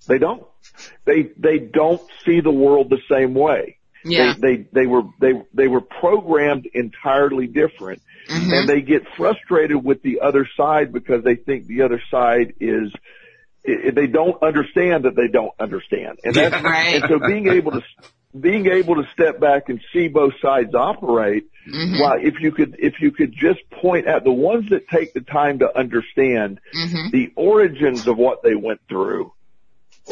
They 0.08 0.20
don't. 0.20 0.46
They 1.06 1.30
they 1.38 1.60
don't 1.60 2.02
see 2.26 2.42
the 2.42 2.52
world 2.52 2.90
the 2.90 3.02
same 3.10 3.34
way. 3.34 3.78
Yeah. 4.04 4.34
They 4.40 4.58
they 4.58 4.66
they 4.74 4.86
were 4.86 5.04
they 5.20 5.34
they 5.54 5.68
were 5.68 5.82
programmed 5.82 6.68
entirely 6.74 7.48
different. 7.48 8.02
Mm-hmm. 8.30 8.54
And 8.54 8.70
they 8.70 8.82
get 8.82 9.04
frustrated 9.18 9.84
with 9.84 10.02
the 10.02 10.22
other 10.22 10.48
side 10.56 10.94
because 10.94 11.24
they 11.24 11.36
think 11.36 11.68
the 11.68 11.82
other 11.82 12.02
side 12.10 12.54
is 12.60 12.92
they 13.66 14.08
don't 14.08 14.42
understand 14.42 15.06
that 15.06 15.16
they 15.16 15.28
don't 15.28 15.54
understand. 15.60 16.20
And 16.24 16.34
that's 16.36 16.64
right. 16.64 16.96
and 16.96 17.06
so 17.08 17.20
being 17.20 17.50
able 17.50 17.72
to 17.72 17.82
being 18.38 18.68
able 18.68 18.96
to 18.96 19.04
step 19.14 19.40
back 19.40 19.70
and 19.70 19.80
see 19.94 20.08
both 20.08 20.34
sides 20.42 20.74
operate, 20.74 21.46
mm-hmm. 21.68 22.00
well, 22.02 22.18
if 22.20 22.40
you 22.40 22.52
could, 22.52 22.76
if 22.80 22.96
you 23.00 23.12
could 23.12 23.34
just 23.34 23.60
point 23.70 24.08
at 24.08 24.24
the 24.24 24.32
ones 24.32 24.70
that 24.70 24.88
take 24.88 25.14
the 25.14 25.22
time 25.22 25.60
to 25.60 25.78
understand 25.78 26.60
mm-hmm. 26.76 27.10
the 27.12 27.32
origins 27.36 28.08
of 28.08 28.18
what 28.18 28.42
they 28.44 28.56
went 28.56 28.82
through, 28.90 29.32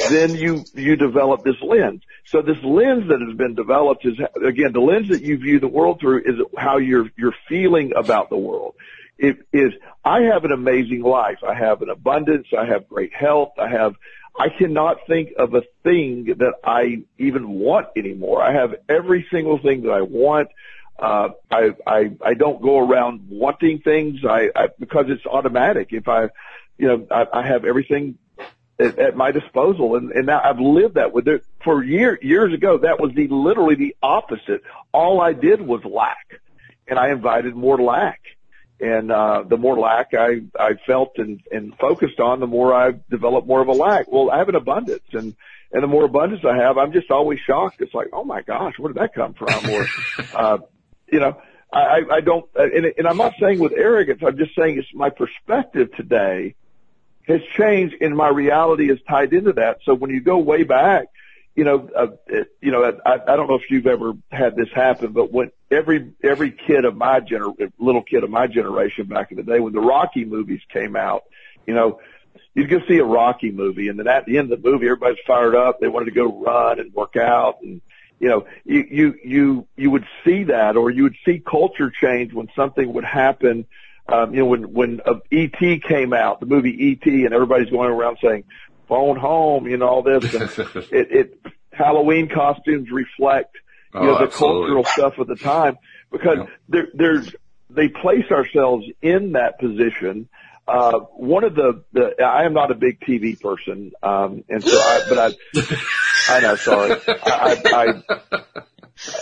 then 0.09 0.35
you, 0.35 0.63
you 0.73 0.95
develop 0.95 1.43
this 1.43 1.61
lens. 1.61 2.01
So 2.25 2.41
this 2.41 2.57
lens 2.63 3.09
that 3.09 3.21
has 3.27 3.35
been 3.37 3.55
developed 3.55 4.05
is, 4.05 4.17
again, 4.45 4.71
the 4.71 4.79
lens 4.79 5.09
that 5.09 5.21
you 5.21 5.37
view 5.37 5.59
the 5.59 5.67
world 5.67 5.99
through 5.99 6.19
is 6.19 6.35
how 6.57 6.77
you're, 6.77 7.09
you're 7.17 7.35
feeling 7.49 7.91
about 7.95 8.29
the 8.29 8.37
world. 8.37 8.75
It 9.17 9.37
is, 9.53 9.73
I 10.03 10.21
have 10.21 10.45
an 10.45 10.51
amazing 10.51 11.01
life. 11.01 11.39
I 11.47 11.53
have 11.53 11.81
an 11.81 11.89
abundance. 11.89 12.47
I 12.57 12.65
have 12.65 12.87
great 12.87 13.13
health. 13.13 13.53
I 13.59 13.69
have, 13.69 13.95
I 14.37 14.49
cannot 14.49 14.97
think 15.07 15.33
of 15.37 15.53
a 15.53 15.61
thing 15.83 16.25
that 16.25 16.53
I 16.63 17.03
even 17.17 17.49
want 17.49 17.87
anymore. 17.95 18.41
I 18.41 18.53
have 18.53 18.75
every 18.89 19.27
single 19.31 19.59
thing 19.59 19.83
that 19.83 19.91
I 19.91 20.01
want. 20.01 20.49
Uh, 20.97 21.29
I, 21.51 21.71
I, 21.85 22.11
I 22.23 22.33
don't 22.33 22.61
go 22.61 22.79
around 22.79 23.27
wanting 23.29 23.79
things. 23.79 24.25
I, 24.25 24.49
I, 24.55 24.67
because 24.79 25.05
it's 25.09 25.25
automatic. 25.25 25.89
If 25.91 26.07
I, 26.07 26.29
you 26.77 26.87
know, 26.87 27.07
I, 27.11 27.27
I 27.31 27.47
have 27.47 27.65
everything 27.65 28.17
at, 28.79 28.97
at 28.97 29.15
my 29.15 29.31
disposal 29.31 29.95
and, 29.95 30.11
and 30.11 30.25
now 30.25 30.41
I've 30.43 30.59
lived 30.59 30.95
that 30.95 31.13
with 31.13 31.27
it 31.27 31.45
for 31.63 31.83
year, 31.83 32.17
years 32.21 32.53
ago. 32.53 32.79
That 32.79 32.99
was 32.99 33.13
the, 33.13 33.27
literally 33.27 33.75
the 33.75 33.95
opposite. 34.01 34.63
All 34.91 35.21
I 35.21 35.33
did 35.33 35.61
was 35.61 35.83
lack 35.85 36.41
and 36.87 36.97
I 36.97 37.11
invited 37.11 37.55
more 37.55 37.77
lack 37.77 38.19
and 38.81 39.11
uh, 39.11 39.43
the 39.47 39.57
more 39.57 39.77
lack 39.77 40.13
I 40.13 40.41
I 40.59 40.73
felt 40.87 41.13
and 41.17 41.41
and 41.51 41.75
focused 41.77 42.19
on, 42.19 42.39
the 42.39 42.47
more 42.47 42.73
I 42.73 42.93
developed 43.09 43.47
more 43.47 43.61
of 43.61 43.67
a 43.67 43.73
lack. 43.73 44.11
Well, 44.11 44.31
I 44.31 44.39
have 44.39 44.49
an 44.49 44.55
abundance, 44.55 45.03
and 45.13 45.35
and 45.71 45.83
the 45.83 45.87
more 45.87 46.05
abundance 46.05 46.43
I 46.43 46.57
have, 46.57 46.77
I'm 46.77 46.91
just 46.91 47.11
always 47.11 47.39
shocked. 47.39 47.81
It's 47.81 47.93
like, 47.93 48.07
oh 48.11 48.23
my 48.23 48.41
gosh, 48.41 48.73
where 48.77 48.91
did 48.91 49.01
that 49.01 49.13
come 49.13 49.33
from? 49.33 49.69
Or, 49.69 49.87
uh, 50.35 50.57
you 51.11 51.19
know, 51.19 51.39
I 51.71 52.01
I 52.11 52.21
don't, 52.21 52.45
and, 52.55 52.85
and 52.97 53.07
I'm 53.07 53.17
not 53.17 53.33
saying 53.39 53.59
with 53.59 53.73
arrogance. 53.73 54.21
I'm 54.25 54.37
just 54.37 54.55
saying 54.55 54.77
it's 54.77 54.93
my 54.93 55.09
perspective 55.09 55.95
today 55.95 56.55
has 57.27 57.41
changed, 57.55 57.95
and 58.01 58.17
my 58.17 58.29
reality 58.29 58.91
is 58.91 58.99
tied 59.07 59.31
into 59.31 59.53
that. 59.53 59.77
So 59.85 59.93
when 59.93 60.09
you 60.09 60.21
go 60.21 60.39
way 60.39 60.63
back, 60.63 61.05
you 61.55 61.63
know, 61.65 61.89
uh, 61.95 62.07
you 62.61 62.71
know, 62.71 62.83
I, 63.05 63.13
I 63.15 63.35
don't 63.35 63.47
know 63.47 63.55
if 63.55 63.69
you've 63.69 63.87
ever 63.87 64.13
had 64.31 64.55
this 64.55 64.69
happen, 64.73 65.11
but 65.11 65.31
when 65.31 65.51
every 65.69 66.13
every 66.23 66.51
kid 66.51 66.85
of 66.85 66.95
my 66.95 67.19
gener 67.19 67.53
little 67.77 68.03
kid 68.03 68.23
of 68.23 68.29
my 68.29 68.47
generation 68.47 69.07
back 69.07 69.31
in 69.31 69.37
the 69.37 69.43
day, 69.43 69.59
when 69.59 69.73
the 69.73 69.81
Rocky 69.81 70.23
movies 70.23 70.61
came 70.71 70.95
out, 70.95 71.23
you 71.67 71.73
know, 71.73 71.99
you'd 72.53 72.69
go 72.69 72.79
see 72.87 72.97
a 72.97 73.03
Rocky 73.03 73.51
movie, 73.51 73.89
and 73.89 73.99
then 73.99 74.07
at 74.07 74.25
the 74.25 74.37
end 74.37 74.51
of 74.51 74.61
the 74.61 74.69
movie, 74.69 74.85
everybody's 74.85 75.19
fired 75.27 75.55
up. 75.55 75.79
They 75.79 75.89
wanted 75.89 76.05
to 76.05 76.11
go 76.11 76.41
run 76.41 76.79
and 76.79 76.93
work 76.93 77.17
out, 77.17 77.61
and 77.61 77.81
you 78.19 78.29
know, 78.29 78.45
you 78.63 78.85
you 78.89 79.15
you 79.23 79.67
you 79.75 79.91
would 79.91 80.05
see 80.23 80.45
that, 80.45 80.77
or 80.77 80.89
you 80.89 81.03
would 81.03 81.17
see 81.25 81.39
culture 81.39 81.91
change 81.91 82.33
when 82.33 82.47
something 82.55 82.93
would 82.93 83.05
happen. 83.05 83.65
Um, 84.07 84.33
you 84.33 84.39
know, 84.41 84.45
when 84.45 84.73
when 84.73 85.01
uh, 85.05 85.15
E.T. 85.31 85.81
came 85.87 86.13
out, 86.13 86.39
the 86.39 86.45
movie 86.45 86.71
E.T., 86.71 87.25
and 87.25 87.33
everybody's 87.33 87.69
going 87.69 87.89
around 87.89 88.17
saying, 88.21 88.45
phone 88.91 89.17
home, 89.17 89.67
you 89.67 89.77
know, 89.77 89.87
all 89.87 90.03
this. 90.03 90.23
It, 90.91 91.07
it, 91.19 91.39
Halloween 91.71 92.27
costumes 92.27 92.89
reflect, 92.91 93.55
you 93.93 94.01
know, 94.01 94.15
Oh, 94.15 94.17
the 94.17 94.25
absolutely. 94.25 94.61
cultural 94.75 94.83
stuff 94.83 95.13
of 95.19 95.27
the 95.27 95.37
time 95.37 95.77
because 96.11 96.39
Yeah. 96.39 96.45
there, 96.67 96.87
there's, 96.93 97.33
they 97.69 97.87
place 97.87 98.29
ourselves 98.29 98.85
in 99.01 99.31
that 99.31 99.57
position. 99.57 100.27
Uh, 100.67 100.99
one 101.15 101.45
of 101.45 101.55
the, 101.55 101.85
the, 101.93 102.21
I 102.21 102.43
am 102.43 102.53
not 102.53 102.69
a 102.71 102.75
big 102.75 102.99
TV 102.99 103.39
person, 103.39 103.93
um, 104.03 104.43
and 104.49 104.61
so 104.63 104.77
I, 104.81 104.99
but 105.07 105.17
I, 105.17 105.27
I 106.35 106.39
know, 106.41 106.55
sorry. 106.57 107.01
I, 107.07 107.57
I, 107.73 107.81
I, 107.81 108.37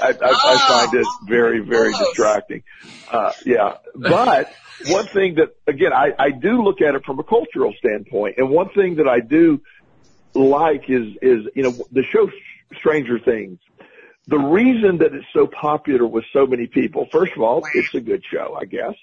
I, 0.02 0.10
I 0.10 0.13
i 0.22 0.68
find 0.68 0.94
it 0.94 1.08
very, 1.28 1.60
very 1.60 1.92
Gross. 1.92 2.08
distracting. 2.08 2.63
Uh, 3.12 3.32
yeah, 3.46 3.78
but 3.96 4.48
one 4.88 5.08
thing 5.08 5.36
that, 5.36 5.56
again, 5.68 5.94
I, 5.94 6.12
I 6.18 6.32
do 6.32 6.62
look 6.63 6.82
at 6.82 6.96
it 6.96 7.04
from 7.06 7.20
a 7.20 7.24
cultural 7.24 7.74
standpoint, 7.78 8.36
and 8.38 8.50
one 8.50 8.70
thing 8.70 8.96
that 8.96 9.08
I 9.08 9.20
do 9.20 9.62
like 10.36 10.89
is, 10.89 11.08
is, 11.22 11.46
you 11.56 11.63
know, 11.63 11.86
the 11.92 12.04
show 12.04 12.30
Stranger 12.78 13.20
Things. 13.20 13.60
The 14.28 14.38
reason 14.38 15.00
that 15.00 15.15
it's 15.15 15.26
so 15.34 15.48
popular 15.48 16.06
with 16.06 16.24
so 16.32 16.46
many 16.46 16.68
people, 16.68 17.08
first 17.12 17.32
of 17.36 17.42
all, 17.42 17.63
it's 17.74 17.96
a 17.96 18.00
good 18.00 18.24
show, 18.32 18.56
I 18.60 18.65
guess. 18.65 18.94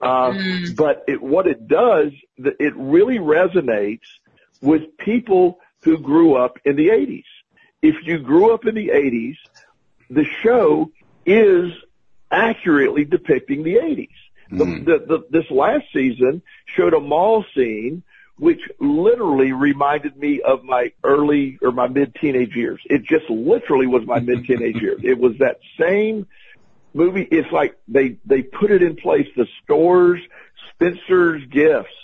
Uh, 0.00 0.32
Mm. 0.32 0.76
but 0.76 1.04
it, 1.08 1.22
what 1.22 1.46
it 1.46 1.66
does, 1.66 2.12
it 2.36 2.74
really 2.76 3.18
resonates 3.18 4.00
with 4.60 4.82
people 4.98 5.58
who 5.84 5.98
grew 5.98 6.34
up 6.36 6.58
in 6.66 6.76
the 6.76 6.88
80s. 6.88 7.24
If 7.80 7.94
you 8.04 8.18
grew 8.18 8.52
up 8.52 8.66
in 8.66 8.74
the 8.74 8.88
80s, 8.88 9.36
the 10.10 10.24
show 10.42 10.90
is 11.26 11.72
accurately 12.30 13.04
depicting 13.04 13.62
the 13.62 13.76
80s. 13.76 14.08
The, 14.50 14.64
Mhm. 14.64 14.84
the, 14.84 14.98
the, 15.06 15.26
this 15.30 15.50
last 15.50 15.86
season 15.92 16.42
showed 16.76 16.94
a 16.94 17.00
mall 17.00 17.44
scene 17.54 18.02
which 18.36 18.60
literally 18.80 19.52
reminded 19.52 20.16
me 20.16 20.40
of 20.42 20.64
my 20.64 20.92
early 21.04 21.56
or 21.62 21.70
my 21.70 21.86
mid 21.86 22.14
teenage 22.20 22.54
years. 22.56 22.80
It 22.86 23.04
just 23.04 23.30
literally 23.30 23.86
was 23.86 24.04
my 24.06 24.18
mid 24.18 24.44
teenage 24.44 24.76
years. 24.82 25.00
It 25.04 25.18
was 25.18 25.38
that 25.38 25.60
same 25.78 26.26
movie. 26.92 27.22
It's 27.30 27.50
like 27.52 27.76
they, 27.86 28.16
they 28.26 28.42
put 28.42 28.72
it 28.72 28.82
in 28.82 28.96
place. 28.96 29.28
The 29.36 29.46
stores, 29.62 30.20
Spencer's 30.74 31.42
gifts, 31.50 31.94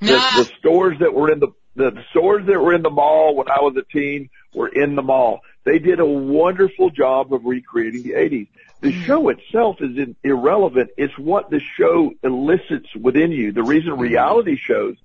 the, 0.00 0.16
Ah. 0.16 0.34
the 0.38 0.44
stores 0.60 0.96
that 1.00 1.12
were 1.12 1.32
in 1.32 1.40
the, 1.40 1.48
the 1.74 2.02
stores 2.10 2.46
that 2.46 2.60
were 2.60 2.72
in 2.72 2.82
the 2.82 2.90
mall 2.90 3.34
when 3.34 3.48
I 3.50 3.60
was 3.60 3.76
a 3.76 3.82
teen 3.92 4.30
were 4.54 4.68
in 4.68 4.94
the 4.94 5.02
mall. 5.02 5.40
They 5.64 5.78
did 5.78 6.00
a 6.00 6.06
wonderful 6.06 6.90
job 6.90 7.32
of 7.32 7.44
recreating 7.44 8.02
the 8.02 8.12
80s. 8.12 8.48
The 8.80 8.92
show 8.92 9.28
itself 9.28 9.76
is 9.80 9.96
in, 9.98 10.16
irrelevant. 10.24 10.90
It's 10.96 11.16
what 11.18 11.50
the 11.50 11.60
show 11.76 12.12
elicits 12.22 12.94
within 12.94 13.30
you. 13.30 13.52
The 13.52 13.62
reason 13.62 13.98
reality 13.98 14.56
shows 14.56 14.96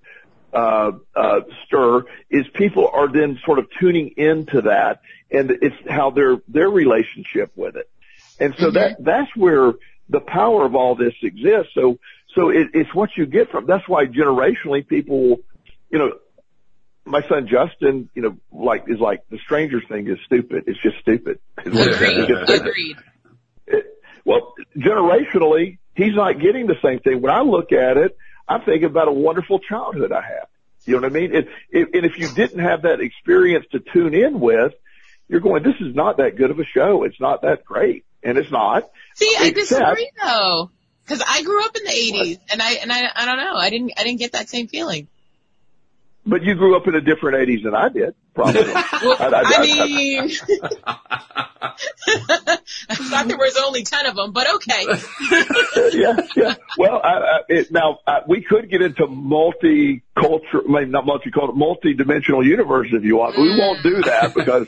uh, 0.54 0.92
uh, 1.14 1.42
stir 1.66 2.06
is 2.30 2.46
people 2.54 2.90
are 2.92 3.12
then 3.12 3.38
sort 3.46 3.60
of 3.60 3.68
tuning 3.78 4.14
into 4.16 4.62
that, 4.62 5.02
and 5.30 5.52
it's 5.52 5.76
how 5.90 6.12
their 6.12 6.38
their 6.48 6.70
relationship 6.70 7.52
with 7.56 7.76
it, 7.76 7.90
and 8.40 8.56
so 8.58 8.72
that 8.72 9.04
that's 9.04 9.36
where 9.36 9.74
the 10.08 10.22
power 10.22 10.66
of 10.66 10.74
all 10.74 10.96
this 10.96 11.14
exists. 11.22 11.74
So 11.74 12.00
so 12.36 12.50
it, 12.50 12.68
it's 12.74 12.94
what 12.96 13.10
you 13.18 13.26
get 13.26 13.52
from. 13.52 13.66
That's 13.66 13.88
why 13.90 14.06
generationally 14.06 14.88
people, 14.88 15.42
you 15.90 16.00
know, 16.00 16.14
my 17.06 17.22
son 17.28 17.48
Justin, 17.48 18.10
you 18.16 18.22
know, 18.22 18.38
like 18.52 18.86
is 18.88 19.00
like 19.00 19.22
the 19.30 19.38
Stranger 19.46 19.80
Thing 19.88 20.08
is 20.08 20.18
stupid. 20.26 20.64
It's 20.68 20.82
just 20.82 20.98
stupid. 21.00 21.40
It's 21.60 21.76
what 21.76 21.88
it 21.88 22.02
is. 22.02 22.30
It's 22.30 22.50
Agreed. 22.52 22.62
Agreed. 22.62 22.98
It- 23.68 23.86
well, 24.26 24.54
generationally, 24.76 25.78
he's 25.96 26.16
not 26.16 26.40
getting 26.40 26.68
the 26.68 26.76
same 26.84 27.00
thing. 27.00 27.22
When 27.22 27.32
I 27.32 27.42
look 27.42 27.72
at 27.72 27.98
it, 27.98 28.18
I'm 28.48 28.62
thinking 28.62 28.86
about 28.86 29.08
a 29.08 29.12
wonderful 29.12 29.60
childhood 29.60 30.12
I 30.12 30.22
had. 30.22 30.48
You 30.86 30.96
know 30.96 31.02
what 31.02 31.12
I 31.12 31.14
mean? 31.20 31.36
It, 31.36 31.48
it, 31.72 31.90
and 31.94 32.06
if 32.06 32.18
you 32.18 32.28
didn't 32.30 32.60
have 32.60 32.84
that 32.84 33.00
experience 33.02 33.66
to 33.72 33.80
tune 33.94 34.14
in 34.14 34.40
with, 34.40 34.74
you're 35.28 35.40
going, 35.40 35.64
this 35.64 35.76
is 35.82 35.96
not 35.96 36.18
that 36.18 36.36
good 36.38 36.52
of 36.52 36.60
a 36.60 36.66
show. 36.66 37.04
It's 37.04 37.20
not 37.20 37.42
that 37.42 37.66
great. 37.66 38.06
And 38.24 38.38
it's 38.38 38.52
not. 38.52 38.90
See, 39.16 39.34
I 39.40 39.48
Except- 39.48 39.56
disagree 39.70 40.12
though, 40.24 40.72
because 41.04 41.24
I 41.28 41.44
grew 41.44 41.64
up 41.64 41.76
in 41.76 41.84
the 41.84 41.90
'80s, 41.92 42.40
and 42.52 42.62
I 42.62 42.72
and 42.82 42.92
I 42.92 43.08
I 43.16 43.26
don't 43.26 43.38
know, 43.38 43.56
I 43.56 43.70
didn't 43.70 43.92
I 43.98 44.04
didn't 44.04 44.18
get 44.20 44.32
that 44.32 44.50
same 44.50 44.68
feeling. 44.68 45.08
But 46.28 46.42
you 46.44 46.56
grew 46.56 46.76
up 46.76 46.88
in 46.88 46.96
a 46.96 47.02
different 47.02 47.38
80s 47.48 47.64
than 47.64 47.76
I 47.76 47.90
did, 47.90 48.16
probably. 48.34 48.64
Well, 48.74 49.18
I- 49.20 49.26
I- 49.26 49.42
I 49.42 49.58
I- 49.58 49.62
mean, 49.62 50.32
I 52.90 52.96
thought 52.96 53.28
there 53.28 53.38
was 53.38 53.58
only 53.64 53.84
ten 53.84 54.06
of 54.06 54.16
them, 54.16 54.32
but 54.32 54.48
okay. 54.56 54.86
yeah, 55.94 56.16
yeah. 56.36 56.56
Well, 56.78 57.02
I, 57.04 57.40
it, 57.50 57.72
now 57.72 58.00
we 58.28 58.42
could 58.42 58.70
get 58.70 58.82
into 58.82 59.06
multicultural, 59.08 60.66
mean, 60.68 60.92
not 60.92 61.06
multicultural, 61.06 61.56
multi-dimensional 61.56 62.46
universe 62.46 62.88
if 62.92 63.04
you 63.04 63.18
want. 63.18 63.38
We 63.38 63.50
won't 63.58 63.84
do 63.84 64.02
that 64.04 64.34
because 64.34 64.68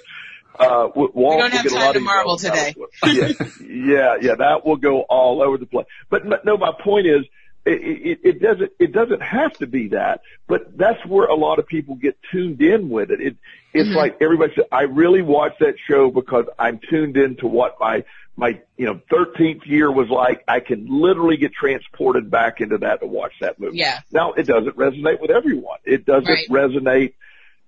uh, 0.59 0.89
we, 0.95 1.07
Walt 1.13 1.39
don't 1.39 1.53
have 1.53 1.67
time 1.67 1.73
lot 1.79 1.91
to 1.93 1.97
of 1.99 2.03
marvel 2.03 2.37
today. 2.37 2.75
Yeah, 3.05 3.29
yeah, 3.63 4.15
yeah. 4.21 4.35
That 4.37 4.65
will 4.65 4.77
go 4.77 5.01
all 5.01 5.41
over 5.41 5.57
the 5.57 5.65
place. 5.65 5.85
But, 6.09 6.27
but 6.27 6.45
no, 6.45 6.57
my 6.57 6.71
point 6.83 7.07
is. 7.07 7.25
It, 7.67 7.81
it, 8.05 8.19
it 8.23 8.41
doesn't. 8.41 8.71
It 8.79 8.91
doesn't 8.93 9.21
have 9.21 9.53
to 9.57 9.67
be 9.67 9.89
that, 9.89 10.21
but 10.47 10.77
that's 10.77 11.05
where 11.05 11.25
a 11.27 11.35
lot 11.35 11.59
of 11.59 11.67
people 11.67 11.95
get 11.95 12.17
tuned 12.31 12.61
in 12.61 12.89
with 12.89 13.11
it. 13.11 13.19
It 13.21 13.37
it's 13.73 13.89
like 13.95 14.17
everybody 14.21 14.53
said. 14.55 14.65
I 14.71 14.83
really 14.83 15.21
watch 15.21 15.53
that 15.59 15.75
show 15.87 16.09
because 16.09 16.45
I'm 16.57 16.79
tuned 16.89 17.17
into 17.17 17.45
what 17.47 17.75
my 17.79 18.05
my 18.35 18.59
you 18.77 18.85
know 18.85 19.01
13th 19.11 19.65
year 19.65 19.91
was 19.91 20.09
like. 20.09 20.43
I 20.47 20.61
can 20.61 20.87
literally 20.89 21.37
get 21.37 21.51
transported 21.53 22.31
back 22.31 22.61
into 22.61 22.77
that 22.79 23.01
to 23.01 23.05
watch 23.07 23.33
that 23.41 23.59
movie. 23.59 23.77
Yeah. 23.79 23.99
Now 24.11 24.33
it 24.33 24.47
doesn't 24.47 24.77
resonate 24.77 25.19
with 25.19 25.31
everyone. 25.31 25.79
It 25.83 26.05
doesn't 26.05 26.25
Right. 26.27 26.49
resonate. 26.49 27.13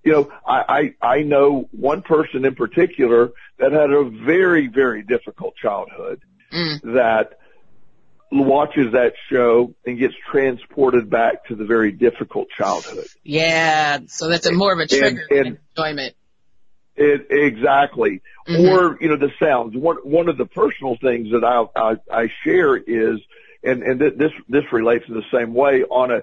You 0.03 0.13
know, 0.13 0.31
I, 0.47 0.93
I 1.01 1.07
I 1.17 1.21
know 1.23 1.67
one 1.71 2.01
person 2.03 2.45
in 2.45 2.55
particular 2.55 3.31
that 3.57 3.73
had 3.73 3.91
a 3.91 4.05
very 4.05 4.67
very 4.67 5.03
difficult 5.03 5.55
childhood 5.57 6.21
Mm. 6.51 6.81
that 6.95 7.37
watches 8.31 8.93
that 8.93 9.13
show 9.31 9.73
and 9.85 9.97
gets 9.97 10.13
transported 10.31 11.09
back 11.09 11.45
to 11.47 11.55
the 11.55 11.65
very 11.65 11.91
difficult 11.91 12.47
childhood. 12.55 13.05
Yeah, 13.23 13.99
so 14.07 14.29
that's 14.29 14.45
a 14.45 14.53
more 14.53 14.73
of 14.73 14.79
a 14.79 14.87
trigger 14.87 15.25
and- 15.29 15.45
than 15.45 15.59
enjoyment. 15.75 16.15
It, 16.95 17.27
exactly. 17.29 18.21
Mhm. 18.47 18.71
Or, 18.71 18.97
you 18.99 19.07
know, 19.07 19.15
the 19.15 19.31
sounds. 19.41 19.75
One, 19.75 19.97
one 20.03 20.27
of 20.27 20.37
the 20.37 20.45
personal 20.45 20.97
things 21.01 21.29
that 21.31 21.45
I, 21.45 21.63
I, 21.79 21.95
I 22.11 22.27
share 22.43 22.75
is, 22.75 23.19
and, 23.63 23.83
and 23.83 23.99
th- 24.01 24.15
this, 24.17 24.31
this 24.49 24.63
relates 24.73 25.05
in 25.07 25.13
the 25.13 25.23
same 25.33 25.53
way 25.53 25.83
on 25.83 26.11
a, 26.11 26.21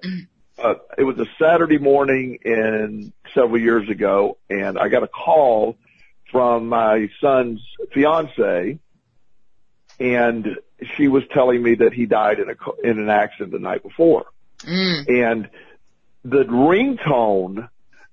uh, 0.62 0.74
it 0.98 1.04
was 1.04 1.18
a 1.18 1.24
Saturday 1.42 1.78
morning 1.78 2.38
in 2.44 3.12
several 3.34 3.58
years 3.60 3.88
ago 3.88 4.36
and 4.50 4.78
I 4.78 4.88
got 4.88 5.02
a 5.02 5.08
call 5.08 5.76
from 6.30 6.68
my 6.68 7.08
son's 7.20 7.60
fiance 7.94 8.78
and 9.98 10.46
she 10.96 11.08
was 11.08 11.22
telling 11.32 11.62
me 11.62 11.74
that 11.76 11.92
he 11.92 12.06
died 12.06 12.38
in 12.38 12.48
a, 12.50 12.54
co- 12.54 12.76
in 12.82 12.98
an 12.98 13.08
accident 13.08 13.52
the 13.52 13.58
night 13.58 13.82
before 13.82 14.26
Mm. 14.64 15.04
and 15.08 15.48
the 16.24 16.44
ringtone 16.44 17.68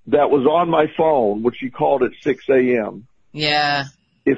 that 0.08 0.30
was 0.30 0.45
on 0.45 0.69
my 0.69 0.88
phone, 0.97 1.41
which 1.41 1.56
she 1.60 1.69
called 1.69 2.04
at 2.04 2.12
6 2.21 2.43
a.m., 2.49 3.08
Yeah. 3.32 3.86
if 4.26 4.38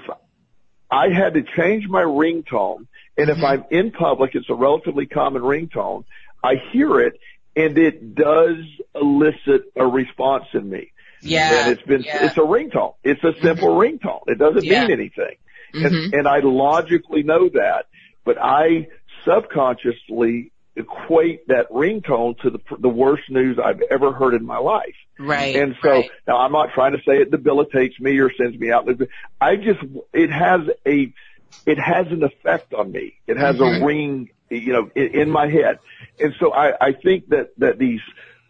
I 0.91 1.09
had 1.09 1.33
to 1.33 1.43
change 1.57 1.87
my 1.87 2.03
ringtone, 2.03 2.85
and 3.17 3.29
if 3.31 3.37
Mhm. 3.37 3.43
I'm 3.43 3.65
in 3.71 3.91
public, 3.91 4.35
it's 4.35 4.49
a 4.49 4.53
relatively 4.53 5.07
common 5.07 5.41
ringtone, 5.41 6.05
I 6.43 6.55
hear 6.71 6.99
it, 7.01 7.19
and 7.55 7.75
it 7.77 8.13
does 8.13 8.57
elicit 8.93 9.71
a 9.75 9.85
response 9.87 10.45
in 10.53 10.69
me. 10.69 10.91
Yeah. 11.21 11.63
And 11.65 11.71
it's 11.73 11.81
been, 11.87 12.03
yeah. 12.03 12.25
it's 12.27 12.37
a 12.37 12.41
ringtone. 12.41 12.93
It's 13.03 13.23
a 13.23 13.33
simple 13.41 13.69
ringtone. 13.69 14.21
It 14.27 14.37
doesn't 14.37 14.63
Yeah. 14.63 14.81
mean 14.83 14.91
anything. 14.91 15.35
Mhm. 15.73 15.85
And, 15.85 16.13
and 16.13 16.27
I 16.27 16.39
logically 16.39 17.23
know 17.23 17.49
that, 17.49 17.87
but 18.25 18.37
I 18.41 18.87
subconsciously 19.23 20.51
equate 20.75 21.47
that 21.47 21.69
ringtone 21.69 22.37
to 22.39 22.49
the, 22.49 22.59
the 22.79 22.89
worst 22.89 23.23
news 23.29 23.57
I've 23.63 23.81
ever 23.89 24.11
heard 24.11 24.33
in 24.33 24.45
my 24.45 24.57
life. 24.57 24.95
right. 25.17 25.55
And 25.55 25.75
so 25.81 25.89
right. 25.89 26.09
now 26.27 26.37
I'm 26.37 26.51
not 26.51 26.73
trying 26.73 26.91
to 26.91 26.97
say 27.07 27.21
it 27.21 27.31
debilitates 27.31 27.97
me 27.99 28.19
or 28.19 28.29
sends 28.33 28.59
me 28.59 28.71
out. 28.71 28.87
I 29.39 29.55
just, 29.55 29.79
it 30.13 30.29
has 30.31 30.61
a, 30.85 31.13
it 31.65 31.79
has 31.79 32.07
an 32.07 32.23
effect 32.23 32.73
on 32.73 32.91
me. 32.91 33.13
It 33.25 33.37
has 33.37 33.55
Mhm. 33.55 33.81
a 33.81 33.85
ring, 33.85 34.29
you 34.49 34.73
know, 34.73 34.91
in, 34.95 35.21
in 35.21 35.31
my 35.31 35.47
head. 35.47 35.79
And 36.19 36.33
so 36.39 36.51
I, 36.51 36.73
I 36.87 36.91
think 36.91 37.29
that, 37.29 37.57
that 37.59 37.77
these, 37.79 38.01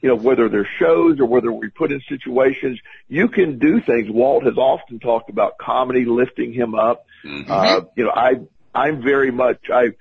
you 0.01 0.09
know, 0.09 0.15
whether 0.15 0.49
they're 0.49 0.67
shows 0.79 1.19
or 1.19 1.25
whether 1.27 1.51
we 1.51 1.69
put 1.69 1.91
in 1.91 2.01
situations, 2.09 2.79
you 3.07 3.27
can 3.27 3.59
do 3.59 3.81
things. 3.81 4.09
Walt 4.09 4.43
has 4.45 4.57
often 4.57 4.99
talked 4.99 5.29
about 5.29 5.59
comedy 5.59 6.05
lifting 6.05 6.53
him 6.53 6.73
up. 6.73 7.05
Mm-hmm. 7.23 7.51
Uh, 7.51 7.81
you 7.95 8.05
know, 8.05 8.11
I, 8.11 8.33
I'm 8.75 9.01
very 9.01 9.31
much, 9.31 9.69
I, 9.73 9.91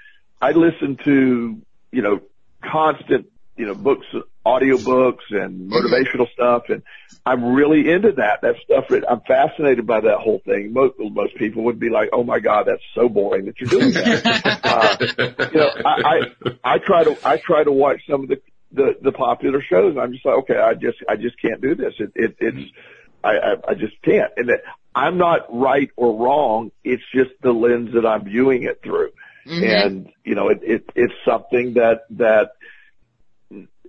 I 0.41 0.51
listen 0.51 0.99
to, 1.05 1.63
you 1.93 2.03
know, 2.03 2.21
constant, 2.63 3.27
you 3.57 3.67
know, 3.67 3.75
books, 3.75 4.07
audio 4.45 4.77
books 4.79 5.25
and 5.31 5.71
mm-hmm. 5.71 5.73
motivational 5.73 6.31
stuff. 6.33 6.65
And 6.69 6.83
I'm 7.25 7.55
really 7.55 7.91
into 7.91 8.13
that. 8.13 8.41
That 8.43 8.57
stuff, 8.65 8.87
I'm 9.09 9.21
fascinated 9.21 9.87
by 9.87 10.01
that 10.01 10.19
whole 10.19 10.41
thing. 10.45 10.73
Most, 10.73 10.95
most 10.99 11.37
people 11.37 11.65
would 11.65 11.79
be 11.79 11.89
like, 11.89 12.11
Oh 12.13 12.25
my 12.25 12.41
God, 12.41 12.67
that's 12.67 12.83
so 12.95 13.09
boring 13.09 13.47
that 13.47 13.61
you're 13.61 13.71
doing 13.71 13.93
that. 13.93 14.61
uh, 14.65 15.49
you 15.53 15.59
know, 15.59 15.71
I, 15.87 16.21
I, 16.65 16.75
I 16.75 16.79
try 16.79 17.05
to, 17.05 17.17
I 17.25 17.37
try 17.37 17.63
to 17.63 17.73
watch 17.73 18.01
some 18.11 18.25
of 18.25 18.29
the, 18.29 18.43
the, 18.73 18.97
the 19.01 19.13
popular 19.13 19.63
shows. 19.63 19.97
I'm 19.97 20.13
just 20.13 20.25
like, 20.25 20.39
okay, 20.39 20.59
I 20.59 20.75
just, 20.75 20.99
I 21.09 21.15
just 21.15 21.41
can't 21.41 21.61
do 21.61 21.77
this. 21.77 21.95
It, 21.99 22.13
it, 22.17 22.37
it's, 22.41 22.73
I, 23.25 23.31
I, 23.31 23.55
I 23.71 23.75
just 23.75 24.01
can't. 24.03 24.33
And 24.37 24.49
that 24.49 24.63
I'm 24.95 25.19
not 25.19 25.47
right 25.51 25.91
or 25.97 26.17
wrong. 26.17 26.71
It's 26.85 27.03
just 27.13 27.31
the 27.43 27.53
lens 27.53 27.95
that 27.95 28.07
I'm 28.07 28.25
viewing 28.25 28.65
it 28.65 28.81
through. 28.83 29.11
Mm-hmm. 29.47 29.65
And, 29.65 30.13
you 30.25 30.35
know, 30.35 30.49
it, 30.49 30.61
it, 30.63 30.91
it's 30.95 31.15
something 31.25 31.75
that, 31.75 32.03
that 32.11 32.53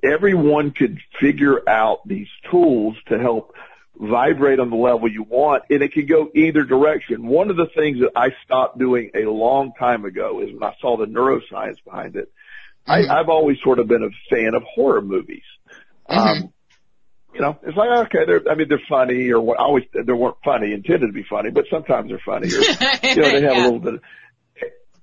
everyone 0.03 0.71
could 0.71 0.99
figure 1.19 1.67
out 1.67 2.07
these 2.07 2.27
tools 2.49 2.95
to 3.07 3.19
help 3.19 3.53
vibrate 3.97 4.59
on 4.59 4.69
the 4.69 4.75
level 4.75 5.09
you 5.09 5.23
want 5.23 5.63
and 5.69 5.81
it 5.81 5.93
can 5.93 6.05
go 6.05 6.29
either 6.36 6.63
direction. 6.63 7.27
One 7.27 7.49
of 7.49 7.55
the 7.55 7.67
things 7.75 7.99
that 7.99 8.11
I 8.15 8.29
stopped 8.43 8.77
doing 8.77 9.11
a 9.15 9.29
long 9.29 9.71
time 9.79 10.03
ago 10.03 10.41
is 10.41 10.51
when 10.53 10.63
I 10.63 10.75
saw 10.81 10.97
the 10.97 11.05
neuroscience 11.05 11.77
behind 11.83 12.15
it. 12.15 12.29
Mm-hmm. 12.88 13.09
I, 13.09 13.19
I've 13.19 13.29
always 13.29 13.57
sort 13.63 13.79
of 13.79 13.88
been 13.88 14.03
a 14.03 14.09
fan 14.36 14.53
of 14.53 14.63
horror 14.63 15.01
movies. 15.01 15.43
Mm-hmm. 16.09 16.43
Um, 16.43 16.53
you 17.36 17.41
know, 17.41 17.59
it's 17.63 17.75
like, 17.75 17.89
okay, 18.07 18.25
they're, 18.25 18.41
I 18.49 18.55
mean, 18.55 18.67
they're 18.69 18.81
funny 18.88 19.29
or 19.29 19.41
what, 19.41 19.59
always, 19.59 19.83
they 19.93 20.13
weren't 20.13 20.38
funny, 20.43 20.71
intended 20.71 21.07
to 21.07 21.13
be 21.13 21.25
funny, 21.29 21.51
but 21.51 21.65
sometimes 21.69 22.09
they're 22.09 22.21
funny 22.25 22.47
or, 22.47 22.61
you 22.61 23.15
know, 23.21 23.29
they 23.29 23.41
have 23.41 23.57
yeah. 23.57 23.61
a 23.61 23.69
little 23.71 23.79
bit, 23.79 24.01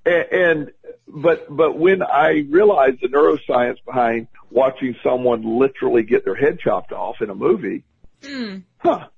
and, 0.07 0.33
and, 0.33 0.73
but, 1.07 1.55
but 1.55 1.79
when 1.79 2.03
I 2.03 2.45
realized 2.49 3.01
the 3.03 3.09
neuroscience 3.09 3.77
behind 3.85 4.29
watching 4.51 4.97
someone 5.05 5.59
literally 5.59 6.05
get 6.05 6.25
their 6.25 6.35
head 6.35 6.59
chopped 6.59 6.91
off 6.91 7.17
in 7.21 7.29
a 7.29 7.35
movie, 7.35 7.85
mm. 8.23 8.63
huh, 8.79 9.09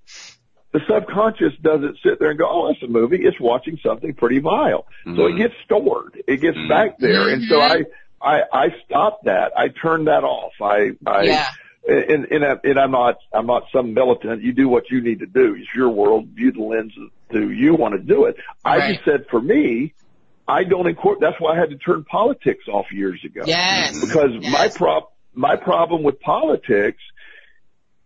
the 0.72 0.80
subconscious 0.92 1.52
doesn't 1.62 1.98
sit 2.02 2.18
there 2.18 2.30
and 2.30 2.38
go, 2.38 2.46
oh, 2.50 2.70
it's 2.70 2.82
a 2.82 2.88
movie. 2.88 3.20
It's 3.22 3.38
watching 3.38 3.78
something 3.80 4.12
pretty 4.14 4.40
vile. 4.40 4.86
Mm-hmm. 5.06 5.16
So 5.16 5.26
it 5.26 5.30
mm-hmm. 5.30 5.38
gets 5.38 5.54
stored. 5.64 6.20
It 6.26 6.40
gets 6.40 6.56
mm-hmm. 6.56 6.68
back 6.68 6.98
there. 6.98 7.28
And 7.28 7.44
so 7.48 7.60
I, 7.60 7.84
I, 8.20 8.40
I 8.52 8.66
stopped 8.84 9.26
that. 9.26 9.52
I 9.56 9.68
turned 9.68 10.08
that 10.08 10.24
off. 10.24 10.52
I, 10.60 10.90
I, 11.06 11.22
yeah. 11.22 11.46
And, 11.86 12.26
and, 12.26 12.60
and 12.64 12.78
I'm 12.78 12.90
not, 12.90 13.18
I'm 13.32 13.46
not 13.46 13.64
some 13.72 13.94
militant. 13.94 14.42
You 14.42 14.52
do 14.52 14.68
what 14.68 14.90
you 14.90 15.02
need 15.02 15.20
to 15.20 15.26
do. 15.26 15.54
It's 15.54 15.68
your 15.74 15.90
world. 15.90 16.28
View 16.28 16.52
the 16.52 16.62
lens 16.62 16.92
to 17.32 17.50
you 17.50 17.74
want 17.74 17.94
to 17.94 18.00
do 18.00 18.24
it. 18.24 18.36
Right. 18.64 18.82
I 18.82 18.92
just 18.92 19.04
said 19.04 19.26
for 19.30 19.40
me, 19.40 19.94
I 20.46 20.64
don't 20.64 20.86
incorporate, 20.86 21.20
that's 21.20 21.40
why 21.40 21.56
I 21.56 21.58
had 21.58 21.70
to 21.70 21.78
turn 21.78 22.04
politics 22.04 22.64
off 22.68 22.86
years 22.92 23.20
ago. 23.24 23.42
Yes. 23.46 23.98
Because 24.04 24.30
yes. 24.40 24.52
my 24.52 24.68
prop, 24.68 25.14
my 25.32 25.56
problem 25.56 26.02
with 26.02 26.20
politics, 26.20 27.02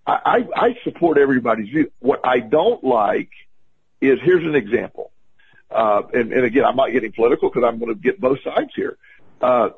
I, 0.06 0.18
I, 0.24 0.66
I 0.66 0.68
support 0.84 1.18
everybody's 1.18 1.68
view. 1.68 1.90
What 1.98 2.20
I 2.24 2.40
don't 2.40 2.82
like 2.84 3.30
is, 4.00 4.18
here's 4.22 4.44
an 4.44 4.54
example. 4.54 5.12
Uh, 5.70 6.02
and, 6.14 6.32
and 6.32 6.44
again, 6.44 6.64
I'm 6.64 6.76
not 6.76 6.92
getting 6.92 7.12
political 7.12 7.50
because 7.50 7.64
I'm 7.66 7.78
going 7.78 7.94
to 7.94 8.00
get 8.00 8.20
both 8.20 8.38
sides 8.42 8.70
here. 8.74 8.96
Uh, 9.42 9.70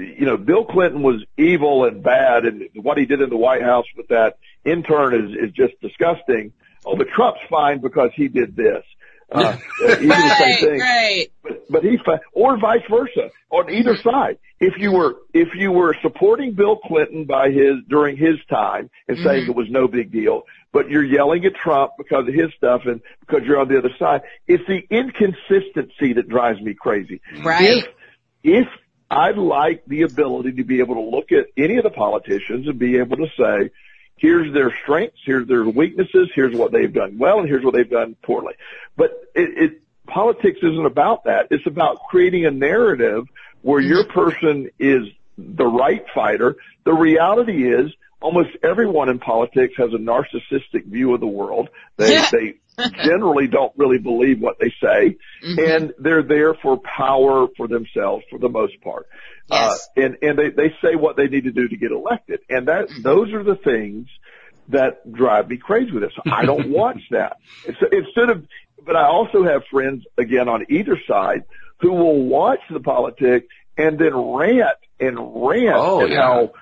you 0.00 0.26
know, 0.26 0.36
Bill 0.36 0.64
Clinton 0.64 1.02
was 1.02 1.22
evil 1.36 1.84
and 1.84 2.02
bad 2.02 2.44
and 2.44 2.68
what 2.74 2.98
he 2.98 3.04
did 3.06 3.20
in 3.20 3.30
the 3.30 3.36
White 3.36 3.62
House 3.62 3.86
with 3.96 4.08
that 4.08 4.38
intern 4.64 5.14
is, 5.14 5.48
is 5.48 5.52
just 5.52 5.80
disgusting. 5.80 6.52
Oh, 6.84 6.96
but 6.96 7.08
Trump's 7.08 7.40
fine 7.50 7.80
because 7.80 8.10
he 8.14 8.28
did 8.28 8.56
this. 8.56 8.84
Uh, 9.32 9.56
right, 9.84 10.00
the 10.00 10.36
same 10.38 10.68
thing. 10.68 10.80
Right. 10.80 11.26
But, 11.42 11.70
but 11.70 11.84
he's 11.84 12.00
fine. 12.04 12.18
Or 12.32 12.58
vice 12.58 12.82
versa 12.90 13.30
on 13.50 13.70
either 13.70 13.96
side. 13.96 14.38
If 14.58 14.74
you 14.78 14.92
were, 14.92 15.16
if 15.32 15.48
you 15.54 15.70
were 15.70 15.94
supporting 16.02 16.54
Bill 16.54 16.76
Clinton 16.76 17.26
by 17.26 17.50
his, 17.50 17.76
during 17.88 18.16
his 18.16 18.36
time 18.48 18.90
and 19.06 19.16
mm-hmm. 19.16 19.26
saying 19.26 19.48
it 19.48 19.54
was 19.54 19.68
no 19.70 19.86
big 19.86 20.10
deal, 20.10 20.42
but 20.72 20.90
you're 20.90 21.04
yelling 21.04 21.44
at 21.44 21.54
Trump 21.54 21.92
because 21.96 22.26
of 22.26 22.34
his 22.34 22.50
stuff 22.56 22.82
and 22.86 23.00
because 23.20 23.42
you're 23.46 23.60
on 23.60 23.68
the 23.68 23.78
other 23.78 23.90
side, 23.98 24.22
it's 24.48 24.64
the 24.66 24.82
inconsistency 24.90 26.14
that 26.14 26.28
drives 26.28 26.60
me 26.60 26.74
crazy. 26.74 27.20
Right. 27.42 27.62
If, 27.62 27.86
if 28.42 28.66
I'd 29.10 29.38
like 29.38 29.84
the 29.86 30.02
ability 30.02 30.52
to 30.52 30.64
be 30.64 30.78
able 30.78 30.94
to 30.94 31.00
look 31.00 31.32
at 31.32 31.46
any 31.56 31.76
of 31.78 31.82
the 31.82 31.90
politicians 31.90 32.68
and 32.68 32.78
be 32.78 32.98
able 32.98 33.16
to 33.16 33.26
say, 33.36 33.70
here's 34.16 34.52
their 34.54 34.72
strengths, 34.82 35.18
here's 35.24 35.48
their 35.48 35.64
weaknesses, 35.64 36.30
here's 36.34 36.54
what 36.54 36.70
they've 36.70 36.92
done 36.92 37.18
well, 37.18 37.40
and 37.40 37.48
here's 37.48 37.64
what 37.64 37.74
they've 37.74 37.90
done 37.90 38.14
poorly. 38.22 38.54
But 38.96 39.10
it, 39.34 39.50
it 39.58 39.82
politics 40.06 40.58
isn't 40.62 40.86
about 40.86 41.24
that. 41.24 41.48
It's 41.50 41.66
about 41.66 42.04
creating 42.08 42.46
a 42.46 42.50
narrative 42.50 43.24
where 43.62 43.80
your 43.80 44.04
person 44.06 44.70
is 44.78 45.04
the 45.36 45.66
right 45.66 46.04
fighter. 46.14 46.56
The 46.84 46.92
reality 46.92 47.68
is 47.68 47.90
almost 48.20 48.50
everyone 48.62 49.08
in 49.08 49.18
politics 49.18 49.74
has 49.78 49.90
a 49.92 49.98
narcissistic 49.98 50.84
view 50.86 51.14
of 51.14 51.20
the 51.20 51.26
world. 51.26 51.68
They, 51.96 52.16
they 52.30 52.54
generally 53.04 53.46
don't 53.46 53.72
really 53.76 53.98
believe 53.98 54.40
what 54.40 54.56
they 54.60 54.72
say 54.82 55.16
mm-hmm. 55.44 55.58
and 55.58 55.92
they're 55.98 56.22
there 56.22 56.54
for 56.54 56.78
power 56.78 57.46
for 57.56 57.68
themselves 57.68 58.24
for 58.30 58.38
the 58.38 58.48
most 58.48 58.80
part. 58.82 59.06
Yes. 59.50 59.88
Uh, 59.96 60.02
and, 60.02 60.16
and 60.22 60.38
they, 60.38 60.50
they 60.50 60.74
say 60.82 60.94
what 60.94 61.16
they 61.16 61.26
need 61.26 61.44
to 61.44 61.52
do 61.52 61.68
to 61.68 61.76
get 61.76 61.90
elected. 61.90 62.40
And 62.48 62.68
that, 62.68 62.88
mm-hmm. 62.88 63.02
those 63.02 63.32
are 63.32 63.42
the 63.42 63.56
things 63.56 64.08
that 64.68 65.10
drive 65.10 65.48
me 65.48 65.56
crazy 65.56 65.92
with 65.92 66.02
this. 66.02 66.12
I 66.30 66.44
don't 66.44 66.68
watch 66.70 67.00
that. 67.10 67.36
Instead 67.66 68.30
of, 68.30 68.46
but 68.84 68.96
I 68.96 69.06
also 69.06 69.44
have 69.44 69.62
friends 69.70 70.04
again 70.16 70.48
on 70.48 70.66
either 70.70 70.98
side 71.08 71.44
who 71.80 71.92
will 71.92 72.24
watch 72.24 72.60
the 72.70 72.80
politics 72.80 73.46
and 73.76 73.98
then 73.98 74.14
rant 74.14 74.78
and 74.98 75.16
rant 75.18 75.76
oh, 75.76 76.00
and 76.00 76.12
yeah. 76.12 76.20
how, 76.20 76.52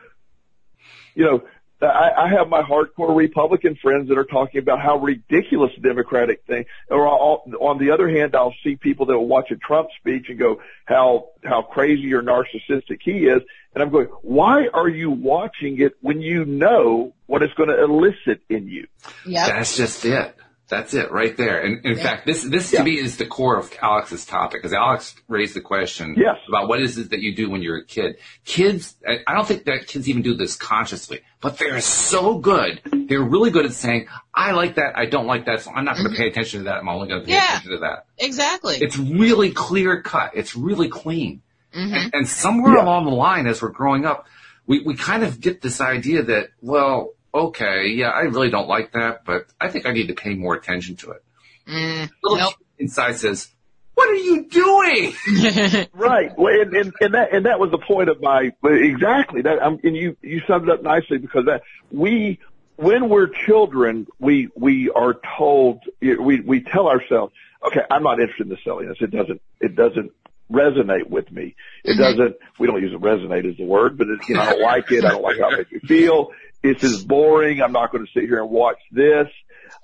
you 1.15 1.25
know, 1.25 1.43
I, 1.81 2.11
I 2.25 2.29
have 2.31 2.49
my 2.49 2.63
hardcore 2.63 3.17
Republican 3.17 3.77
friends 3.81 4.09
that 4.09 4.19
are 4.19 4.25
talking 4.25 4.61
about 4.61 4.81
how 4.81 4.97
ridiculous 4.99 5.71
the 5.77 5.89
Democratic 5.89 6.45
thing. 6.47 6.65
Or 6.91 7.07
I'll, 7.07 7.45
on 7.61 7.79
the 7.79 7.93
other 7.93 8.09
hand, 8.09 8.35
I'll 8.35 8.55
see 8.65 8.77
people 8.77 9.07
that 9.07 9.17
will 9.17 9.29
watch 9.29 9.51
a 9.51 9.57
Trump 9.57 9.89
speech 9.99 10.27
and 10.29 10.39
go, 10.39 10.61
how 10.87 11.29
how 11.45 11.63
crazy 11.63 12.13
or 12.15 12.23
narcissistic 12.23 12.99
he 13.05 13.27
is, 13.27 13.43
and 13.75 13.83
I'm 13.83 13.91
going, 13.91 14.07
why 14.23 14.67
are 14.73 14.89
you 14.89 15.11
watching 15.11 15.81
it 15.81 15.93
when 16.01 16.21
you 16.21 16.45
know 16.45 17.13
what 17.27 17.43
it's 17.43 17.55
going 17.55 17.69
to 17.69 17.81
elicit 17.83 18.43
in 18.49 18.67
you? 18.69 18.87
Yeah, 19.25 19.47
that's 19.47 19.77
just 19.77 20.05
it. 20.05 20.35
That's 20.69 20.93
it 20.93 21.11
right 21.11 21.35
there. 21.37 21.63
And 21.63 21.85
in 21.85 21.97
yeah. 21.97 22.03
fact, 22.03 22.27
this, 22.27 22.43
this 22.43 22.73
yeah. 22.73 22.81
to 22.81 22.85
me 22.85 22.99
is 22.99 23.17
the 23.17 23.25
core 23.25 23.59
of 23.59 23.73
Alex's 23.81 24.27
topic 24.27 24.61
because 24.61 24.75
Alex 24.75 25.15
raised 25.27 25.55
the 25.55 25.63
question 25.63 26.15
yes. 26.17 26.37
about 26.47 26.69
what 26.69 26.81
is 26.81 26.99
it 26.99 27.11
that 27.11 27.21
you 27.21 27.35
do 27.35 27.49
when 27.49 27.63
you're 27.63 27.79
a 27.79 27.85
kid. 27.85 28.17
Kids, 28.45 28.95
I 29.07 29.35
don't 29.35 29.49
think 29.49 29.65
that 29.65 29.87
kids 29.87 30.09
even 30.09 30.21
do 30.21 30.35
this 30.35 30.57
consciously, 30.57 31.21
but 31.41 31.57
they're 31.57 31.81
so 31.81 32.39
good. 32.39 32.83
They're 33.09 33.23
really 33.23 33.51
good 33.51 33.65
at 33.65 33.73
saying, 33.73 34.09
I 34.35 34.53
like 34.53 34.75
that. 34.75 34.97
I 34.97 35.07
don't 35.07 35.27
like 35.27 35.47
that. 35.47 35.63
So 35.63 35.71
I'm 35.71 35.87
not 35.87 35.95
going 35.95 36.05
to 36.09 36.13
mm-hmm. 36.13 36.23
pay 36.23 36.29
attention 36.29 36.61
to 36.61 36.65
that. 36.65 36.77
I'm 36.77 36.89
only 36.89 37.09
going 37.09 37.23
to 37.23 37.27
pay 37.27 37.33
yeah, 37.33 37.49
attention 37.49 37.73
to 37.73 37.79
that. 37.79 38.07
Exactly. 38.19 38.77
It's 38.77 38.99
really 38.99 39.53
clear 39.53 40.03
cut. 40.03 40.33
It's 40.35 40.55
really 40.55 40.89
clean. 40.89 41.41
Mm-hmm. 41.75 41.95
And, 41.95 42.15
and, 42.15 42.29
somewhere 42.29 42.77
along 42.77 43.05
the 43.05 43.11
line, 43.11 43.47
as 43.47 43.61
we're 43.61 43.69
growing 43.69 44.07
up, 44.07 44.27
we, 44.67 44.83
we 44.83 44.97
kind 44.97 45.23
of 45.23 45.39
get 45.39 45.61
this 45.61 45.81
idea 45.83 46.23
that, 46.23 46.49
well, 46.63 47.13
okay, 47.39 47.89
yeah, 47.89 48.09
I 48.09 48.23
really 48.23 48.51
don't 48.51 48.69
like 48.69 48.93
that, 48.93 49.25
but 49.25 49.47
I 49.61 49.69
think 49.69 49.87
I 49.87 49.93
need 49.93 50.09
to 50.09 50.15
pay 50.15 50.35
more 50.35 50.55
attention 50.55 50.97
to 50.97 51.13
it. 51.13 51.25
Mm, 51.69 52.11
Little 52.23 52.39
nope. 52.39 52.55
inside 52.79 53.17
says, 53.17 53.49
"What 53.95 54.09
are 54.09 54.15
you 54.15 54.45
doing?" 54.45 55.15
right, 55.93 56.37
well, 56.37 56.61
and, 56.61 56.75
and, 56.75 56.93
and 57.01 57.15
that 57.15 57.33
and 57.33 57.47
that 57.47 57.61
was 57.61 57.71
the 57.71 57.79
point 57.79 58.09
of 58.09 58.21
my 58.21 58.51
exactly 58.65 59.43
that. 59.43 59.61
Um, 59.61 59.79
and 59.83 59.95
you 59.95 60.17
you 60.23 60.41
summed 60.47 60.69
it 60.69 60.73
up 60.73 60.83
nicely 60.83 61.19
because 61.19 61.45
that 61.47 61.63
we 61.91 62.41
when 62.77 63.09
we're 63.09 63.29
children, 63.47 64.07
we 64.19 64.49
we 64.57 64.91
are 64.95 65.15
told 65.37 65.83
we 66.01 66.41
we 66.41 66.61
tell 66.63 66.89
ourselves, 66.89 67.35
okay, 67.67 67.81
I'm 67.91 68.03
not 68.03 68.21
interested 68.21 68.45
in 68.47 68.51
the 68.51 68.59
silliness. 68.65 68.97
It 69.01 69.11
doesn't 69.11 69.43
it 69.61 69.77
doesn't 69.77 70.13
resonate 70.51 71.09
with 71.09 71.31
me. 71.31 71.55
It 71.85 71.93
mm-hmm. 71.93 72.01
doesn't. 72.01 72.37
We 72.59 72.67
don't 72.67 72.81
use 72.81 72.93
it 72.93 73.01
resonate 73.01 73.51
as 73.51 73.57
the 73.57 73.65
word, 73.65 73.99
but 73.99 74.09
it, 74.09 74.21
you 74.29 74.37
know, 74.37 74.43
I 74.43 74.53
don't 74.53 74.63
like 74.63 74.91
it. 74.91 75.05
I 75.05 75.11
don't 75.11 75.23
like 75.23 75.39
how 75.39 75.51
it 75.51 75.59
makes 75.59 75.73
me 75.73 75.81
feel 75.81 76.31
this 76.63 76.83
is 76.83 77.05
boring. 77.05 77.63
I'm 77.63 77.73
not 77.73 77.93
going 77.93 78.05
to 78.05 78.13
sit 78.13 78.25
here 78.25 78.41
and 78.41 78.51
watch 78.51 78.79
this. 78.91 79.29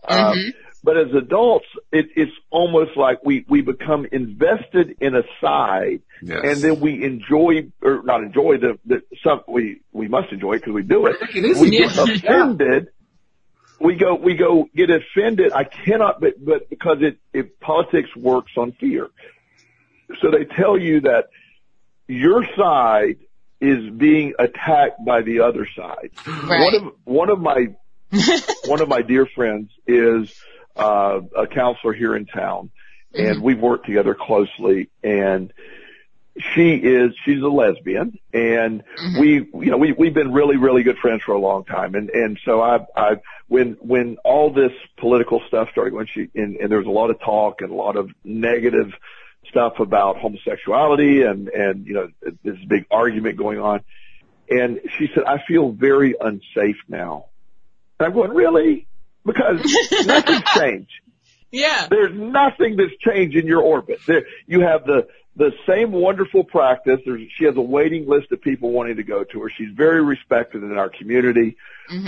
Um, 0.07 0.19
mm-hmm. 0.19 0.49
Um, 0.49 0.53
but 0.85 0.99
as 0.99 1.15
adults, 1.15 1.65
it, 1.93 2.09
it's 2.15 2.33
almost 2.51 2.95
like 2.95 3.25
we, 3.25 3.47
we 3.49 3.63
become 3.63 4.07
invested 4.13 4.97
in 5.01 5.17
a 5.17 5.23
side 5.41 6.03
yes. 6.21 6.41
and 6.45 6.59
then 6.59 6.79
we 6.79 7.03
enjoy, 7.03 7.71
or 7.81 8.03
not 8.03 8.23
enjoy 8.23 8.59
the, 8.59 8.79
the 8.85 9.03
some, 9.25 9.41
we, 9.49 9.81
we 9.93 10.09
must 10.09 10.31
enjoy 10.31 10.53
it 10.53 10.59
because 10.59 10.75
we 10.75 10.83
do 10.83 11.07
it. 11.07 11.17
it 11.35 11.57
we 11.57 11.71
get 11.71 11.97
offended. 11.99 12.89
We 13.81 13.97
go, 13.97 14.15
we 14.15 14.37
go 14.37 14.69
get 14.77 14.91
offended. 14.91 15.53
I 15.53 15.65
cannot, 15.65 16.21
but, 16.21 16.45
but 16.45 16.69
because 16.69 16.99
it, 17.01 17.19
it, 17.33 17.59
politics 17.61 18.15
works 18.15 18.53
on 18.59 18.73
fear. 18.73 19.09
So 20.21 20.31
they 20.31 20.45
tell 20.45 20.79
you 20.79 21.01
that 21.01 21.29
your 22.09 22.45
side 22.59 23.17
is 23.61 23.91
being 23.91 24.35
attacked 24.39 25.05
by 25.05 25.23
the 25.23 25.41
other 25.41 25.67
side. 25.77 26.11
Right. 26.27 26.65
One 26.65 26.75
of 26.75 26.93
one 27.05 27.31
of 27.31 27.41
my 27.41 27.69
one 28.67 28.81
of 28.81 28.89
my 28.89 29.03
dear 29.03 29.27
friends 29.27 29.71
is 29.87 30.35
uh, 30.77 31.21
a 31.37 31.47
counselor 31.47 31.93
here 31.93 32.17
in 32.17 32.27
town, 32.27 32.71
and 33.13 33.43
we've 33.43 33.61
worked 33.61 33.87
together 33.87 34.15
closely. 34.15 34.91
And 35.03 35.53
she 36.55 36.75
is 36.75 37.13
she's 37.25 37.41
a 37.43 37.49
lesbian, 37.49 38.19
and 38.33 38.83
we 39.19 39.35
you 39.35 39.71
know 39.71 39.77
we 39.77 39.93
we've 39.93 40.15
been 40.15 40.33
really 40.33 40.57
really 40.57 40.83
good 40.83 40.99
friends 40.99 41.23
for 41.23 41.33
a 41.33 41.39
long 41.39 41.65
time. 41.65 41.95
And 41.95 42.11
and 42.11 42.39
so 42.45 42.61
I 42.61 42.79
I 42.97 43.17
when 43.47 43.77
when 43.81 44.17
all 44.25 44.53
this 44.53 44.73
political 44.99 45.43
stuff 45.47 45.69
started 45.71 45.95
when 45.95 46.07
she 46.07 46.29
and, 46.35 46.57
and 46.57 46.71
there 46.71 46.79
was 46.79 46.89
a 46.89 46.91
lot 46.91 47.11
of 47.11 47.21
talk 47.21 47.61
and 47.61 47.71
a 47.71 47.75
lot 47.75 47.97
of 47.97 48.11
negative 48.25 48.93
stuff 49.55 49.75
about 49.79 50.17
homosexuality 50.19 51.23
and 51.23 51.49
and 51.49 51.87
you 51.87 51.95
know 51.95 52.09
this 52.43 52.57
big 52.69 52.87
argument 52.91 53.39
going 53.39 53.61
on. 53.61 53.81
And 54.51 54.81
she 54.99 55.09
said, 55.15 55.25
I 55.25 55.39
feel 55.47 55.71
very 55.71 56.15
unsafe 56.21 56.77
now. 56.89 57.27
And 57.99 58.09
I'm 58.09 58.13
going, 58.13 58.33
really? 58.33 58.87
Because 59.25 59.61
nothing's 60.07 60.43
changed. 60.55 60.93
Yeah. 61.51 61.87
There's 61.89 62.13
nothing 62.13 62.77
that's 62.77 62.97
changed 63.01 63.37
in 63.37 63.47
your 63.47 63.63
orbit. 63.63 64.01
There, 64.07 64.27
you 64.47 64.61
have 64.61 64.85
the, 64.85 65.07
the 65.37 65.53
same 65.67 65.93
wonderful 65.93 66.45
practice. 66.45 67.01
There's, 67.07 67.23
she 67.39 67.45
has 67.47 67.57
a 67.57 67.63
waiting 67.63 68.07
list 68.07 68.33
of 68.33 68.43
people 68.43 68.71
wanting 68.71 68.97
to 68.97 69.03
go 69.03 69.25
to 69.25 69.41
her. 69.43 69.51
She's 69.57 69.75
very 69.75 70.03
respected 70.03 70.63
in 70.63 70.77
our 70.77 70.91
community. 70.91 71.57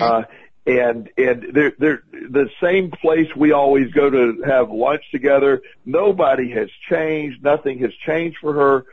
Uh, 0.03 0.23
and, 0.67 1.09
and 1.17 1.47
they're, 1.53 1.73
they're 1.79 2.03
the 2.11 2.49
same 2.61 2.91
place 2.91 3.29
we 3.37 3.53
always 3.53 3.93
go 3.93 4.11
to 4.11 4.43
have 4.45 4.71
lunch 4.71 5.05
together. 5.13 5.63
Nobody 5.85 6.51
has 6.51 6.69
changed. 6.91 7.43
Nothing 7.43 7.79
has 7.81 7.93
changed 8.05 8.39
for 8.41 8.53
her. 8.53 8.87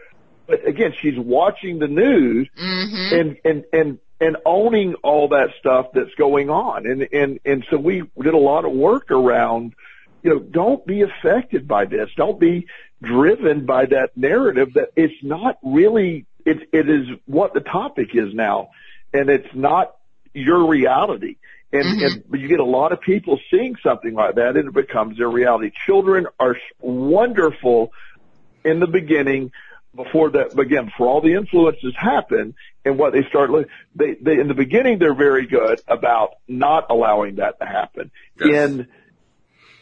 But 0.46 0.68
again, 0.68 0.94
she's 1.02 1.18
watching 1.18 1.80
the 1.80 1.88
news 1.88 2.48
Mm-hmm. 2.62 3.16
and, 3.16 3.38
and, 3.44 3.64
and, 3.74 4.00
and 4.22 4.38
owning 4.46 4.94
all 5.04 5.30
that 5.30 5.50
stuff 5.60 5.88
that's 5.94 6.14
going 6.16 6.50
on. 6.50 6.86
And, 6.86 7.08
and, 7.12 7.40
and 7.44 7.66
so 7.70 7.78
we 7.78 8.04
did 8.22 8.34
a 8.34 8.38
lot 8.38 8.66
of 8.66 8.72
work 8.72 9.10
around, 9.10 9.74
you 10.22 10.30
know, 10.30 10.40
don't 10.40 10.86
be 10.86 11.02
affected 11.02 11.68
by 11.68 11.86
this. 11.86 12.10
Don't 12.16 12.40
be 12.40 12.68
driven 13.02 13.66
by 13.66 13.88
that 13.88 14.16
narrative 14.16 14.76
that 14.76 14.90
it's 14.96 15.24
not 15.24 15.58
really, 15.64 16.26
it, 16.46 16.70
it 16.72 16.90
is 16.90 17.08
what 17.26 17.54
the 17.54 17.60
topic 17.62 18.10
is 18.14 18.34
now. 18.34 18.70
And 19.12 19.30
it's 19.30 19.54
not 19.54 19.96
your 20.34 20.68
reality. 20.68 21.38
And, 21.74 21.84
mm-hmm. 21.84 22.06
and 22.06 22.24
but 22.30 22.40
you 22.40 22.48
get 22.48 22.60
a 22.60 22.66
lot 22.66 22.92
of 22.94 23.02
people 23.02 23.40
seeing 23.50 23.76
something 23.84 24.14
like 24.14 24.36
that 24.36 24.56
and 24.56 24.70
it 24.70 24.74
becomes 24.74 25.18
their 25.18 25.30
reality. 25.30 25.72
Children 25.86 26.28
are 26.40 26.56
wonderful 26.80 27.92
in 28.64 28.80
the 28.80 28.88
beginning 28.88 29.52
before 29.96 30.32
that 30.32 30.58
again 30.58 30.86
before 30.86 31.08
all 31.08 31.22
the 31.22 31.34
influences 31.34 31.94
happen 31.98 32.56
and 32.84 32.98
what 32.98 33.14
they 33.14 33.24
start 33.30 33.52
they 33.96 34.16
they 34.22 34.40
in 34.40 34.48
the 34.48 34.54
beginning 34.54 34.98
they're 34.98 35.14
very 35.16 35.46
good 35.46 35.82
about 35.88 36.36
not 36.48 36.88
allowing 36.90 37.36
that 37.36 37.60
to 37.60 37.66
happen 37.66 38.10
Yes. 38.40 38.70
in 38.70 38.88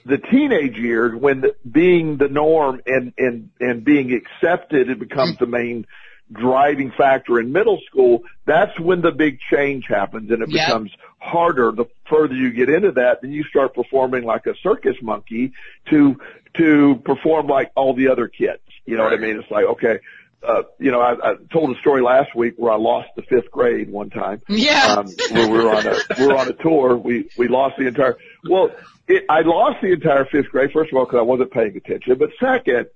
the 0.06 0.18
teenage 0.18 0.76
years 0.78 1.16
when 1.16 1.42
the, 1.42 1.56
being 1.70 2.18
the 2.18 2.28
norm 2.28 2.82
and 2.86 3.14
and 3.18 3.52
and 3.60 3.86
being 3.86 4.12
accepted 4.12 4.90
it 4.90 5.00
becomes 5.00 5.36
mm-hmm. 5.36 5.46
the 5.46 5.50
main 5.50 5.88
driving 6.32 6.92
factor 6.98 7.40
in 7.40 7.52
middle 7.52 7.80
school 7.90 8.24
that's 8.46 8.80
when 8.80 9.02
the 9.02 9.12
big 9.12 9.40
change 9.52 9.86
happens 9.88 10.32
and 10.32 10.42
it 10.42 10.50
Yep. 10.50 10.68
becomes 10.68 10.92
harder 11.20 11.72
the 11.72 11.86
further 12.10 12.34
you 12.34 12.52
get 12.52 12.70
into 12.70 12.92
that 12.94 13.22
then 13.22 13.32
you 13.32 13.44
start 13.44 13.76
performing 13.76 14.24
like 14.24 14.46
a 14.46 14.56
circus 14.64 14.96
monkey 15.02 15.52
to 15.90 16.16
to 16.58 16.96
perform 17.06 17.48
like 17.48 17.72
all 17.76 17.94
the 17.94 18.08
other 18.10 18.28
kids 18.28 18.62
you 18.86 18.96
know 18.98 19.04
what 19.04 19.14
i 19.14 19.18
mean 19.18 19.38
it's 19.38 19.52
like 19.52 19.66
okay 19.66 20.00
uh, 20.44 20.64
you 20.80 20.90
know, 20.90 21.00
I, 21.00 21.12
I 21.14 21.36
told 21.54 21.70
a 21.78 21.80
story 21.82 22.02
last 22.02 22.36
week 22.36 22.56
where 22.58 22.72
I 22.72 22.76
lost 22.76 23.10
the 23.16 23.22
fifth 23.22 23.52
grade 23.52 23.92
one 23.92 24.10
time 24.10 24.42
Yeah. 24.50 24.96
um, 24.98 25.06
where 25.30 25.48
we 25.48 25.56
were 25.60 25.70
on 25.70 25.86
a 25.86 25.96
we 26.18 26.26
were 26.26 26.36
on 26.36 26.48
a 26.48 26.54
tour. 26.54 26.98
We 26.98 27.30
we 27.38 27.48
lost 27.48 27.76
the 27.78 27.86
entire. 27.86 28.18
Well, 28.50 28.72
it, 29.08 29.26
I 29.30 29.42
lost 29.42 29.82
the 29.84 29.92
entire 29.92 30.26
fifth 30.26 30.50
grade. 30.50 30.72
First 30.74 30.92
of 30.92 30.98
all, 30.98 31.06
because 31.06 31.20
I 31.20 31.22
wasn't 31.22 31.52
paying 31.52 31.78
attention, 31.78 32.18
but 32.18 32.32
second, 32.40 32.88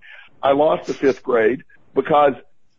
I 0.41 0.53
lost 0.53 0.87
the 0.87 0.95
fifth 0.95 1.21
grade 1.21 1.63
because 1.93 2.33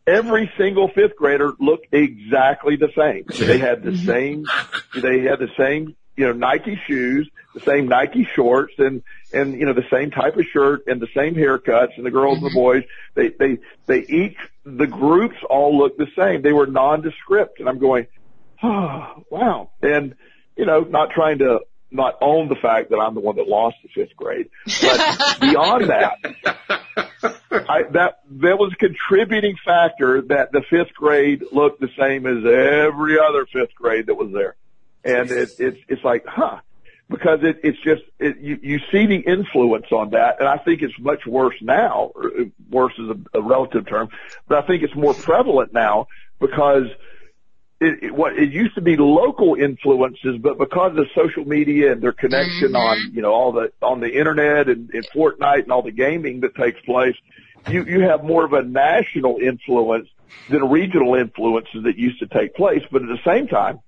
every 0.07 0.51
single 0.57 0.89
fifth 0.89 1.17
grader 1.17 1.53
looked 1.59 1.93
exactly 1.93 2.77
the 2.77 2.91
same. 2.97 3.25
They 3.47 3.59
had 3.59 3.83
the 3.83 3.91
mm-hmm. 3.91 4.07
same. 4.07 4.45
They 5.01 5.21
had 5.21 5.39
the 5.39 5.51
same. 5.59 5.97
You 6.17 6.29
know, 6.29 6.33
Nike 6.33 6.81
shoes, 6.87 7.29
the 7.53 7.61
same 7.61 7.89
Nike 7.89 8.27
shorts, 8.35 8.75
and 8.79 9.03
and 9.33 9.59
you 9.59 9.67
know 9.67 9.75
the 9.75 9.87
same 9.91 10.11
type 10.11 10.37
of 10.37 10.47
shirt 10.47 10.85
and 10.87 11.01
the 11.01 11.09
same 11.15 11.35
haircuts, 11.35 11.97
and 11.97 12.07
the 12.07 12.11
girls 12.11 12.39
and 12.39 12.47
the 12.47 12.51
mm-hmm. 12.51 12.59
boys. 12.59 12.85
They 13.15 13.29
they 13.29 13.59
they 13.87 14.01
each 14.01 14.37
the 14.65 14.87
groups 14.87 15.37
all 15.49 15.77
looked 15.77 15.99
the 15.99 16.09
same. 16.17 16.43
They 16.43 16.53
were 16.53 16.67
nondescript, 16.67 17.61
and 17.61 17.69
I'm 17.69 17.79
going, 17.79 18.07
oh, 18.63 19.25
wow. 19.31 19.71
And, 19.83 20.15
you 20.57 20.67
know, 20.67 20.81
not 20.81 21.11
trying 21.11 21.39
to 21.39 21.61
not 21.91 22.17
own 22.21 22.49
the 22.49 22.57
fact 22.57 22.91
that 22.91 22.97
I'm 22.97 23.15
the 23.15 23.21
one 23.21 23.37
that 23.37 23.47
lost 23.47 23.77
the 23.83 23.89
fifth 23.89 24.17
grade, 24.17 24.49
but 24.65 25.39
beyond 25.41 25.89
that, 25.89 27.39
I, 27.69 27.83
that, 27.93 28.21
that 28.31 28.59
was 28.59 28.73
a 28.73 28.77
contributing 28.77 29.57
factor 29.65 30.23
that 30.23 30.53
the 30.53 30.63
fifth 30.69 30.95
grade 30.95 31.43
looked 31.53 31.81
the 31.81 31.91
same 31.99 32.27
as 32.27 32.45
every 32.45 33.19
other 33.19 33.47
fifth 33.47 33.75
grade 33.75 34.07
that 34.07 34.15
was 34.15 34.33
there. 34.33 34.57
And 35.05 35.31
it, 35.31 35.51
it's, 35.59 35.79
it's 35.89 36.05
like, 36.05 36.25
huh, 36.27 36.59
because 37.09 37.41
it, 37.43 37.61
it's 37.63 37.79
just, 37.83 38.03
it, 38.19 38.39
you, 38.41 38.59
you 38.63 38.79
see 38.91 39.07
the 39.07 39.21
influence 39.21 39.87
on 39.93 40.11
that. 40.11 40.41
And 40.41 40.49
I 40.49 40.59
think 40.59 40.83
it's 40.83 40.99
much 40.99 41.25
worse 41.27 41.55
now, 41.61 42.13
uh, 42.17 42.45
worse 42.69 42.95
is 42.99 43.11
a, 43.11 43.39
a 43.39 43.43
relative 43.43 43.87
term, 43.87 44.09
but 44.49 44.65
I 44.65 44.67
think 44.67 44.83
it's 44.83 44.97
more 44.97 45.15
prevalent 45.15 45.73
now 45.73 46.09
because 46.41 46.87
it, 47.81 48.05
it, 48.05 48.15
what 48.15 48.39
it 48.39 48.51
used 48.51 48.75
to 48.75 48.81
be 48.81 48.97
local 48.97 49.55
influences, 49.55 50.39
but 50.41 50.59
because 50.59 50.97
of 50.99 51.07
social 51.15 51.45
media 51.45 51.93
and 51.93 52.03
their 52.03 52.13
connection 52.13 52.75
on, 52.75 53.13
you 53.13 53.23
know, 53.23 53.33
all 53.33 53.53
the, 53.53 53.71
on 53.83 54.01
the 54.01 54.11
internet 54.11 54.69
and, 54.69 54.91
and 54.93 55.07
Fortnite 55.15 55.65
and 55.65 55.73
all 55.73 55.83
the 55.83 55.93
gaming 55.93 56.41
that 56.41 56.55
takes 56.55 56.81
place, 56.81 57.15
you, 57.69 57.85
you 57.85 58.01
have 58.03 58.25
more 58.25 58.45
of 58.45 58.53
a 58.53 58.63
national 58.63 59.39
influence 59.39 60.09
than 60.51 60.69
regional 60.69 61.15
influences 61.15 61.85
that 61.85 61.97
used 61.97 62.21
to 62.21 62.27
take 62.27 62.55
place. 62.55 62.83
But 62.91 63.03
at 63.03 63.09
the 63.09 63.21
same 63.25 63.49
time, 63.49 63.81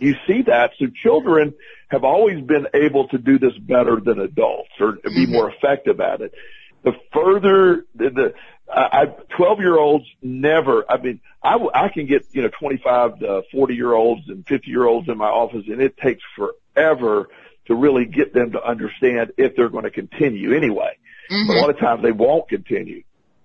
you 0.00 0.14
see 0.26 0.42
that. 0.42 0.72
So 0.78 0.86
children 1.02 1.54
have 1.88 2.04
always 2.04 2.42
been 2.44 2.66
able 2.74 3.08
to 3.08 3.18
do 3.18 3.38
this 3.38 3.56
better 3.58 4.00
than 4.00 4.18
adults 4.20 4.70
or 4.80 4.92
be 4.92 5.10
mm-hmm. 5.10 5.32
more 5.32 5.50
effective 5.50 6.00
at 6.00 6.20
it. 6.20 6.34
The 6.82 6.92
further 7.12 7.84
the, 7.94 8.10
the 8.10 8.34
I, 8.72 9.06
12 9.36 9.60
year 9.60 9.78
olds 9.78 10.06
never, 10.22 10.90
I 10.90 11.00
mean, 11.00 11.20
I, 11.42 11.52
w- 11.52 11.70
I 11.74 11.88
can 11.88 12.06
get, 12.06 12.26
you 12.32 12.42
know, 12.42 12.50
25 12.58 13.18
to 13.18 13.42
40 13.52 13.74
year 13.74 13.92
olds 13.92 14.22
and 14.28 14.46
50 14.46 14.70
year 14.70 14.86
olds 14.86 15.08
in 15.08 15.18
my 15.18 15.28
office 15.28 15.64
and 15.66 15.80
it 15.80 15.96
takes 15.98 16.22
forever 16.36 17.28
to 17.66 17.74
really 17.74 18.06
get 18.06 18.32
them 18.32 18.52
to 18.52 18.64
understand 18.64 19.32
if 19.36 19.54
they're 19.54 19.68
going 19.68 19.84
to 19.84 19.90
continue 19.90 20.56
anyway. 20.56 20.96
But 21.46 21.56
a 21.56 21.60
lot 21.60 21.70
of 21.70 21.78
times 21.78 22.02
they 22.02 22.12
won't 22.12 22.48
continue. 22.48 23.02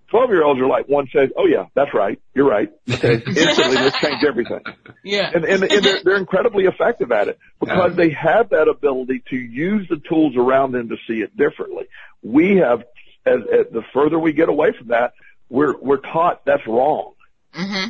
12 0.10 0.30
year 0.30 0.44
olds 0.44 0.60
are 0.62 0.68
like 0.68 0.88
one 0.88 1.08
says, 1.14 1.30
oh 1.38 1.46
yeah, 1.46 1.66
that's 1.76 1.94
right. 1.94 2.20
You're 2.34 2.48
right. 2.48 2.70
Okay. 2.90 3.14
Instantly 3.28 3.76
let's 3.76 4.00
change 4.00 4.24
everything 4.26 4.62
yeah. 5.04 5.32
and, 5.34 5.44
and, 5.46 5.64
and 5.64 5.84
they're, 5.84 6.00
they're 6.04 6.18
incredibly 6.18 6.66
effective 6.66 7.12
at 7.12 7.28
it 7.28 7.40
because 7.60 7.96
they 7.96 8.10
have 8.12 8.50
that 8.50 8.68
ability 8.68 9.24
to 9.30 9.36
use 9.36 9.88
the 9.90 9.98
tools 10.10 10.36
around 10.38 10.72
them 10.72 10.90
to 10.90 10.96
see 11.08 11.22
it 11.22 11.36
differently. 11.36 11.86
We 12.22 12.58
have, 12.58 12.84
as, 13.26 13.42
as 13.52 13.74
the 13.74 13.82
further 13.94 14.18
we 14.18 14.34
get 14.34 14.50
away 14.50 14.70
from 14.78 14.90
that, 14.90 15.14
we're 15.50 15.78
we're 15.80 15.98
taught 15.98 16.46
that's 16.46 16.66
wrong. 16.68 17.14
hmm 17.54 17.90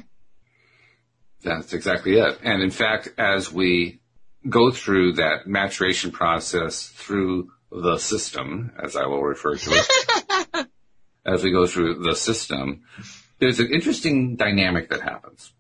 That's 1.42 1.74
exactly 1.74 2.20
it. 2.20 2.40
And 2.44 2.62
in 2.62 2.72
fact, 2.72 3.10
as 3.18 3.52
we 3.52 4.00
go 4.48 4.72
through 4.72 5.14
that 5.14 5.48
maturation 5.48 6.12
process 6.12 6.88
through 6.88 7.52
the 7.72 7.98
system, 7.98 8.72
as 8.82 8.96
I 8.96 9.06
will 9.06 9.24
refer 9.24 9.56
to 9.56 9.72
it, 9.72 10.68
as 11.26 11.44
we 11.44 11.52
go 11.52 11.68
through 11.68 12.04
the 12.04 12.16
system, 12.16 12.84
there's 13.40 13.60
an 13.60 13.72
interesting 13.72 14.36
dynamic 14.36 14.90
that 14.90 15.02
happens. 15.02 15.52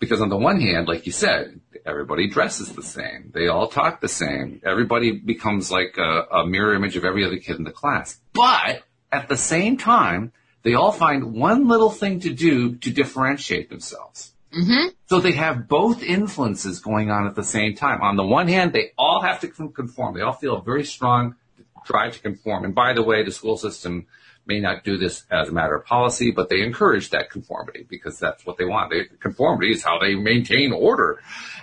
Because 0.00 0.20
on 0.20 0.28
the 0.28 0.36
one 0.36 0.60
hand, 0.60 0.88
like 0.88 1.06
you 1.06 1.12
said, 1.12 1.60
everybody 1.86 2.28
dresses 2.28 2.72
the 2.72 2.82
same. 2.82 3.30
They 3.32 3.48
all 3.48 3.68
talk 3.68 4.00
the 4.00 4.08
same. 4.08 4.60
Everybody 4.64 5.12
becomes 5.12 5.70
like 5.70 5.96
a, 5.96 6.26
a 6.30 6.46
mirror 6.46 6.74
image 6.74 6.96
of 6.96 7.04
every 7.04 7.24
other 7.24 7.38
kid 7.38 7.56
in 7.56 7.64
the 7.64 7.70
class. 7.70 8.18
But 8.32 8.82
at 9.10 9.28
the 9.28 9.36
same 9.36 9.76
time, 9.76 10.32
they 10.62 10.74
all 10.74 10.92
find 10.92 11.34
one 11.34 11.68
little 11.68 11.90
thing 11.90 12.20
to 12.20 12.30
do 12.30 12.74
to 12.76 12.90
differentiate 12.90 13.70
themselves. 13.70 14.32
hmm 14.52 14.88
So 15.06 15.20
they 15.20 15.32
have 15.32 15.68
both 15.68 16.02
influences 16.02 16.80
going 16.80 17.10
on 17.10 17.26
at 17.26 17.36
the 17.36 17.44
same 17.44 17.74
time. 17.74 18.02
On 18.02 18.16
the 18.16 18.26
one 18.26 18.48
hand, 18.48 18.72
they 18.72 18.92
all 18.98 19.22
have 19.22 19.40
to 19.40 19.48
conform. 19.48 20.14
They 20.14 20.22
all 20.22 20.32
feel 20.32 20.56
a 20.56 20.62
very 20.62 20.84
strong 20.84 21.36
drive 21.84 22.14
to 22.14 22.20
conform. 22.20 22.64
And 22.64 22.74
by 22.74 22.92
the 22.92 23.02
way, 23.02 23.22
the 23.24 23.30
school 23.32 23.56
system 23.56 24.06
may 24.46 24.60
not 24.60 24.84
do 24.84 24.96
this 24.98 25.24
as 25.30 25.48
a 25.48 25.52
matter 25.52 25.74
of 25.74 25.86
policy, 25.86 26.30
but 26.30 26.48
they 26.50 26.60
encourage 26.62 27.10
that 27.10 27.30
conformity 27.30 27.86
because 27.88 28.18
that's 28.18 28.44
what 28.44 28.58
they 28.58 28.64
want. 28.64 28.90
They, 28.90 29.04
conformity 29.20 29.72
is 29.72 29.82
how 29.82 29.98
they 29.98 30.14
maintain 30.14 30.72
order. 30.72 31.20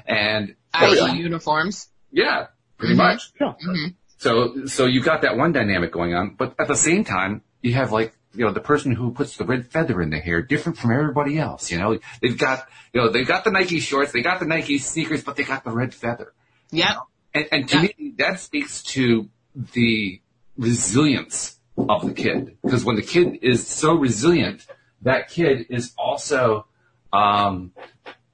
And 0.08 0.56
I.e. 0.74 1.18
uniforms. 1.18 1.90
yeah, 2.12 2.48
pretty 2.78 2.96
Mhm. 2.96 2.98
much. 2.98 3.32
Yeah. 3.40 3.54
hmm 3.62 3.88
So, 4.18 4.66
so 4.68 4.86
you've 4.86 5.06
got 5.06 5.22
that 5.22 5.38
one 5.38 5.52
dynamic 5.52 5.92
going 5.92 6.14
on, 6.16 6.36
but 6.38 6.56
at 6.60 6.68
the 6.68 6.76
same 6.76 7.04
time, 7.04 7.42
you 7.62 7.74
have 7.74 7.92
like 7.92 8.14
you 8.34 8.46
know, 8.46 8.54
the 8.54 8.62
person 8.62 8.94
who 8.96 9.12
puts 9.12 9.36
the 9.36 9.44
red 9.44 9.68
feather 9.68 10.02
in 10.02 10.10
the 10.10 10.18
hair 10.18 10.42
different 10.42 10.78
from 10.78 10.92
everybody 10.94 11.38
else. 11.38 11.70
You 11.70 11.78
know, 11.80 12.00
they've 12.22 12.38
got, 12.38 12.66
you 12.94 13.02
know, 13.02 13.10
they've 13.10 13.28
got 13.28 13.44
the 13.44 13.52
Nike 13.52 13.82
shorts, 13.82 14.14
they 14.14 14.22
got 14.22 14.40
the 14.40 14.46
Nike 14.46 14.78
sneakers, 14.78 15.22
but 15.22 15.36
they 15.36 15.44
got 15.44 15.66
the 15.66 15.72
red 15.72 15.94
feather. 15.94 16.32
Yep. 16.72 16.96
And, 17.34 17.48
and 17.52 17.68
to 17.68 17.76
Yeah. 17.76 17.82
me, 17.98 18.14
that 18.20 18.40
speaks 18.40 18.84
to 18.96 19.28
the 19.56 20.22
resilience 20.58 21.58
of 21.78 22.06
the 22.06 22.14
kid. 22.14 22.58
Because 22.64 22.84
when 22.84 22.96
the 22.96 23.02
kid 23.02 23.40
is 23.42 23.66
so 23.68 23.94
resilient, 23.96 24.66
that 25.02 25.30
kid 25.30 25.68
is 25.70 25.94
also, 25.98 26.66
um, 27.12 27.72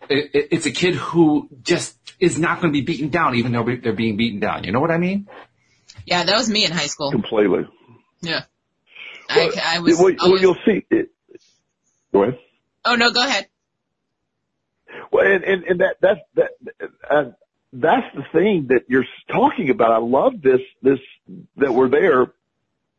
it, 0.10 0.32
it- 0.34 0.48
it's 0.52 0.66
a 0.66 0.72
kid 0.72 0.96
who 0.96 1.50
just 1.64 1.96
is 2.20 2.40
not 2.40 2.62
going 2.62 2.74
to 2.74 2.80
be 2.80 2.86
beaten 2.86 3.10
down, 3.10 3.36
even 3.36 3.52
though 3.52 3.64
they're 3.64 3.94
being 3.94 4.18
beaten 4.18 4.40
down. 4.40 4.64
You 4.64 4.72
know 4.72 4.80
what 4.80 4.92
I 4.92 4.98
mean? 4.98 5.28
Yeah, 6.06 6.24
that 6.24 6.36
was 6.36 6.50
me 6.50 6.66
in 6.66 6.72
high 6.72 6.88
school. 6.88 7.12
completely. 7.12 7.68
Yeah. 8.22 8.44
Well, 9.36 9.52
I, 9.56 9.76
I 9.76 9.80
was. 9.80 9.98
well, 10.00 10.14
I 10.20 10.28
well, 10.30 10.40
you'll 10.40 10.58
see. 10.66 10.86
It, 10.90 11.10
go 12.12 12.24
ahead. 12.24 12.40
oh 12.86 12.96
no, 12.96 13.12
go 13.12 13.24
ahead. 13.26 13.48
Well, 15.12 15.26
and, 15.28 15.44
and, 15.44 15.64
and 15.66 15.80
that, 15.82 15.98
that's, 16.02 16.20
that, 16.36 16.50
uh, 17.10 17.24
that's 17.80 18.16
the 18.16 18.24
thing 18.32 18.68
that 18.70 18.84
you're 18.88 19.06
talking 19.32 19.70
about. 19.70 19.92
I 19.92 19.98
love 19.98 20.42
this, 20.42 20.62
this, 20.82 21.00
that 21.58 21.74
we're 21.74 21.90
there 21.90 22.28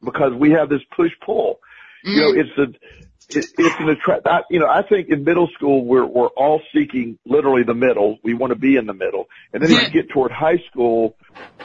because 0.03 0.33
we 0.35 0.53
have 0.53 0.69
this 0.69 0.83
push 0.97 1.13
pull. 1.25 1.61
You 2.05 2.21
know, 2.21 2.33
mm-hmm. 2.33 2.41
it's 2.41 2.59
a, 2.59 3.39
it, 3.39 3.47
it's 3.59 3.75
an 3.79 3.89
attract, 3.91 4.27
I, 4.27 4.41
you 4.51 4.59
know, 4.59 4.69
I 4.69 4.83
think 4.83 5.09
in 5.11 5.25
middle 5.25 5.49
school 5.49 5.85
we're, 5.85 6.07
we're 6.07 6.29
all 6.29 6.63
seeking 6.75 7.19
literally 7.27 7.63
the 7.63 7.75
middle. 7.75 8.19
We 8.23 8.35
want 8.35 8.53
to 8.53 8.59
be 8.59 8.77
in 8.77 8.87
the 8.87 8.95
middle. 8.95 9.29
And 9.53 9.63
then 9.63 9.71
as 9.71 9.83
you 9.83 9.91
get 9.91 10.09
toward 10.11 10.31
high 10.31 10.59
school, 10.71 11.17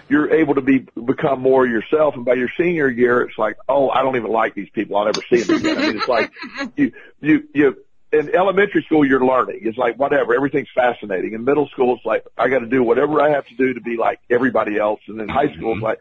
you're 0.09 0.34
able 0.34 0.55
to 0.55 0.61
be, 0.61 0.80
become 0.80 1.41
more 1.41 1.66
yourself. 1.66 2.16
And 2.16 2.26
by 2.26 2.34
your 2.34 2.49
senior 2.59 2.89
year, 2.89 3.22
it's 3.22 3.38
like, 3.38 3.57
oh, 3.70 3.89
I 3.89 4.01
don't 4.01 4.16
even 4.16 4.32
like 4.32 4.55
these 4.55 4.70
people. 4.74 4.97
I'll 4.97 5.05
never 5.05 5.22
see 5.30 5.43
them 5.43 5.57
again. 5.57 5.78
I 5.78 5.82
mean, 5.82 5.97
it's 5.97 6.07
like 6.07 6.32
you, 6.76 6.91
you, 7.22 7.47
you, 7.53 7.83
in 8.14 8.36
elementary 8.36 8.84
school, 8.84 9.05
you're 9.05 9.26
learning. 9.26 9.61
It's 9.64 9.78
like 9.78 9.97
whatever, 9.97 10.36
everything's 10.36 10.70
fascinating. 10.74 11.34
In 11.34 11.43
middle 11.43 11.68
school, 11.70 11.95
it's 11.95 12.05
like 12.05 12.24
I 12.38 12.47
got 12.47 12.59
to 12.59 12.68
do 12.68 12.84
whatever 12.84 13.22
I 13.22 13.32
have 13.32 13.47
to 13.47 13.55
do 13.55 13.74
to 13.74 13.82
be 13.82 13.97
like 13.97 14.20
everybody 14.30 14.78
else. 14.78 15.01
And 15.07 15.20
in 15.20 15.28
high 15.28 15.53
school, 15.53 15.72
it's 15.72 15.78
mm-hmm. 15.78 15.84
like, 15.84 15.99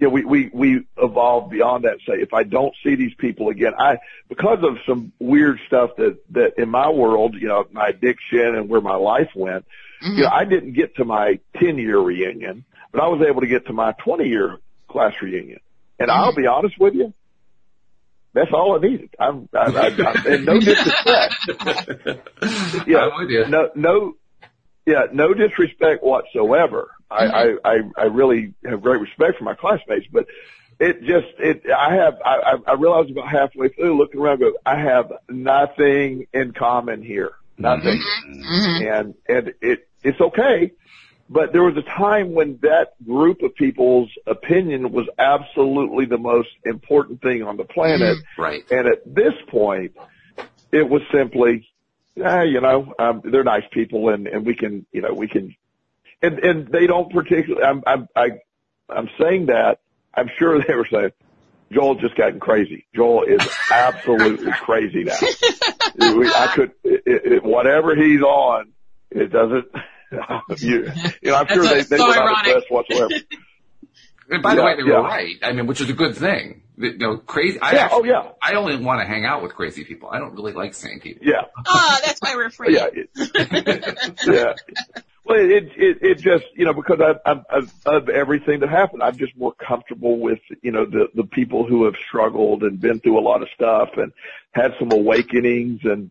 yeah, 0.00 0.08
we 0.08 0.24
we 0.24 0.50
we 0.52 0.86
evolve 0.96 1.50
beyond 1.50 1.84
that. 1.84 1.98
Say, 2.06 2.14
if 2.14 2.32
I 2.32 2.44
don't 2.44 2.74
see 2.82 2.94
these 2.94 3.12
people 3.18 3.50
again, 3.50 3.72
I 3.78 3.98
because 4.28 4.58
of 4.62 4.78
some 4.88 5.12
weird 5.18 5.60
stuff 5.66 5.90
that 5.98 6.18
that 6.30 6.54
in 6.56 6.70
my 6.70 6.88
world, 6.88 7.36
you 7.38 7.48
know, 7.48 7.66
my 7.70 7.88
addiction 7.88 8.54
and 8.54 8.68
where 8.68 8.80
my 8.80 8.96
life 8.96 9.28
went, 9.36 9.66
you 10.00 10.22
know, 10.22 10.28
mm-hmm. 10.28 10.34
I 10.34 10.44
didn't 10.46 10.72
get 10.72 10.96
to 10.96 11.04
my 11.04 11.40
ten 11.58 11.76
year 11.76 11.98
reunion, 11.98 12.64
but 12.92 13.02
I 13.02 13.08
was 13.08 13.24
able 13.28 13.42
to 13.42 13.46
get 13.46 13.66
to 13.66 13.74
my 13.74 13.92
twenty 14.02 14.28
year 14.28 14.56
class 14.88 15.12
reunion. 15.20 15.60
And 15.98 16.10
I'll 16.10 16.32
mm-hmm. 16.32 16.40
be 16.40 16.46
honest 16.46 16.80
with 16.80 16.94
you, 16.94 17.12
that's 18.32 18.50
all 18.52 18.76
I 18.76 18.80
needed. 18.80 19.10
I'm, 19.18 19.48
I, 19.52 19.58
I, 19.58 19.86
I, 19.88 20.34
and 20.34 20.46
no 20.46 20.60
disrespect. 20.60 21.34
Yeah, 22.86 22.98
I'm 22.98 23.20
with 23.20 23.30
you. 23.30 23.46
no, 23.48 23.70
no, 23.74 24.14
yeah, 24.86 25.06
no 25.12 25.34
disrespect 25.34 26.02
whatsoever. 26.02 26.90
I, 27.10 27.24
mm-hmm. 27.24 27.66
I, 27.66 27.70
I, 27.70 28.02
I 28.02 28.04
really 28.04 28.54
have 28.64 28.82
great 28.82 29.00
respect 29.00 29.38
for 29.38 29.44
my 29.44 29.54
classmates, 29.54 30.06
but 30.12 30.26
it 30.78 31.00
just, 31.00 31.26
it, 31.38 31.62
I 31.70 31.94
have, 31.96 32.14
I, 32.24 32.36
I 32.36 32.72
I 32.72 32.74
realized 32.74 33.10
about 33.10 33.28
halfway 33.28 33.68
through 33.68 33.98
looking 33.98 34.20
around, 34.20 34.40
go, 34.40 34.52
I 34.64 34.80
have 34.80 35.12
nothing 35.28 36.26
in 36.32 36.52
common 36.52 37.02
here. 37.02 37.32
Nothing. 37.58 38.00
Mm-hmm. 38.00 38.42
Mm-hmm. 38.42 38.86
And, 38.88 39.14
and 39.28 39.54
it, 39.60 39.88
it's 40.02 40.20
okay. 40.20 40.72
But 41.32 41.52
there 41.52 41.62
was 41.62 41.76
a 41.76 41.82
time 41.82 42.32
when 42.32 42.58
that 42.62 42.94
group 43.06 43.42
of 43.42 43.54
people's 43.54 44.10
opinion 44.26 44.90
was 44.90 45.06
absolutely 45.16 46.06
the 46.06 46.18
most 46.18 46.48
important 46.64 47.22
thing 47.22 47.44
on 47.44 47.56
the 47.56 47.62
planet. 47.62 48.18
Right. 48.36 48.64
And 48.68 48.88
at 48.88 49.02
this 49.06 49.34
point, 49.48 49.96
it 50.72 50.88
was 50.88 51.02
simply, 51.12 51.68
ah, 52.20 52.42
you 52.42 52.60
know, 52.60 52.92
um, 52.98 53.22
they're 53.22 53.44
nice 53.44 53.62
people 53.70 54.08
and, 54.08 54.26
and 54.26 54.44
we 54.44 54.56
can, 54.56 54.84
you 54.90 55.02
know, 55.02 55.14
we 55.14 55.28
can, 55.28 55.54
and, 56.20 56.40
and 56.40 56.66
they 56.66 56.88
don't 56.88 57.12
particularly, 57.12 57.64
I'm, 57.64 57.84
I'm, 57.86 58.08
I, 58.16 58.30
I'm 58.88 59.08
saying 59.20 59.46
that, 59.46 59.78
I'm 60.12 60.30
sure 60.36 60.60
they 60.60 60.74
were 60.74 60.88
saying, 60.90 61.12
Joel 61.70 61.94
just 61.94 62.16
gotten 62.16 62.40
crazy. 62.40 62.86
Joel 62.92 63.22
is 63.22 63.48
absolutely 63.70 64.50
crazy 64.62 65.04
now. 65.04 65.14
I 66.00 66.52
could, 66.56 66.72
it, 66.82 67.02
it, 67.06 67.44
whatever 67.44 67.94
he's 67.94 68.20
on, 68.20 68.72
it 69.12 69.30
doesn't, 69.30 69.68
you, 70.58 70.90
you 71.22 71.30
know, 71.30 71.36
I'm 71.36 71.46
sure 71.48 71.62
they, 71.62 71.74
That's 71.74 71.88
they 71.88 71.96
so 71.96 72.08
were 72.08 72.14
not 72.14 72.26
ironic. 72.26 72.46
impressed 72.46 72.70
whatsoever. 72.70 73.14
And 74.30 74.42
by 74.42 74.54
the 74.54 74.62
way, 74.62 74.76
they 74.76 74.82
yeah. 74.82 74.98
were 74.98 75.02
right. 75.02 75.36
I 75.42 75.52
mean, 75.52 75.66
which 75.66 75.80
is 75.80 75.90
a 75.90 75.92
good 75.92 76.16
thing. 76.16 76.62
You 76.76 76.96
know, 76.96 77.16
crazy. 77.18 77.58
I 77.60 77.72
Yeah, 77.72 77.78
oh, 77.78 77.84
actually, 77.96 78.10
oh, 78.10 78.22
yeah. 78.24 78.30
I 78.40 78.54
only 78.54 78.76
want 78.76 79.00
to 79.00 79.06
hang 79.06 79.24
out 79.24 79.42
with 79.42 79.54
crazy 79.54 79.84
people. 79.84 80.08
I 80.08 80.18
don't 80.18 80.34
really 80.34 80.52
like 80.52 80.72
sane 80.72 81.00
people. 81.00 81.26
Yeah. 81.26 81.42
Oh, 81.66 81.98
that's 82.04 82.20
why 82.20 82.36
we're 82.36 82.50
free. 82.50 82.76
Yeah. 82.76 82.86
It, 82.92 83.10
yeah. 84.26 84.54
Well, 85.24 85.38
it, 85.38 85.70
it, 85.76 85.98
it 86.00 86.18
just, 86.18 86.44
you 86.54 86.64
know, 86.64 86.72
because 86.72 87.00
I, 87.00 87.30
I, 87.30 87.42
I, 87.50 87.96
of 87.96 88.08
everything 88.08 88.60
that 88.60 88.70
happened, 88.70 89.02
I'm 89.02 89.18
just 89.18 89.36
more 89.36 89.52
comfortable 89.52 90.18
with, 90.18 90.40
you 90.62 90.70
know, 90.72 90.86
the, 90.86 91.08
the 91.14 91.24
people 91.24 91.66
who 91.66 91.84
have 91.84 91.94
struggled 92.08 92.62
and 92.62 92.80
been 92.80 93.00
through 93.00 93.18
a 93.18 93.20
lot 93.20 93.42
of 93.42 93.48
stuff 93.54 93.90
and 93.96 94.12
had 94.52 94.72
some 94.78 94.90
awakenings. 94.92 95.80
And, 95.84 96.10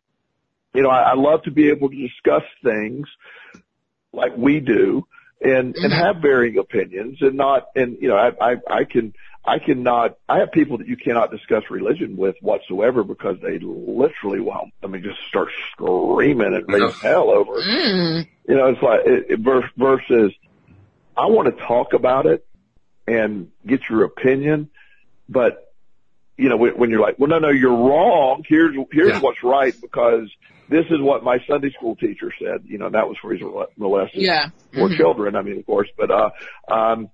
you 0.74 0.84
know, 0.84 0.90
I, 0.90 1.12
I 1.12 1.14
love 1.16 1.44
to 1.44 1.52
be 1.52 1.70
able 1.70 1.90
to 1.90 1.96
discuss 1.96 2.44
things 2.64 3.08
like 4.14 4.36
we 4.36 4.60
do 4.60 5.06
and, 5.42 5.76
and 5.76 5.94
have 5.94 6.18
varying 6.22 6.58
opinions 6.58 7.22
and 7.22 7.36
not, 7.36 7.68
and, 7.76 7.98
you 8.02 8.10
know, 8.10 8.16
I, 8.18 8.32
I, 8.42 8.56
I 8.70 8.84
can, 8.84 9.14
I 9.46 9.60
cannot, 9.60 10.18
I 10.28 10.40
have 10.40 10.52
people 10.52 10.80
that 10.80 10.88
you 10.88 10.98
cannot 10.98 11.32
discuss 11.32 11.64
religion 11.70 12.18
with 12.18 12.36
whatsoever 12.42 13.04
because 13.04 13.38
they 13.42 13.58
literally, 13.60 14.42
well, 14.42 14.70
I 14.84 14.88
mean, 14.88 15.02
just 15.02 15.20
start 15.30 15.50
screaming 15.72 16.54
and 16.54 16.68
raise 16.68 16.94
hell 17.02 17.30
over 17.30 17.60
it. 17.60 17.64
Mm. 17.64 18.28
You 18.48 18.56
know, 18.56 18.68
it's 18.68 18.82
like, 18.82 19.02
it, 19.06 19.26
it 19.30 19.40
vers- 19.40 19.72
versus, 19.78 20.34
I 21.16 21.28
want 21.28 21.56
to 21.56 21.64
talk 21.66 21.94
about 21.94 22.26
it 22.26 22.46
and 23.08 23.50
get 23.66 23.82
your 23.90 24.04
opinion, 24.04 24.70
but, 25.30 25.74
you 26.38 26.50
know, 26.50 26.58
when, 26.58 26.78
when 26.78 26.90
you're 26.90 27.02
like, 27.02 27.18
well, 27.18 27.30
no, 27.30 27.40
no, 27.40 27.50
you're 27.50 27.76
wrong. 27.76 28.44
Here's, 28.48 28.76
here's 28.92 29.14
Yeah. 29.14 29.20
what's 29.20 29.44
right 29.44 29.74
because 29.80 30.30
this 30.70 30.86
is 30.90 31.02
what 31.02 31.24
my 31.24 31.40
Sunday 31.48 31.72
school 31.72 31.96
teacher 31.96 32.32
said, 32.40 32.64
you 32.66 32.78
know, 32.78 32.90
that 32.90 33.08
was 33.08 33.18
where 33.22 33.34
he's 33.36 33.44
molested 33.78 34.22
Yeah. 34.22 34.50
for 34.74 34.90
children. 34.90 35.36
I 35.36 35.42
mean, 35.42 35.60
of 35.60 35.66
course, 35.66 35.90
but, 35.98 36.12
uh, 36.12 36.30
um, 36.72 37.10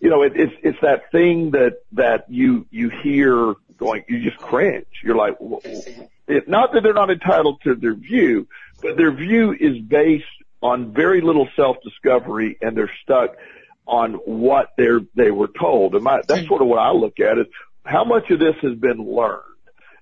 you 0.00 0.10
know, 0.10 0.22
it, 0.22 0.32
it's, 0.36 0.52
it's 0.62 0.78
that 0.82 1.10
thing 1.10 1.52
that, 1.52 1.78
that 1.92 2.26
you, 2.28 2.66
you 2.70 2.90
hear 3.02 3.54
going, 3.78 4.04
you 4.08 4.22
just 4.22 4.38
cringe. 4.38 4.86
You're 5.02 5.16
like, 5.16 5.34
it, 6.28 6.48
not 6.48 6.72
that 6.72 6.82
they're 6.82 6.94
not 6.94 7.10
entitled 7.10 7.60
to 7.64 7.74
their 7.74 7.94
view, 7.94 8.46
but 8.80 8.96
their 8.96 9.12
view 9.12 9.52
is 9.58 9.78
based 9.78 10.24
on 10.62 10.92
very 10.92 11.20
little 11.20 11.48
self-discovery 11.56 12.58
and 12.60 12.76
they're 12.76 12.92
stuck 13.02 13.36
on 13.86 14.14
what 14.14 14.70
they're, 14.78 15.00
they 15.14 15.30
were 15.30 15.48
told. 15.60 15.94
And 15.94 16.04
my, 16.04 16.20
that's 16.26 16.46
sort 16.46 16.62
of 16.62 16.68
what 16.68 16.78
I 16.78 16.92
look 16.92 17.20
at 17.20 17.38
is 17.38 17.46
how 17.84 18.04
much 18.04 18.30
of 18.30 18.38
this 18.38 18.54
has 18.62 18.74
been 18.78 18.98
learned 18.98 19.42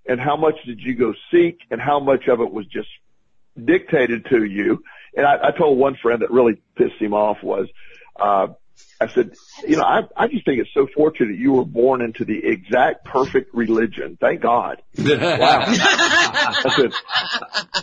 and 0.07 0.21
how 0.21 0.37
much 0.37 0.57
did 0.67 0.81
you 0.81 0.95
go 0.95 1.15
seek 1.31 1.59
and 1.71 1.81
how 1.81 2.01
much 2.01 2.29
of 2.29 2.41
it 2.41 2.53
was 2.53 2.67
just 2.67 2.89
dictated 3.63 4.27
to 4.31 4.45
you. 4.45 4.83
And 5.17 5.27
I, 5.27 5.49
I 5.49 5.51
told 5.57 5.79
one 5.79 5.97
friend 6.01 6.23
that 6.23 6.31
really 6.31 6.61
pissed 6.77 7.01
him 7.01 7.15
off 7.15 7.39
was, 7.43 7.69
uh, 8.19 8.49
I 9.01 9.09
said, 9.09 9.33
you 9.67 9.77
know, 9.77 9.85
I, 9.85 10.01
I 10.17 10.29
just 10.29 10.45
think 10.45 10.61
it's 10.61 10.73
so 10.73 10.87
fortunate 10.95 11.37
you 11.37 11.53
were 11.53 11.65
born 11.65 12.03
into 12.03 12.25
the 12.25 12.41
exact 12.45 13.05
perfect 13.05 13.55
religion. 13.55 14.17
Thank 14.21 14.41
God. 14.41 14.83
Wow. 14.99 15.65
I 15.67 16.75
said, 16.77 16.93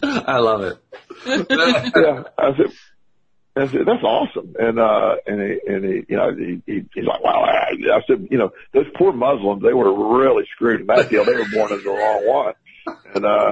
I 0.01 0.39
love 0.39 0.61
it. 0.61 0.78
yeah, 1.26 2.24
I 2.38 2.55
said, 2.57 2.72
Said, 3.68 3.86
that's 3.86 4.03
awesome. 4.03 4.55
And, 4.60 4.80
uh, 4.80 5.16
and 5.28 5.41
he, 5.41 5.60
and 5.68 5.84
he, 5.86 6.05
you 6.07 6.16
know, 6.18 6.34
he, 6.36 6.62
he, 6.66 6.86
he's 6.93 7.05
like, 7.05 7.24
wow. 7.24 7.41
I, 7.43 7.72
I 7.93 8.01
said, 8.07 8.28
you 8.32 8.38
know, 8.38 8.51
those 8.74 8.86
poor 8.97 9.12
Muslims, 9.12 9.62
they 9.64 9.74
were 9.74 10.18
really 10.20 10.45
screwed 10.55 10.82
in 10.82 10.88
that 10.88 11.10
deal. 11.10 11.26
They 11.26 11.34
were 11.34 11.47
born 11.53 11.74
as 11.74 11.84
the 11.84 11.89
wrong 11.89 12.26
one. 12.26 12.53
And, 13.16 13.26
uh, 13.26 13.51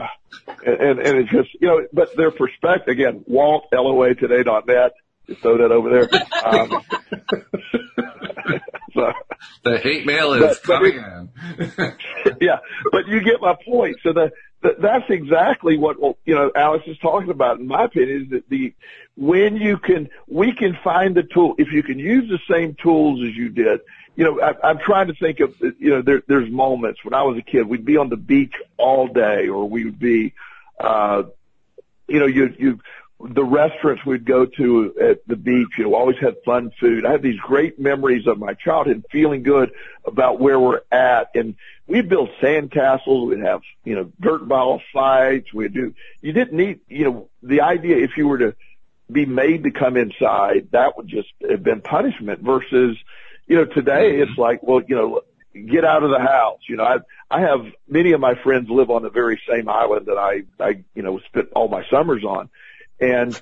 and, 0.66 0.99
and, 0.99 1.18
it's 1.20 1.30
just, 1.32 1.49
you 1.60 1.68
know, 1.68 1.82
but 1.93 2.10
their 2.16 2.32
perspective, 2.32 2.88
again, 2.91 3.24
Walt, 3.28 3.66
LOA 3.74 4.14
today.net, 4.16 4.93
just 5.28 5.41
throw 5.41 5.58
that 5.58 5.72
over 5.72 5.89
there. 5.89 6.10
Um, 6.47 6.82
so, 8.93 9.12
The 9.64 9.78
hate 9.80 10.05
mail 10.05 10.34
is 10.34 10.41
But- 10.41 10.58
but 10.66 10.76
coming 10.78 10.93
it- 10.97 11.70
in. 11.78 12.38
yeah, 12.41 12.58
but 12.91 13.08
you 13.08 13.22
get 13.24 13.41
my 13.41 13.55
point. 13.66 13.97
So 14.03 14.14
the 14.14 14.32
that's 14.62 15.10
exactly 15.10 15.78
what 15.78 15.97
you 16.26 16.36
know 16.36 16.51
Alex 16.55 16.86
is 16.88 16.97
talking 16.97 17.30
about. 17.30 17.60
In 17.60 17.68
my 17.68 17.86
opinion, 17.86 18.24
is 18.24 18.30
that 18.32 18.49
the 18.49 18.74
when 19.16 19.55
you 19.58 19.78
can 19.78 20.10
we 20.28 20.53
can 20.53 20.78
find 20.84 21.16
the 21.16 21.24
tool 21.24 21.55
if 21.58 21.72
you 21.72 21.84
can 21.84 21.99
use 21.99 22.30
the 22.30 22.39
same 22.51 22.76
tools 22.82 23.22
as 23.28 23.36
you 23.36 23.49
did. 23.49 23.82
You 24.16 24.26
know, 24.26 24.41
I, 24.41 24.68
I'm 24.68 24.80
trying 24.80 25.08
to 25.08 25.14
think 25.14 25.39
of 25.41 25.55
you 25.62 25.89
know 25.91 26.01
there, 26.01 26.24
there's 26.28 26.49
moments 26.49 27.03
when 27.03 27.14
I 27.14 27.24
was 27.24 27.38
a 27.38 27.41
kid 27.41 27.68
we'd 27.68 27.86
be 27.86 27.97
on 27.97 28.10
the 28.10 28.18
beach 28.18 28.55
all 28.78 29.08
day, 29.08 29.47
or 29.47 29.70
we 29.70 29.86
would 29.86 29.99
be, 29.99 30.34
uh, 30.80 31.24
you 32.08 32.20
know, 32.20 32.26
you 32.26 32.53
you 32.58 32.80
the 33.20 33.43
restaurants 33.43 34.05
we'd 34.05 34.26
go 34.26 34.45
to 34.45 34.95
at 35.01 35.28
the 35.28 35.36
beach, 35.36 35.70
you 35.78 35.86
know, 35.86 35.95
always 35.95 36.18
had 36.20 36.36
fun 36.45 36.72
food. 36.80 37.05
I 37.05 37.13
have 37.13 37.24
these 37.24 37.39
great 37.39 37.80
memories 37.80 38.28
of 38.28 38.38
my 38.38 38.53
childhood 38.53 39.05
feeling 39.11 39.41
good 39.41 39.72
about 40.05 40.39
where 40.39 40.59
we're 40.59 40.82
at. 40.91 41.32
And 41.34 41.55
we'd 41.88 42.09
build 42.09 42.30
sandcastles. 42.41 43.28
We'd 43.28 43.39
have, 43.39 43.61
you 43.84 43.95
know, 43.95 44.11
dirt 44.20 44.47
ball 44.47 44.82
fights. 44.93 45.51
We'd 45.51 45.74
do, 45.74 45.95
you 46.22 46.32
didn't 46.32 46.55
need, 46.55 46.82
you 46.88 47.05
know, 47.05 47.30
the 47.41 47.61
idea 47.61 47.97
if 47.97 48.18
you 48.18 48.28
were 48.28 48.38
to 48.38 48.55
be 49.11 49.26
made 49.26 49.63
to 49.63 49.72
come 49.72 49.97
inside, 49.97 50.68
that 50.72 50.95
would 50.97 51.07
just 51.07 51.30
have 51.49 51.63
been 51.63 51.82
punishment 51.82 52.41
versus, 52.41 52.97
you 53.47 53.55
know, 53.55 53.65
today 53.65 54.11
mm-hmm. 54.11 54.30
it's 54.30 54.38
like, 54.38 54.61
well, 54.61 54.82
you 54.88 54.95
know, 54.95 55.22
get 55.65 55.86
out 55.86 56.03
of 56.03 56.11
the 56.11 56.20
house. 56.20 56.59
You 56.70 56.76
know, 56.76 56.84
I, 56.84 56.97
I 57.32 57.41
have 57.41 57.65
many 57.88 58.11
of 58.11 58.20
my 58.20 58.36
friends 58.36 58.70
live 58.70 58.91
on 58.91 59.01
the 59.01 59.09
very 59.09 59.41
same 59.49 59.70
island 59.70 60.05
that 60.05 60.18
I, 60.18 60.43
I, 60.59 60.84
you 60.93 61.01
know, 61.01 61.20
spent 61.20 61.49
all 61.55 61.68
my 61.68 61.84
summers 61.89 62.24
on. 62.24 62.49
And 63.00 63.39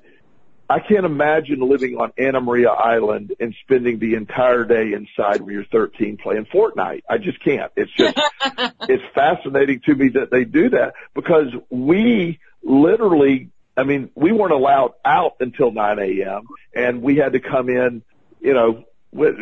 I 0.69 0.79
can't 0.79 1.05
imagine 1.05 1.59
living 1.59 1.95
on 1.95 2.11
Anna 2.17 2.41
Maria 2.41 2.69
Island 2.69 3.33
and 3.39 3.53
spending 3.63 3.99
the 3.99 4.15
entire 4.15 4.63
day 4.63 4.93
inside 4.93 5.41
when 5.41 5.53
you're 5.53 5.65
13 5.65 6.17
playing 6.17 6.47
Fortnite. 6.53 7.03
I 7.07 7.17
just 7.19 7.43
can't. 7.43 7.71
It's 7.75 7.91
just, 7.91 8.19
it's 8.89 9.03
fascinating 9.13 9.81
to 9.85 9.95
me 9.95 10.09
that 10.09 10.31
they 10.31 10.43
do 10.43 10.69
that 10.69 10.95
because 11.13 11.47
we 11.69 12.39
literally, 12.63 13.51
I 13.77 13.83
mean, 13.83 14.09
we 14.15 14.31
weren't 14.31 14.53
allowed 14.53 14.93
out 15.03 15.35
until 15.39 15.71
9 15.71 15.99
a.m. 15.99 16.41
and 16.73 17.03
we 17.03 17.17
had 17.17 17.33
to 17.33 17.39
come 17.39 17.69
in, 17.69 18.01
you 18.41 18.53
know, 18.53 18.85
with, 19.11 19.35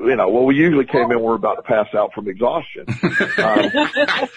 you 0.00 0.16
know, 0.16 0.30
well, 0.30 0.46
we 0.46 0.56
usually 0.56 0.86
came 0.86 1.10
in 1.10 1.18
we 1.18 1.24
we're 1.24 1.34
about 1.34 1.56
to 1.56 1.62
pass 1.62 1.88
out 1.94 2.14
from 2.14 2.28
exhaustion. 2.28 2.86
um, 3.38 3.70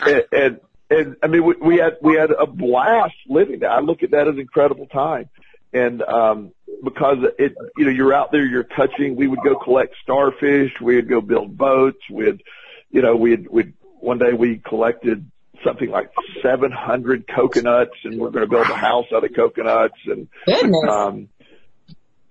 and, 0.06 0.24
and 0.34 0.60
and 0.90 1.16
I 1.24 1.28
mean, 1.28 1.44
we, 1.44 1.56
we 1.56 1.78
had 1.78 1.98
we 2.02 2.16
had 2.16 2.32
a 2.32 2.46
blast 2.46 3.16
living 3.28 3.60
there. 3.60 3.72
I 3.72 3.80
look 3.80 4.04
at 4.04 4.12
that 4.12 4.28
as 4.28 4.38
incredible 4.38 4.88
time, 4.88 5.30
and 5.74 6.02
um, 6.04 6.52
because 6.84 7.18
it, 7.40 7.56
you 7.78 7.86
know, 7.86 7.92
you're 7.92 8.14
out 8.14 8.32
there, 8.32 8.46
you're 8.46 8.64
touching. 8.64 9.16
We 9.16 9.28
would 9.28 9.40
go 9.44 9.58
collect 9.58 9.96
starfish. 10.04 10.80
We'd 10.80 11.10
go 11.10 11.22
build 11.22 11.58
boats. 11.58 12.00
We'd, 12.10 12.44
you 12.92 13.02
know, 13.02 13.16
we'd 13.16 13.48
we'd 13.50 13.74
one 14.00 14.20
day 14.20 14.34
we 14.34 14.58
collected 14.58 15.30
something 15.64 15.90
like 15.90 16.12
700 16.44 17.26
coconuts, 17.28 17.96
and 18.04 18.20
we're 18.20 18.30
going 18.30 18.46
to 18.46 18.50
build 18.50 18.68
a 18.70 18.76
house 18.76 19.08
out 19.14 19.24
of 19.24 19.34
coconuts. 19.36 19.98
And 20.06 20.28
Goodness. 20.46 20.90
um, 20.90 21.30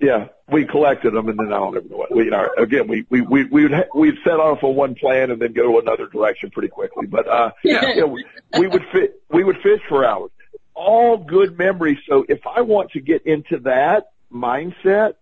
yeah, 0.00 0.28
we 0.50 0.66
collected 0.66 1.14
them, 1.14 1.28
and 1.28 1.38
then 1.38 1.52
I 1.52 1.58
don't 1.58 1.76
even 1.76 1.90
know 1.90 1.96
what. 1.96 2.14
We, 2.14 2.24
you 2.24 2.30
know, 2.30 2.48
again, 2.58 2.86
we 2.86 3.06
we 3.08 3.22
we 3.22 3.44
we'd 3.44 3.72
we'd 3.94 4.16
set 4.24 4.40
off 4.40 4.62
on 4.62 4.74
one 4.74 4.94
plan 4.94 5.30
and 5.30 5.40
then 5.40 5.52
go 5.52 5.72
to 5.72 5.78
another 5.78 6.06
direction 6.06 6.50
pretty 6.50 6.68
quickly. 6.68 7.06
But 7.06 7.26
uh, 7.26 7.52
yeah, 7.62 7.88
you 7.94 8.00
know, 8.02 8.06
we, 8.08 8.24
we 8.58 8.66
would 8.66 8.84
fit 8.92 9.22
we 9.30 9.42
would 9.44 9.56
fish 9.62 9.80
for 9.88 10.04
hours. 10.04 10.30
All 10.74 11.16
good 11.16 11.56
memories. 11.56 11.98
So 12.08 12.24
if 12.28 12.46
I 12.46 12.60
want 12.60 12.90
to 12.92 13.00
get 13.00 13.26
into 13.26 13.58
that 13.60 14.10
mindset, 14.32 15.14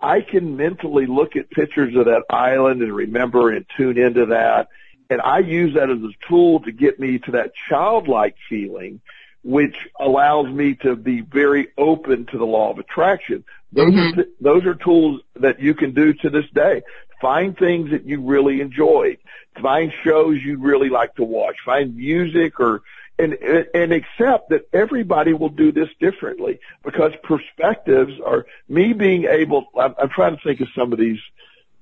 I 0.00 0.20
can 0.20 0.56
mentally 0.56 1.06
look 1.06 1.36
at 1.36 1.50
pictures 1.50 1.94
of 1.96 2.06
that 2.06 2.24
island 2.30 2.82
and 2.82 2.94
remember 2.94 3.50
and 3.50 3.64
tune 3.76 3.96
into 3.96 4.26
that. 4.26 4.68
And 5.10 5.20
I 5.22 5.38
use 5.38 5.74
that 5.74 5.88
as 5.88 5.98
a 5.98 6.28
tool 6.28 6.60
to 6.60 6.72
get 6.72 7.00
me 7.00 7.18
to 7.20 7.30
that 7.32 7.52
childlike 7.68 8.36
feeling, 8.48 9.00
which 9.42 9.76
allows 9.98 10.46
me 10.48 10.74
to 10.82 10.94
be 10.94 11.22
very 11.22 11.68
open 11.78 12.26
to 12.26 12.38
the 12.38 12.44
law 12.44 12.70
of 12.70 12.78
attraction. 12.78 13.44
Those 13.72 13.92
mm-hmm. 13.92 14.20
are 14.20 14.24
those 14.40 14.66
are 14.66 14.74
tools 14.74 15.20
that 15.36 15.60
you 15.60 15.74
can 15.74 15.92
do 15.92 16.14
to 16.14 16.30
this 16.30 16.46
day. 16.54 16.82
Find 17.20 17.56
things 17.56 17.90
that 17.90 18.06
you 18.06 18.22
really 18.22 18.60
enjoy. 18.60 19.18
Find 19.60 19.92
shows 20.04 20.38
you 20.42 20.58
really 20.58 20.88
like 20.88 21.14
to 21.16 21.24
watch. 21.24 21.56
Find 21.64 21.96
music 21.96 22.60
or 22.60 22.82
and 23.18 23.34
and 23.74 23.92
accept 23.92 24.50
that 24.50 24.68
everybody 24.72 25.34
will 25.34 25.48
do 25.48 25.72
this 25.72 25.88
differently 26.00 26.60
because 26.84 27.12
perspectives 27.22 28.12
are 28.24 28.46
me 28.68 28.92
being 28.92 29.24
able. 29.24 29.66
I'm, 29.78 29.94
I'm 30.00 30.08
trying 30.08 30.36
to 30.36 30.42
think 30.42 30.60
of 30.60 30.68
some 30.76 30.92
of 30.92 30.98
these, 30.98 31.18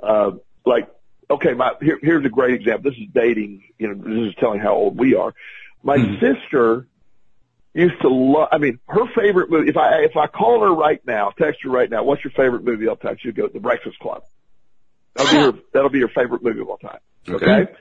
uh, 0.01 0.33
like 0.65 0.89
okay, 1.31 1.55
my 1.55 1.73
here, 1.81 1.99
here's 2.03 2.25
a 2.25 2.31
great 2.31 2.55
example. 2.55 2.91
This 2.91 2.99
is 2.99 3.09
dating. 3.15 3.63
You 3.79 3.89
know, 3.89 3.95
this 3.95 4.31
is 4.31 4.35
telling 4.41 4.61
how 4.61 4.75
old 4.75 4.99
we 4.99 5.15
are. 5.15 5.35
My 5.83 5.99
mm-hmm. 5.99 6.25
sister 6.25 6.89
used 7.77 8.01
to 8.01 8.09
love. 8.09 8.49
I 8.51 8.59
mean, 8.59 8.79
her 8.89 9.07
favorite 9.15 9.51
movie. 9.51 9.69
If 9.69 9.77
I 9.77 10.01
if 10.01 10.17
I 10.17 10.27
call 10.27 10.63
her 10.63 10.75
right 10.75 11.01
now, 11.07 11.31
text 11.31 11.61
her 11.63 11.71
right 11.71 11.91
now, 11.91 12.05
what's 12.05 12.25
your 12.25 12.33
favorite 12.33 12.65
movie? 12.65 12.89
I'll 12.89 12.97
text 12.97 13.25
you. 13.25 13.33
Go 13.33 13.49
The 13.49 13.61
Breakfast 13.61 13.99
Club. 13.99 14.23
That'll 15.15 15.33
be 15.33 15.39
her. 15.39 15.63
That'll 15.73 15.91
be 15.91 15.99
your 15.99 16.09
favorite 16.09 16.43
movie 16.43 16.61
of 16.61 16.69
all 16.69 16.79
time. 16.79 16.99
Okay. 17.29 17.45
okay? 17.45 17.73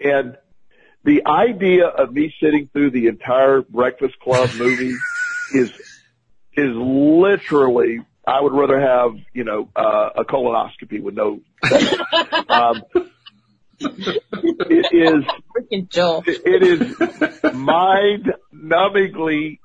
And 0.00 0.36
the 1.04 1.26
idea 1.26 1.86
of 1.86 2.12
me 2.12 2.32
sitting 2.40 2.68
through 2.72 2.90
the 2.90 3.08
entire 3.08 3.62
Breakfast 3.62 4.18
Club 4.20 4.50
movie 4.56 4.94
is 5.54 5.70
is 6.56 6.74
literally. 6.74 8.00
I 8.26 8.40
would 8.40 8.54
rather 8.54 8.80
have 8.80 9.16
you 9.34 9.44
know 9.44 9.68
uh, 9.76 10.10
a 10.16 10.24
colonoscopy 10.24 11.02
with 11.02 11.14
no. 11.14 11.40
um, 12.48 12.82
it 13.80 14.86
is 14.92 15.24
freaking 15.54 15.90
Joel. 15.90 16.22
It 16.26 16.62
is 16.62 17.54
mind 17.54 18.32
numbingly 18.64 19.58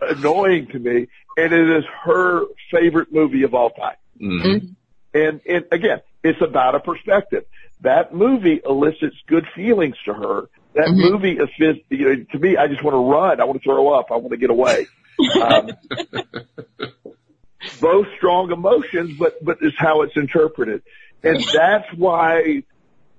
annoying 0.00 0.68
to 0.68 0.78
me, 0.78 1.08
and 1.36 1.52
it 1.52 1.70
is 1.78 1.84
her 2.04 2.44
favorite 2.70 3.12
movie 3.12 3.42
of 3.44 3.54
all 3.54 3.70
time. 3.70 3.96
Mm-hmm. 4.20 4.66
And 5.14 5.40
and 5.46 5.64
again, 5.70 6.00
it's 6.22 6.40
about 6.40 6.74
a 6.74 6.80
perspective. 6.80 7.44
That 7.80 8.14
movie 8.14 8.60
elicits 8.64 9.16
good 9.26 9.46
feelings 9.54 9.96
to 10.06 10.14
her. 10.14 10.48
That 10.74 10.88
mm-hmm. 10.88 11.12
movie 11.12 11.32
is 11.32 11.48
you 11.90 12.16
know, 12.16 12.24
to 12.32 12.38
me. 12.38 12.56
I 12.56 12.68
just 12.68 12.82
want 12.82 12.94
to 12.94 13.10
run. 13.10 13.40
I 13.40 13.44
want 13.44 13.60
to 13.60 13.64
throw 13.64 13.92
up. 13.92 14.06
I 14.10 14.16
want 14.16 14.30
to 14.30 14.36
get 14.36 14.50
away. 14.50 14.86
Um, 15.40 15.70
both 17.80 18.06
strong 18.16 18.50
emotions, 18.50 19.16
but 19.18 19.44
but 19.44 19.58
is 19.60 19.74
how 19.76 20.02
it's 20.02 20.16
interpreted, 20.16 20.82
and 21.22 21.38
that's 21.52 21.86
why 21.94 22.64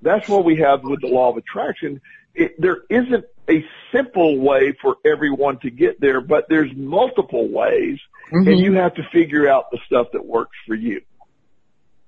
that's 0.02 0.28
what 0.28 0.44
we 0.44 0.58
have 0.58 0.84
with 0.84 1.02
the 1.02 1.08
law 1.08 1.30
of 1.30 1.38
attraction. 1.38 2.02
It, 2.36 2.60
there 2.60 2.80
isn't 2.90 3.26
a 3.50 3.64
simple 3.92 4.40
way 4.40 4.74
for 4.82 4.98
everyone 5.06 5.60
to 5.60 5.70
get 5.70 6.00
there, 6.00 6.22
but 6.22 6.46
there's 6.50 6.72
multiple 6.76 7.50
ways, 7.50 8.00
mm-hmm. 8.32 8.48
and 8.48 8.60
you 8.60 8.74
have 8.74 8.96
to 8.96 9.04
figure 9.12 9.50
out 9.50 9.66
the 9.72 9.80
stuff 9.86 10.08
that 10.14 10.26
works 10.26 10.58
for 10.68 10.76
you. 10.76 11.02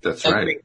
That's 0.02 0.26
right. 0.26 0.58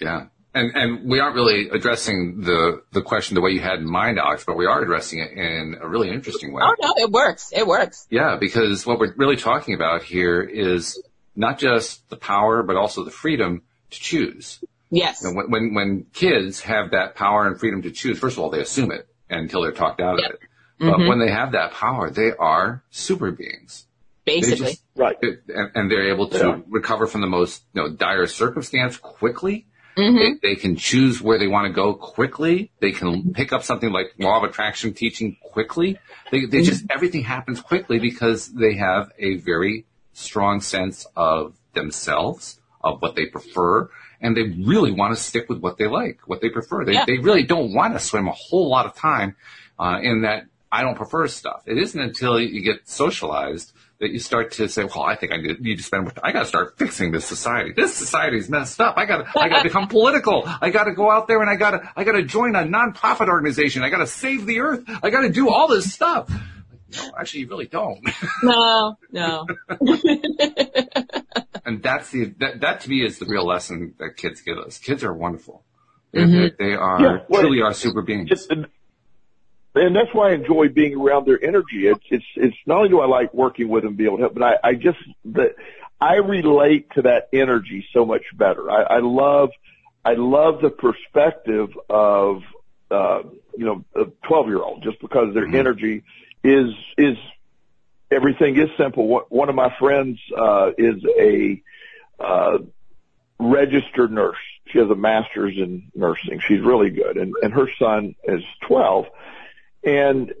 Yeah. 0.00 0.26
And, 0.54 0.74
and 0.74 1.10
we 1.10 1.20
aren't 1.20 1.34
really 1.34 1.68
addressing 1.68 2.40
the, 2.40 2.82
the 2.92 3.02
question 3.02 3.34
the 3.34 3.40
way 3.40 3.50
you 3.50 3.60
had 3.60 3.80
in 3.80 3.90
mind, 3.90 4.18
Alex, 4.18 4.44
but 4.46 4.56
we 4.56 4.66
are 4.66 4.80
addressing 4.80 5.20
it 5.20 5.32
in 5.32 5.76
a 5.80 5.86
really 5.86 6.10
interesting 6.10 6.52
way. 6.52 6.62
Oh, 6.64 6.74
no, 6.80 6.94
it 6.96 7.10
works. 7.10 7.52
It 7.54 7.66
works. 7.66 8.06
Yeah, 8.10 8.38
because 8.40 8.86
what 8.86 8.98
we're 8.98 9.14
really 9.16 9.36
talking 9.36 9.74
about 9.74 10.02
here 10.02 10.40
is 10.40 11.00
not 11.36 11.58
just 11.58 12.08
the 12.08 12.16
power, 12.16 12.62
but 12.62 12.76
also 12.76 13.04
the 13.04 13.10
freedom 13.10 13.62
to 13.90 14.00
choose. 14.00 14.64
Yes. 14.90 15.22
You 15.22 15.28
know, 15.28 15.36
when, 15.36 15.50
when, 15.50 15.74
when 15.74 16.06
kids 16.14 16.60
have 16.62 16.92
that 16.92 17.14
power 17.14 17.46
and 17.46 17.58
freedom 17.58 17.82
to 17.82 17.90
choose, 17.90 18.18
first 18.18 18.36
of 18.36 18.42
all, 18.42 18.50
they 18.50 18.60
assume 18.60 18.90
it 18.90 19.07
until 19.30 19.62
they're 19.62 19.72
talked 19.72 20.00
out 20.00 20.18
yep. 20.20 20.30
of 20.30 20.34
it. 20.34 20.40
But 20.78 20.86
mm-hmm. 20.86 21.08
when 21.08 21.18
they 21.18 21.30
have 21.30 21.52
that 21.52 21.72
power, 21.72 22.10
they 22.10 22.32
are 22.38 22.82
super 22.90 23.32
beings. 23.32 23.86
Basically. 24.24 24.72
Just, 24.72 24.82
right. 24.94 25.16
And, 25.22 25.70
and, 25.74 25.90
they're 25.90 26.12
able 26.12 26.28
to 26.28 26.38
yeah. 26.38 26.60
recover 26.68 27.06
from 27.06 27.22
the 27.22 27.26
most, 27.26 27.62
you 27.72 27.82
know, 27.82 27.88
dire 27.90 28.26
circumstance 28.26 28.96
quickly. 28.96 29.66
Mm-hmm. 29.96 30.36
They, 30.42 30.50
they, 30.50 30.54
can 30.54 30.76
choose 30.76 31.20
where 31.20 31.38
they 31.38 31.48
want 31.48 31.66
to 31.66 31.72
go 31.72 31.94
quickly. 31.94 32.70
They 32.80 32.92
can 32.92 33.32
pick 33.32 33.52
up 33.52 33.64
something 33.64 33.90
like 33.90 34.12
law 34.18 34.38
of 34.38 34.48
attraction 34.48 34.94
teaching 34.94 35.36
quickly. 35.42 35.98
They, 36.30 36.40
they 36.40 36.58
mm-hmm. 36.58 36.62
just, 36.62 36.84
everything 36.90 37.24
happens 37.24 37.60
quickly 37.60 37.98
because 37.98 38.52
they 38.52 38.74
have 38.74 39.10
a 39.18 39.38
very 39.38 39.86
strong 40.12 40.60
sense 40.60 41.06
of 41.16 41.56
themselves, 41.74 42.60
of 42.80 43.02
what 43.02 43.16
they 43.16 43.26
prefer, 43.26 43.88
and 44.20 44.36
they 44.36 44.42
really 44.42 44.92
want 44.92 45.16
to 45.16 45.20
stick 45.22 45.48
with 45.48 45.58
what 45.58 45.78
they 45.78 45.86
like, 45.86 46.20
what 46.26 46.40
they 46.40 46.48
prefer. 46.48 46.84
They, 46.84 46.94
yeah. 46.94 47.04
they 47.06 47.18
really 47.18 47.44
don't 47.44 47.72
want 47.72 47.94
to 47.94 48.00
swim 48.00 48.28
a 48.28 48.32
whole 48.32 48.68
lot 48.68 48.86
of 48.86 48.94
time 48.94 49.36
uh, 49.78 49.98
in 50.02 50.22
that 50.22 50.46
I 50.70 50.82
don't 50.82 50.96
prefer 50.96 51.28
stuff. 51.28 51.62
It 51.66 51.78
isn't 51.78 52.00
until 52.00 52.40
you 52.40 52.62
get 52.62 52.88
socialized 52.88 53.72
that 54.00 54.10
you 54.10 54.18
start 54.18 54.52
to 54.52 54.68
say, 54.68 54.84
well, 54.84 55.02
I 55.02 55.16
think 55.16 55.32
I 55.32 55.38
need 55.38 55.76
to 55.76 55.82
spend 55.82 56.04
more 56.04 56.12
time. 56.12 56.22
I 56.24 56.32
got 56.32 56.40
to 56.40 56.46
start 56.46 56.78
fixing 56.78 57.10
this 57.10 57.24
society. 57.24 57.72
This 57.74 57.94
society's 57.94 58.48
messed 58.48 58.80
up. 58.80 58.96
I 58.96 59.06
got 59.06 59.24
to, 59.24 59.40
I 59.40 59.48
got 59.48 59.62
to 59.62 59.62
become 59.68 59.88
political. 59.88 60.44
I 60.60 60.70
got 60.70 60.84
to 60.84 60.92
go 60.92 61.10
out 61.10 61.26
there 61.26 61.40
and 61.40 61.50
I 61.50 61.56
got 61.56 61.70
to, 61.70 61.92
I 61.96 62.04
got 62.04 62.12
to 62.12 62.22
join 62.22 62.54
a 62.54 62.60
nonprofit 62.60 63.28
organization. 63.28 63.82
I 63.82 63.90
got 63.90 63.98
to 63.98 64.06
save 64.06 64.46
the 64.46 64.60
earth. 64.60 64.84
I 65.02 65.10
got 65.10 65.22
to 65.22 65.30
do 65.30 65.48
all 65.48 65.66
this 65.68 65.92
stuff. 65.92 66.30
No, 66.90 67.10
actually, 67.18 67.40
you 67.40 67.48
really 67.48 67.66
don't. 67.66 68.00
No, 68.42 68.96
no. 69.10 69.46
and 71.68 71.82
that's 71.82 72.10
the 72.10 72.34
that, 72.38 72.60
that 72.62 72.80
to 72.80 72.88
me 72.88 73.04
is 73.04 73.18
the 73.18 73.26
real 73.26 73.44
lesson 73.44 73.94
that 73.98 74.16
kids 74.16 74.40
give 74.40 74.56
us. 74.56 74.78
Kids 74.78 75.04
are 75.04 75.12
wonderful. 75.12 75.62
Mm-hmm. 76.14 76.32
They, 76.32 76.52
they, 76.58 76.72
are 76.72 77.00
yeah, 77.00 77.18
well, 77.28 77.42
truly 77.42 77.60
are 77.60 77.74
super 77.74 78.00
beings. 78.00 78.48
and 78.48 78.66
that's 79.74 80.08
why 80.14 80.30
I 80.30 80.34
enjoy 80.34 80.70
being 80.70 80.98
around 80.98 81.26
their 81.26 81.42
energy. 81.44 81.86
It's 81.86 82.04
it's 82.10 82.24
it's 82.36 82.56
not 82.66 82.78
only 82.78 82.88
do 82.88 83.00
I 83.00 83.06
like 83.06 83.34
working 83.34 83.68
with 83.68 83.84
them, 83.84 83.96
be 83.96 84.06
able 84.06 84.16
to 84.16 84.22
help, 84.22 84.34
but 84.34 84.42
I 84.42 84.54
I 84.64 84.74
just 84.74 84.98
that 85.26 85.56
I 86.00 86.14
relate 86.14 86.90
to 86.94 87.02
that 87.02 87.28
energy 87.34 87.86
so 87.92 88.06
much 88.06 88.22
better. 88.34 88.70
I, 88.70 88.82
I 88.82 88.98
love 89.00 89.50
I 90.06 90.14
love 90.14 90.62
the 90.62 90.70
perspective 90.70 91.68
of 91.90 92.42
uh, 92.90 93.24
you 93.58 93.66
know 93.66 93.84
a 93.94 94.06
twelve 94.26 94.46
year 94.46 94.62
old 94.62 94.82
just 94.82 95.02
because 95.02 95.34
their 95.34 95.44
mm-hmm. 95.44 95.54
energy 95.54 96.02
is 96.42 96.70
is 96.96 97.18
everything 98.10 98.56
is 98.56 98.68
simple. 98.76 99.24
One 99.28 99.48
of 99.48 99.54
my 99.54 99.74
friends, 99.78 100.18
uh, 100.36 100.70
is 100.76 101.02
a, 101.18 101.62
uh, 102.18 102.58
registered 103.38 104.10
nurse. 104.10 104.36
She 104.68 104.78
has 104.78 104.90
a 104.90 104.94
master's 104.94 105.56
in 105.56 105.90
nursing. 105.94 106.40
She's 106.46 106.60
really 106.60 106.90
good. 106.90 107.16
And, 107.16 107.34
and 107.42 107.52
her 107.52 107.68
son 107.78 108.14
is 108.24 108.42
12. 108.66 109.06
And 109.84 110.34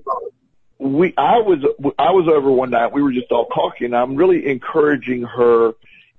we, 0.78 1.14
I 1.16 1.38
was, 1.38 1.64
I 1.98 2.12
was 2.12 2.28
over 2.28 2.50
one 2.50 2.70
night. 2.70 2.92
We 2.92 3.02
were 3.02 3.12
just 3.12 3.30
all 3.30 3.46
talking. 3.46 3.94
I'm 3.94 4.16
really 4.16 4.46
encouraging 4.46 5.22
her 5.22 5.72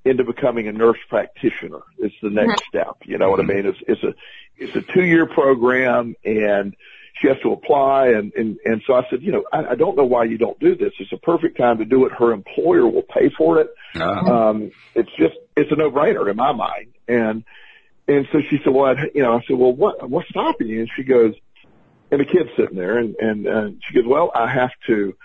into 0.05 0.23
becoming 0.23 0.67
a 0.67 0.71
nurse 0.71 0.97
practitioner. 1.09 1.81
It's 1.97 2.15
the 2.21 2.29
next 2.29 2.63
step. 2.67 2.97
You 3.05 3.17
know 3.17 3.29
what 3.29 3.39
I 3.39 3.43
mean? 3.43 3.65
It's, 3.65 3.79
it's 3.87 4.03
a, 4.03 4.13
it's 4.57 4.75
a 4.75 4.81
two 4.81 5.03
year 5.03 5.25
program 5.25 6.15
and 6.23 6.75
she 7.19 7.27
has 7.27 7.37
to 7.43 7.51
apply 7.51 8.09
and, 8.09 8.33
and, 8.33 8.57
and 8.63 8.81
so 8.87 8.93
I 8.93 9.03
said, 9.09 9.21
you 9.21 9.31
know, 9.31 9.43
I, 9.51 9.71
I 9.71 9.75
don't 9.75 9.97
know 9.97 10.05
why 10.05 10.23
you 10.23 10.37
don't 10.37 10.59
do 10.59 10.75
this. 10.75 10.93
It's 10.99 11.11
a 11.11 11.17
perfect 11.17 11.57
time 11.57 11.79
to 11.79 11.85
do 11.85 12.05
it. 12.05 12.13
Her 12.13 12.31
employer 12.31 12.87
will 12.87 13.03
pay 13.03 13.29
for 13.37 13.59
it. 13.59 13.69
Uh-huh. 13.95 14.49
Um, 14.49 14.71
it's 14.95 15.09
just, 15.17 15.35
it's 15.55 15.71
a 15.71 15.75
no 15.75 15.91
brainer 15.91 16.29
in 16.29 16.37
my 16.37 16.53
mind. 16.53 16.93
And, 17.07 17.43
and 18.07 18.27
so 18.31 18.39
she 18.49 18.59
said, 18.63 18.73
well, 18.73 18.85
I, 18.97 19.09
you 19.13 19.21
know, 19.21 19.37
I 19.37 19.41
said, 19.47 19.57
well, 19.57 19.73
what, 19.73 20.09
what's 20.09 20.29
stopping 20.29 20.67
you? 20.67 20.81
And 20.81 20.89
she 20.95 21.03
goes, 21.03 21.33
and 22.11 22.21
the 22.21 22.25
kid's 22.25 22.49
sitting 22.57 22.77
there 22.77 22.97
and, 22.97 23.15
and, 23.15 23.45
and 23.45 23.81
she 23.85 23.93
goes, 23.95 24.05
well, 24.07 24.31
I 24.33 24.51
have 24.51 24.71
to, 24.87 25.15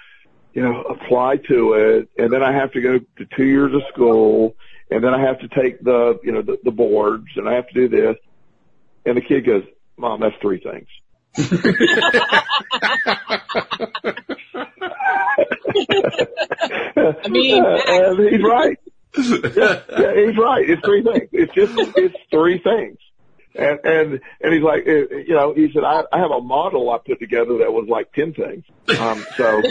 you 0.52 0.62
know, 0.62 0.82
apply 0.82 1.36
to 1.48 1.72
it 1.74 2.08
and 2.18 2.32
then 2.32 2.42
I 2.42 2.52
have 2.52 2.72
to 2.72 2.80
go 2.80 2.98
to 2.98 3.26
two 3.36 3.44
years 3.44 3.72
of 3.74 3.82
school 3.92 4.56
and 4.90 5.02
then 5.02 5.14
I 5.14 5.20
have 5.22 5.40
to 5.40 5.48
take 5.48 5.82
the, 5.82 6.18
you 6.22 6.32
know, 6.32 6.42
the, 6.42 6.58
the 6.62 6.70
boards 6.70 7.28
and 7.36 7.48
I 7.48 7.54
have 7.54 7.68
to 7.68 7.74
do 7.74 7.88
this. 7.88 8.16
And 9.06 9.16
the 9.16 9.22
kid 9.22 9.46
goes, 9.46 9.64
mom, 9.96 10.20
that's 10.20 10.36
three 10.40 10.60
things. 10.60 10.88
I 16.96 17.28
mean, 17.28 17.64
uh, 17.64 18.14
he's 18.16 18.42
right. 18.42 18.78
Yeah, 19.16 19.80
yeah, 19.98 20.14
he's 20.26 20.36
right. 20.36 20.68
It's 20.68 20.82
three 20.84 21.02
things. 21.02 21.28
It's 21.32 21.52
just, 21.54 21.72
it's 21.96 22.16
three 22.30 22.58
things. 22.58 22.98
And, 23.56 23.78
and, 23.84 24.20
and 24.40 24.52
he's 24.52 24.62
like, 24.62 24.86
uh, 24.86 25.16
you 25.16 25.34
know, 25.34 25.54
he 25.54 25.70
said, 25.72 25.84
I, 25.84 26.02
I 26.12 26.18
have 26.18 26.32
a 26.32 26.40
model 26.40 26.90
I 26.90 26.98
put 26.98 27.20
together 27.20 27.58
that 27.58 27.72
was 27.72 27.86
like 27.88 28.12
10 28.12 28.34
things. 28.34 28.64
Um, 28.98 29.24
so 29.36 29.62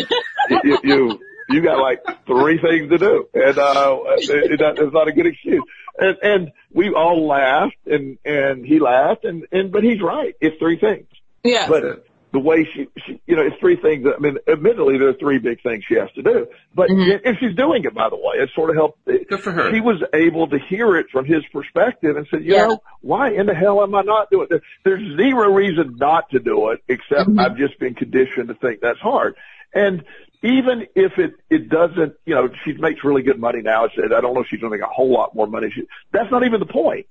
you, 0.64 0.78
you, 0.84 1.20
you 1.50 1.62
got 1.62 1.80
like 1.80 2.00
three 2.26 2.60
things 2.62 2.90
to 2.92 2.98
do. 2.98 3.28
And, 3.34 3.58
uh, 3.58 3.98
it, 4.18 4.52
it, 4.54 4.62
it's 4.62 4.94
not 4.94 5.08
a 5.10 5.12
good 5.12 5.26
excuse. 5.28 5.64
And, 5.98 6.18
and 6.24 6.52
we 6.72 6.94
all 6.94 7.28
laughed 7.28 7.76
and, 7.86 8.18
and 8.24 8.66
he 8.66 8.80
laughed 8.80 9.26
and, 9.26 9.46
and, 9.52 9.72
but 9.72 9.84
he's 9.84 10.02
right. 10.02 10.34
It's 10.40 10.58
three 10.60 10.80
things. 10.80 11.08
Yeah. 11.44 11.68
But 11.68 12.06
the 12.34 12.40
way 12.40 12.68
she, 12.74 12.88
she, 13.06 13.22
you 13.28 13.36
know, 13.36 13.44
it's 13.44 13.56
three 13.60 13.76
things. 13.76 14.04
That, 14.06 14.16
I 14.16 14.20
mean, 14.20 14.38
admittedly, 14.48 14.98
there 14.98 15.10
are 15.10 15.14
three 15.14 15.38
big 15.38 15.62
things 15.62 15.84
she 15.88 15.96
has 15.96 16.12
to 16.16 16.24
do. 16.24 16.48
But 16.74 16.90
mm-hmm. 16.90 17.26
and 17.26 17.38
she's 17.40 17.56
doing 17.56 17.86
it, 17.86 17.94
by 17.94 18.10
the 18.10 18.16
way. 18.16 18.38
It 18.38 18.50
sort 18.56 18.72
of 18.72 18.76
helped. 18.76 19.06
Good 19.06 19.40
for 19.40 19.52
her. 19.52 19.72
She 19.72 19.80
was 19.80 20.04
able 20.14 20.48
to 20.48 20.58
hear 20.58 20.98
it 20.98 21.08
from 21.12 21.26
his 21.26 21.44
perspective 21.54 22.18
and 22.18 22.28
said, 22.32 22.44
you 22.44 22.56
yeah. 22.56 22.68
know, 22.68 22.80
why 23.02 23.32
in 23.32 23.46
the 23.46 23.54
hell 23.54 23.84
am 23.84 23.94
I 23.94 24.02
not 24.02 24.32
doing 24.32 24.48
it? 24.50 24.64
There's 24.84 25.16
zero 25.16 25.54
reason 25.54 25.98
not 26.00 26.32
to 26.32 26.40
do 26.40 26.70
it, 26.70 26.84
except 26.88 27.30
mm-hmm. 27.30 27.40
I've 27.40 27.56
just 27.56 27.80
been 27.80 27.94
conditioned 27.94 28.48
to 28.48 28.56
think 28.56 28.82
that's 28.82 29.00
hard. 29.00 29.36
And 29.76 30.04
even 30.42 30.88
if 30.96 31.18
it 31.20 31.36
it 31.52 31.70
doesn't, 31.70 32.16
you 32.26 32.34
know, 32.34 32.50
she 32.66 32.74
makes 32.74 33.04
really 33.04 33.22
good 33.22 33.40
money 33.40 33.62
now. 33.62 33.86
I 33.86 33.90
said, 33.96 34.12
I 34.12 34.22
don't 34.22 34.34
know 34.34 34.42
if 34.42 34.48
she's 34.50 34.60
going 34.60 34.72
to 34.72 34.78
make 34.78 34.86
a 34.86 34.92
whole 34.92 35.12
lot 35.12 35.36
more 35.36 35.48
money. 35.48 35.72
She, 35.74 35.84
that's 36.12 36.32
not 36.32 36.44
even 36.44 36.60
the 36.60 36.66
point 36.66 37.06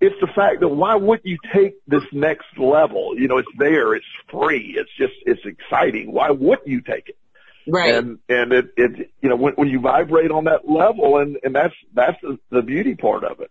it's 0.00 0.14
the 0.20 0.28
fact 0.28 0.60
that 0.60 0.68
why 0.68 0.94
wouldn't 0.94 1.26
you 1.26 1.38
take 1.52 1.74
this 1.86 2.04
next 2.12 2.46
level? 2.56 3.18
You 3.18 3.28
know, 3.28 3.38
it's 3.38 3.48
there, 3.58 3.94
it's 3.94 4.06
free, 4.30 4.76
it's 4.78 4.90
just, 4.96 5.14
it's 5.26 5.40
exciting. 5.44 6.12
Why 6.12 6.30
wouldn't 6.30 6.68
you 6.68 6.80
take 6.80 7.08
it? 7.08 7.18
Right. 7.66 7.94
And, 7.94 8.18
and 8.28 8.52
it, 8.52 8.66
it, 8.76 9.10
you 9.20 9.28
know, 9.28 9.36
when, 9.36 9.54
when 9.54 9.68
you 9.68 9.80
vibrate 9.80 10.30
on 10.30 10.44
that 10.44 10.68
level 10.68 11.18
and, 11.18 11.36
and 11.42 11.54
that's, 11.54 11.74
that's 11.94 12.16
the, 12.22 12.38
the 12.50 12.62
beauty 12.62 12.94
part 12.94 13.24
of 13.24 13.40
it. 13.40 13.50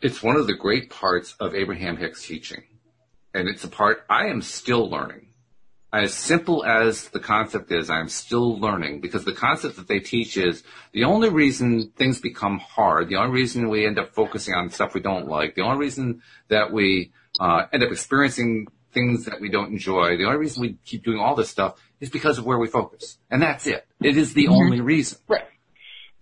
It's 0.00 0.22
one 0.22 0.36
of 0.36 0.46
the 0.46 0.54
great 0.54 0.90
parts 0.90 1.34
of 1.38 1.54
Abraham 1.54 1.96
Hicks 1.96 2.26
teaching. 2.26 2.62
And 3.32 3.48
it's 3.48 3.64
a 3.64 3.68
part 3.68 4.04
I 4.08 4.26
am 4.26 4.40
still 4.40 4.88
learning 4.88 5.28
as 6.02 6.14
simple 6.14 6.64
as 6.64 7.08
the 7.08 7.20
concept 7.20 7.70
is, 7.72 7.90
I'm 7.90 8.08
still 8.08 8.58
learning 8.58 9.00
because 9.00 9.24
the 9.24 9.32
concept 9.32 9.76
that 9.76 9.88
they 9.88 10.00
teach 10.00 10.36
is 10.36 10.62
the 10.92 11.04
only 11.04 11.28
reason 11.28 11.90
things 11.96 12.20
become 12.20 12.58
hard, 12.58 13.08
the 13.08 13.16
only 13.16 13.32
reason 13.32 13.68
we 13.68 13.86
end 13.86 13.98
up 13.98 14.14
focusing 14.14 14.54
on 14.54 14.70
stuff 14.70 14.94
we 14.94 15.00
don't 15.00 15.28
like, 15.28 15.54
the 15.54 15.62
only 15.62 15.78
reason 15.78 16.22
that 16.48 16.72
we 16.72 17.12
uh, 17.40 17.66
end 17.72 17.82
up 17.82 17.90
experiencing 17.90 18.66
things 18.92 19.26
that 19.26 19.40
we 19.40 19.48
don't 19.48 19.72
enjoy, 19.72 20.16
the 20.16 20.24
only 20.24 20.38
reason 20.38 20.62
we 20.62 20.78
keep 20.84 21.04
doing 21.04 21.20
all 21.20 21.34
this 21.34 21.50
stuff 21.50 21.78
is 22.00 22.10
because 22.10 22.38
of 22.38 22.46
where 22.46 22.58
we 22.58 22.66
focus. 22.66 23.18
And 23.30 23.42
that's 23.42 23.66
it. 23.66 23.86
It 24.00 24.16
is 24.16 24.34
the 24.34 24.44
mm-hmm. 24.44 24.52
only 24.54 24.80
reason. 24.80 25.18
Right. 25.28 25.44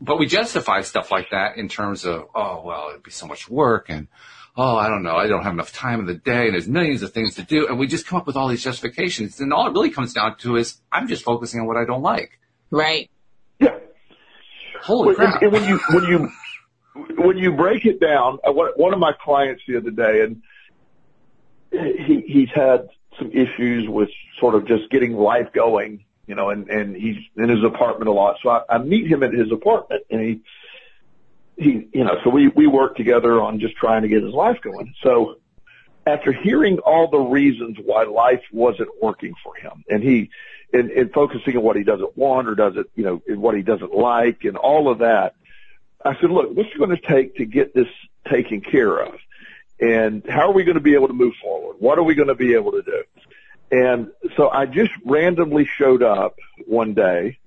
But 0.00 0.18
we 0.18 0.26
justify 0.26 0.82
stuff 0.82 1.10
like 1.10 1.30
that 1.30 1.56
in 1.56 1.68
terms 1.68 2.04
of, 2.04 2.24
oh, 2.34 2.62
well, 2.64 2.88
it'd 2.90 3.02
be 3.02 3.10
so 3.10 3.26
much 3.26 3.48
work 3.48 3.88
and, 3.88 4.08
oh, 4.56 4.76
I 4.76 4.88
don't 4.88 5.02
know, 5.02 5.16
I 5.16 5.26
don't 5.26 5.42
have 5.42 5.52
enough 5.52 5.72
time 5.72 6.00
in 6.00 6.06
the 6.06 6.14
day 6.14 6.46
and 6.46 6.54
there's 6.54 6.68
millions 6.68 7.02
of 7.02 7.12
things 7.12 7.34
to 7.36 7.42
do. 7.42 7.66
And 7.68 7.78
we 7.78 7.86
just 7.86 8.06
come 8.06 8.18
up 8.18 8.26
with 8.26 8.36
all 8.36 8.48
these 8.48 8.62
justifications. 8.62 9.40
And 9.40 9.52
all 9.52 9.66
it 9.66 9.72
really 9.72 9.90
comes 9.90 10.12
down 10.12 10.36
to 10.38 10.56
is 10.56 10.80
I'm 10.92 11.08
just 11.08 11.24
focusing 11.24 11.60
on 11.60 11.66
what 11.66 11.76
I 11.76 11.84
don't 11.84 12.02
like. 12.02 12.38
Right. 12.70 13.10
Yeah. 13.58 13.78
Holy 14.82 15.14
crap. 15.14 15.42
And 15.42 15.52
when 15.52 15.64
you, 15.64 15.80
when 15.90 16.04
you, 16.04 16.30
when 17.16 17.36
you 17.36 17.52
break 17.52 17.84
it 17.84 18.00
down, 18.00 18.38
uh, 18.44 18.52
one 18.52 18.92
of 18.92 19.00
my 19.00 19.12
clients 19.12 19.62
the 19.66 19.76
other 19.76 19.90
day, 19.90 20.22
and 20.22 20.42
he, 21.72 22.22
he's 22.26 22.50
had 22.54 22.88
some 23.18 23.32
issues 23.32 23.88
with 23.88 24.08
sort 24.38 24.54
of 24.54 24.66
just 24.66 24.90
getting 24.90 25.14
life 25.14 25.52
going, 25.52 26.04
you 26.26 26.34
know, 26.34 26.50
and, 26.50 26.68
and 26.68 26.96
he's 26.96 27.16
in 27.36 27.48
his 27.48 27.64
apartment 27.64 28.08
a 28.08 28.12
lot. 28.12 28.36
So 28.42 28.50
I, 28.50 28.62
I 28.68 28.78
meet 28.78 29.06
him 29.06 29.22
at 29.22 29.32
his 29.32 29.50
apartment 29.52 30.04
and 30.10 30.20
he, 30.20 30.42
he, 31.56 31.88
you 31.92 32.04
know, 32.04 32.16
so 32.24 32.30
we, 32.30 32.48
we 32.48 32.66
worked 32.66 32.96
together 32.96 33.40
on 33.40 33.60
just 33.60 33.76
trying 33.76 34.02
to 34.02 34.08
get 34.08 34.22
his 34.22 34.32
life 34.32 34.60
going. 34.62 34.94
So 35.02 35.36
after 36.06 36.32
hearing 36.32 36.78
all 36.78 37.08
the 37.08 37.18
reasons 37.18 37.76
why 37.82 38.04
life 38.04 38.42
wasn't 38.52 38.90
working 39.00 39.34
for 39.42 39.54
him 39.54 39.84
and 39.88 40.02
he, 40.02 40.30
and, 40.72 40.90
and 40.90 41.12
focusing 41.12 41.56
on 41.56 41.62
what 41.62 41.76
he 41.76 41.84
doesn't 41.84 42.16
want 42.16 42.48
or 42.48 42.54
doesn't, 42.54 42.88
you 42.94 43.04
know, 43.04 43.22
and 43.28 43.40
what 43.40 43.56
he 43.56 43.62
doesn't 43.62 43.94
like 43.94 44.44
and 44.44 44.56
all 44.56 44.90
of 44.90 44.98
that, 44.98 45.34
I 46.04 46.14
said, 46.20 46.30
look, 46.30 46.54
what's 46.54 46.70
it 46.70 46.78
going 46.78 46.90
to 46.90 46.96
take 46.96 47.36
to 47.36 47.46
get 47.46 47.74
this 47.74 47.88
taken 48.30 48.60
care 48.60 48.98
of? 48.98 49.14
And 49.80 50.24
how 50.28 50.50
are 50.50 50.52
we 50.52 50.64
going 50.64 50.76
to 50.76 50.82
be 50.82 50.94
able 50.94 51.08
to 51.08 51.14
move 51.14 51.34
forward? 51.40 51.76
What 51.78 51.98
are 51.98 52.02
we 52.02 52.14
going 52.14 52.28
to 52.28 52.34
be 52.34 52.54
able 52.54 52.72
to 52.72 52.82
do? 52.82 53.04
And 53.70 54.10
so 54.36 54.50
I 54.50 54.66
just 54.66 54.92
randomly 55.04 55.64
showed 55.64 56.02
up 56.02 56.36
one 56.66 56.94
day 56.94 57.38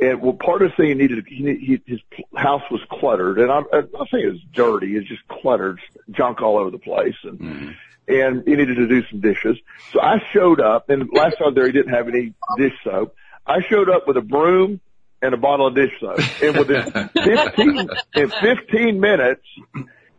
and 0.00 0.22
well, 0.22 0.32
part 0.32 0.62
of 0.62 0.70
the 0.70 0.76
thing 0.76 0.88
he 0.88 0.94
needed, 0.94 1.24
he, 1.26 1.36
he, 1.36 1.80
his 1.86 2.00
house 2.36 2.62
was 2.70 2.80
cluttered, 2.90 3.38
and 3.38 3.50
I'm, 3.50 3.64
I'm 3.72 3.88
not 3.92 4.08
saying 4.10 4.26
it 4.26 4.32
was 4.32 4.40
dirty, 4.52 4.96
it's 4.96 5.08
just 5.08 5.26
cluttered, 5.26 5.80
junk 6.10 6.40
all 6.40 6.58
over 6.58 6.70
the 6.70 6.78
place, 6.78 7.16
and 7.24 7.38
mm. 7.38 7.74
and 8.06 8.42
he 8.46 8.54
needed 8.54 8.76
to 8.76 8.86
do 8.86 9.02
some 9.10 9.20
dishes. 9.20 9.56
So 9.92 10.00
I 10.00 10.18
showed 10.32 10.60
up, 10.60 10.88
and 10.88 11.10
last 11.12 11.38
time 11.38 11.54
there 11.54 11.66
he 11.66 11.72
didn't 11.72 11.92
have 11.92 12.08
any 12.08 12.34
dish 12.56 12.74
soap. 12.84 13.14
I 13.44 13.60
showed 13.68 13.90
up 13.90 14.06
with 14.06 14.16
a 14.16 14.22
broom 14.22 14.80
and 15.20 15.34
a 15.34 15.36
bottle 15.36 15.66
of 15.66 15.74
dish 15.74 15.90
soap, 16.00 16.20
and 16.42 16.56
within 16.56 17.08
15 17.14 17.88
in 18.14 18.30
15 18.30 19.00
minutes, 19.00 19.42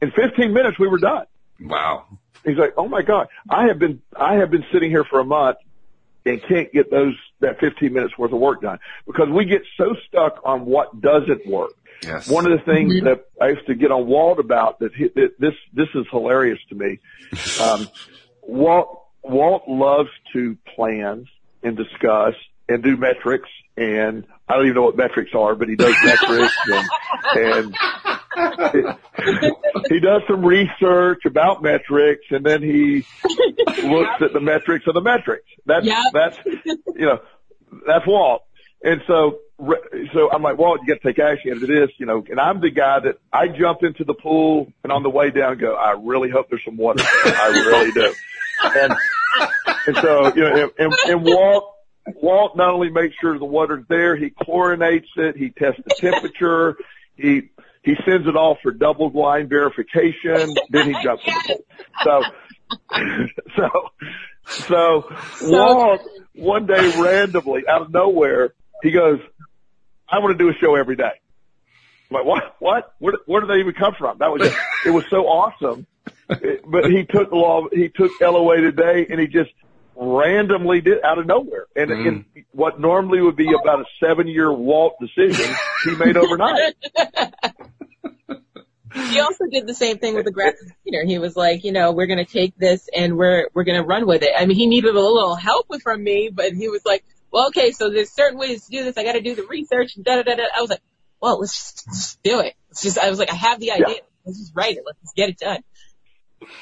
in 0.02 0.12
15 0.12 0.54
minutes 0.54 0.78
we 0.78 0.90
were 0.90 1.00
done. 1.00 1.26
Wow. 1.62 2.06
He's 2.46 2.58
like, 2.58 2.74
oh 2.78 2.88
my 2.88 3.02
god, 3.02 3.28
I 3.50 3.68
have 3.68 3.80
been 3.80 4.02
I 4.14 4.36
have 4.36 4.52
been 4.52 4.66
sitting 4.74 4.90
here 4.90 5.06
for 5.06 5.20
a 5.22 5.26
month 5.26 5.58
and 6.26 6.42
can't 6.48 6.72
get 6.72 6.92
those 6.92 7.16
that 7.40 7.60
15 7.60 7.94
minutes 7.94 8.18
worth 8.18 8.34
of 8.34 8.40
work 8.40 8.62
done 8.62 8.80
because 9.06 9.30
we 9.30 9.46
get 9.46 9.62
so 9.78 9.96
stuck 10.08 10.42
on 10.44 10.66
what 10.66 11.00
doesn't 11.02 11.48
work. 11.48 11.72
Yes. 12.04 12.30
One 12.30 12.50
of 12.50 12.58
the 12.58 12.64
things 12.66 12.94
mm-hmm. 12.94 13.06
that 13.06 13.26
I 13.42 13.50
used 13.50 13.68
to 13.68 13.76
get 13.76 13.92
on 13.92 14.08
Walt 14.08 14.40
about 14.40 14.80
that, 14.80 14.94
he, 14.94 15.08
that 15.16 15.40
this 15.40 15.54
this 15.74 15.88
is 15.96 16.06
hilarious 16.12 16.60
to 16.70 16.76
me. 16.76 17.00
Um, 17.62 17.88
Walt 18.42 19.04
Walt 19.24 19.68
loves 19.68 20.10
to 20.34 20.58
plan 20.76 21.28
and 21.62 21.78
discuss 21.78 22.36
and 22.68 22.82
do 22.82 22.96
metrics 22.98 23.50
and 23.80 24.26
I 24.48 24.56
don't 24.56 24.66
even 24.66 24.76
know 24.76 24.84
what 24.84 24.98
metrics 24.98 25.32
are, 25.34 25.56
but 25.56 25.70
he 25.70 25.76
does 25.76 25.96
metrics 26.04 26.56
and, 26.68 26.90
and 27.36 27.76
he 28.36 30.00
does 30.00 30.22
some 30.28 30.46
research 30.46 31.26
about 31.26 31.64
metrics 31.64 32.26
and 32.30 32.46
then 32.46 32.62
he 32.62 33.06
looks 33.84 34.22
at 34.22 34.34
the 34.34 34.40
metrics 34.40 34.86
of 34.88 34.94
the 34.94 35.02
metrics. 35.02 35.48
That's, 35.66 35.86
yep. 35.86 35.98
that's, 36.14 36.38
you 36.46 37.06
know, 37.06 37.20
that's 37.88 38.06
Walt. 38.06 38.44
And 38.84 39.02
so, 39.08 39.40
so 40.14 40.32
I'm 40.32 40.42
like, 40.42 40.58
Walt, 40.58 40.80
you 40.82 40.88
got 40.88 41.02
to 41.02 41.08
take 41.08 41.20
action 41.20 41.52
into 41.52 41.68
this, 41.68 41.90
you 41.98 42.06
know, 42.06 42.24
and 42.30 42.40
I'm 42.40 42.62
the 42.62 42.72
guy 42.72 43.00
that 43.02 43.20
I 43.34 43.48
jump 43.48 43.84
into 43.84 44.04
the 44.04 44.14
pool 44.14 44.72
and 44.84 44.92
on 44.92 45.04
the 45.04 45.10
way 45.10 45.32
down 45.32 45.58
go, 45.58 45.76
I 45.76 45.92
really 45.92 46.30
hope 46.30 46.50
there's 46.50 46.64
some 46.64 46.78
water. 46.78 47.04
I 47.04 47.48
really 47.68 47.92
do. 47.92 48.14
And, 48.64 48.94
and 49.88 49.98
so, 49.98 50.34
you 50.36 50.42
know, 50.44 50.72
and, 50.78 50.94
and 51.08 51.24
Walt, 51.24 51.76
Walt 52.16 52.56
not 52.56 52.74
only 52.74 52.90
makes 52.90 53.16
sure 53.20 53.38
the 53.38 53.46
water's 53.46 53.86
there, 53.90 54.16
he 54.16 54.30
chlorinates 54.30 55.08
it, 55.18 55.36
he 55.36 55.50
tests 55.50 55.82
the 55.86 55.96
temperature, 55.96 56.76
he 57.16 57.50
he 57.84 57.96
sends 58.06 58.28
it 58.28 58.36
off 58.36 58.58
for 58.62 58.72
double 58.72 59.10
blind 59.10 59.50
verification, 59.50 60.54
then 60.70 60.88
he 60.88 61.04
jumps 61.04 61.24
in 61.26 61.34
the 61.34 61.42
pool. 61.48 61.66
So 62.06 62.22
so 63.56 63.70
so 64.46 65.16
Walt 65.42 66.02
one 66.36 66.66
day 66.66 66.92
randomly 67.02 67.64
out 67.68 67.82
of 67.82 67.92
nowhere, 67.92 68.54
he 68.84 68.92
goes, 68.92 69.20
I 70.08 70.20
want 70.20 70.38
to 70.38 70.44
do 70.44 70.50
a 70.50 70.54
show 70.54 70.76
every 70.76 70.96
day. 70.96 71.12
I'm 72.10 72.16
like, 72.16 72.26
what, 72.26 72.56
what, 72.60 72.94
where, 73.00 73.14
where 73.26 73.42
did 73.42 73.50
they 73.50 73.60
even 73.60 73.74
come 73.74 73.94
from? 73.98 74.18
That 74.20 74.32
was, 74.32 74.42
just, 74.42 74.58
it 74.86 74.90
was 74.90 75.04
so 75.10 75.28
awesome. 75.28 75.86
It, 76.30 76.62
but 76.66 76.86
he 76.86 77.06
took 77.06 77.30
the 77.30 77.36
law, 77.36 77.68
he 77.72 77.90
took 77.90 78.12
LOA 78.22 78.58
today 78.58 79.06
and 79.10 79.20
he 79.20 79.28
just 79.28 79.52
randomly 80.00 80.82
did 80.82 81.04
out 81.04 81.20
of 81.20 81.26
nowhere. 81.28 81.66
And, 81.76 81.92
Mm. 81.92 82.08
and 82.08 82.26
what 82.52 82.80
normally 82.80 83.22
would 83.22 83.36
be 83.36 83.50
about 83.54 83.82
a 83.82 83.86
seven 84.04 84.28
year 84.28 84.52
Walt 84.52 84.94
decision, 85.00 85.54
he 85.84 85.96
made 85.96 86.16
overnight. 86.18 86.76
He 88.92 89.20
also 89.20 89.46
did 89.52 89.68
the 89.68 89.76
same 89.76 90.00
thing 90.00 90.16
with 90.16 90.26
the 90.26 90.32
graphic 90.32 90.60
designer. 90.62 91.06
He 91.06 91.20
was 91.20 91.36
like, 91.36 91.64
you 91.64 91.72
know, 91.72 91.92
we're 91.92 92.08
going 92.08 92.26
to 92.26 92.32
take 92.32 92.58
this 92.58 92.90
and 92.96 93.18
we're 93.18 93.48
we're 93.54 93.64
going 93.64 93.80
to 93.80 93.86
run 93.86 94.08
with 94.08 94.24
it. 94.24 94.32
I 94.36 94.46
mean, 94.48 94.58
he 94.58 94.66
needed 94.66 94.96
a 94.96 95.00
little 95.00 95.36
help 95.36 95.68
from 95.84 96.04
me, 96.04 96.30
but 96.34 96.54
he 96.54 96.70
was 96.70 96.82
like, 96.86 97.04
well, 97.32 97.48
okay, 97.50 97.70
so 97.72 97.92
there's 97.92 98.10
certain 98.12 98.40
ways 98.40 98.66
to 98.66 98.72
do 98.72 98.84
this. 98.84 98.98
I 98.98 99.04
got 99.04 99.12
to 99.14 99.22
do 99.22 99.36
the 99.36 99.44
research. 99.44 99.96
And 99.96 100.04
da 100.04 100.16
da 100.16 100.24
da 100.24 100.36
da. 100.36 100.44
I 100.58 100.62
was 100.62 100.72
like, 100.72 100.82
well, 101.22 101.40
let's 101.40 101.54
just, 101.54 101.86
just 101.86 102.24
do 102.24 102.40
it. 102.40 102.56
It's 102.72 102.82
just 102.82 102.98
I 102.98 103.10
was 103.12 103.20
like, 103.20 103.32
I 103.32 103.36
have 103.36 103.60
the 103.60 103.72
idea. 103.74 103.86
Yeah. 103.90 103.94
Let's 104.26 104.40
just 104.40 104.56
write 104.56 104.76
it. 104.78 104.84
Let's 104.86 105.00
just 105.02 105.16
get 105.16 105.30
it 105.30 105.38
done. 105.38 105.64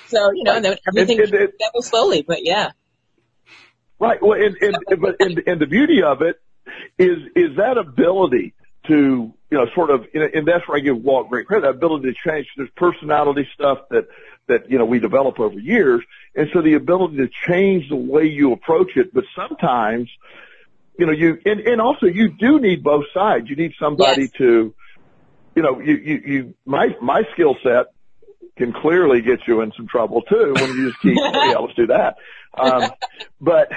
So 0.07 0.31
you 0.33 0.43
know, 0.43 0.55
and 0.57 0.65
then 0.65 0.77
everything 0.85 1.19
And- 1.21 1.33
and 1.33 1.43
it- 1.43 1.53
that 1.59 1.71
was 1.73 1.85
slowly, 1.87 2.23
but 2.27 2.43
yeah. 2.43 2.71
Right. 3.99 4.21
Well, 4.21 4.39
and, 4.39 4.55
and, 4.61 5.01
but, 5.01 5.15
and, 5.19 5.41
and 5.47 5.59
the 5.59 5.65
beauty 5.65 6.03
of 6.03 6.21
it 6.21 6.39
is, 6.97 7.17
is 7.35 7.57
that 7.57 7.77
ability 7.77 8.53
to, 8.87 9.33
you 9.49 9.57
know, 9.57 9.65
sort 9.73 9.89
of, 9.89 10.05
and 10.13 10.23
and 10.23 10.47
that's 10.47 10.67
where 10.67 10.77
I 10.77 10.81
give 10.81 10.97
Walt 10.97 11.29
great 11.29 11.47
credit, 11.47 11.63
that 11.63 11.75
ability 11.75 12.11
to 12.11 12.29
change. 12.29 12.47
There's 12.55 12.69
personality 12.75 13.47
stuff 13.53 13.79
that, 13.89 14.07
that, 14.47 14.69
you 14.69 14.77
know, 14.77 14.85
we 14.85 14.99
develop 14.99 15.39
over 15.39 15.57
years. 15.59 16.01
And 16.35 16.47
so 16.53 16.61
the 16.61 16.75
ability 16.75 17.17
to 17.17 17.29
change 17.47 17.89
the 17.89 17.95
way 17.95 18.25
you 18.25 18.53
approach 18.53 18.91
it, 18.95 19.13
but 19.13 19.23
sometimes, 19.35 20.09
you 20.99 21.05
know, 21.05 21.11
you, 21.11 21.39
and, 21.45 21.61
and 21.61 21.81
also 21.81 22.05
you 22.05 22.29
do 22.29 22.59
need 22.59 22.83
both 22.83 23.05
sides. 23.13 23.49
You 23.49 23.55
need 23.55 23.73
somebody 23.79 24.23
Yes. 24.23 24.31
to, 24.37 24.73
you 25.55 25.63
know, 25.63 25.79
you, 25.79 25.95
you, 25.95 26.21
you, 26.25 26.53
my, 26.65 26.95
my 27.01 27.23
skill 27.33 27.55
set 27.63 27.87
can 28.57 28.73
clearly 28.73 29.21
get 29.21 29.47
you 29.47 29.61
in 29.61 29.71
some 29.77 29.87
trouble 29.87 30.21
too 30.23 30.53
when 30.55 30.69
you 30.69 30.89
just 30.89 31.01
keep, 31.01 31.17
yeah, 31.17 31.57
let's 31.57 31.75
do 31.75 31.87
that. 31.87 32.17
Um, 32.53 32.89
but, 33.39 33.71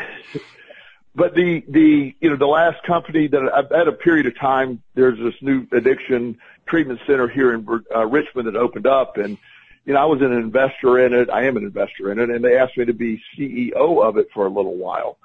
but 1.14 1.34
the, 1.34 1.62
the, 1.68 2.14
you 2.20 2.30
know, 2.30 2.36
the 2.36 2.46
last 2.46 2.82
company 2.84 3.28
that 3.28 3.42
I've 3.54 3.70
had 3.70 3.88
a 3.88 3.92
period 3.92 4.26
of 4.26 4.38
time, 4.38 4.82
there's 4.94 5.18
this 5.18 5.34
new 5.42 5.66
addiction 5.72 6.38
treatment 6.66 7.00
center 7.06 7.28
here 7.28 7.52
in 7.52 7.66
uh, 7.94 8.06
Richmond 8.06 8.48
that 8.48 8.56
opened 8.56 8.86
up 8.86 9.16
and, 9.16 9.36
you 9.84 9.94
know, 9.94 10.00
I 10.00 10.04
was 10.04 10.20
an 10.20 10.32
investor 10.32 11.04
in 11.04 11.12
it. 11.12 11.30
I 11.30 11.46
am 11.46 11.56
an 11.56 11.64
investor 11.64 12.12
in 12.12 12.18
it 12.18 12.30
and 12.30 12.44
they 12.44 12.56
asked 12.56 12.76
me 12.76 12.86
to 12.86 12.94
be 12.94 13.22
CEO 13.36 14.02
of 14.02 14.16
it 14.16 14.28
for 14.32 14.46
a 14.46 14.50
little 14.50 14.76
while. 14.76 15.18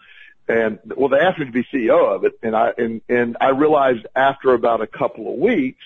And 0.47 0.79
well, 0.95 1.09
they 1.09 1.17
asked 1.17 1.39
me 1.39 1.45
to 1.45 1.51
be 1.51 1.65
CEO 1.73 2.15
of 2.15 2.23
it 2.25 2.33
and 2.43 2.55
I, 2.55 2.71
and, 2.77 3.01
and 3.07 3.37
I 3.39 3.49
realized 3.49 4.05
after 4.15 4.53
about 4.53 4.81
a 4.81 4.87
couple 4.87 5.31
of 5.33 5.39
weeks, 5.39 5.83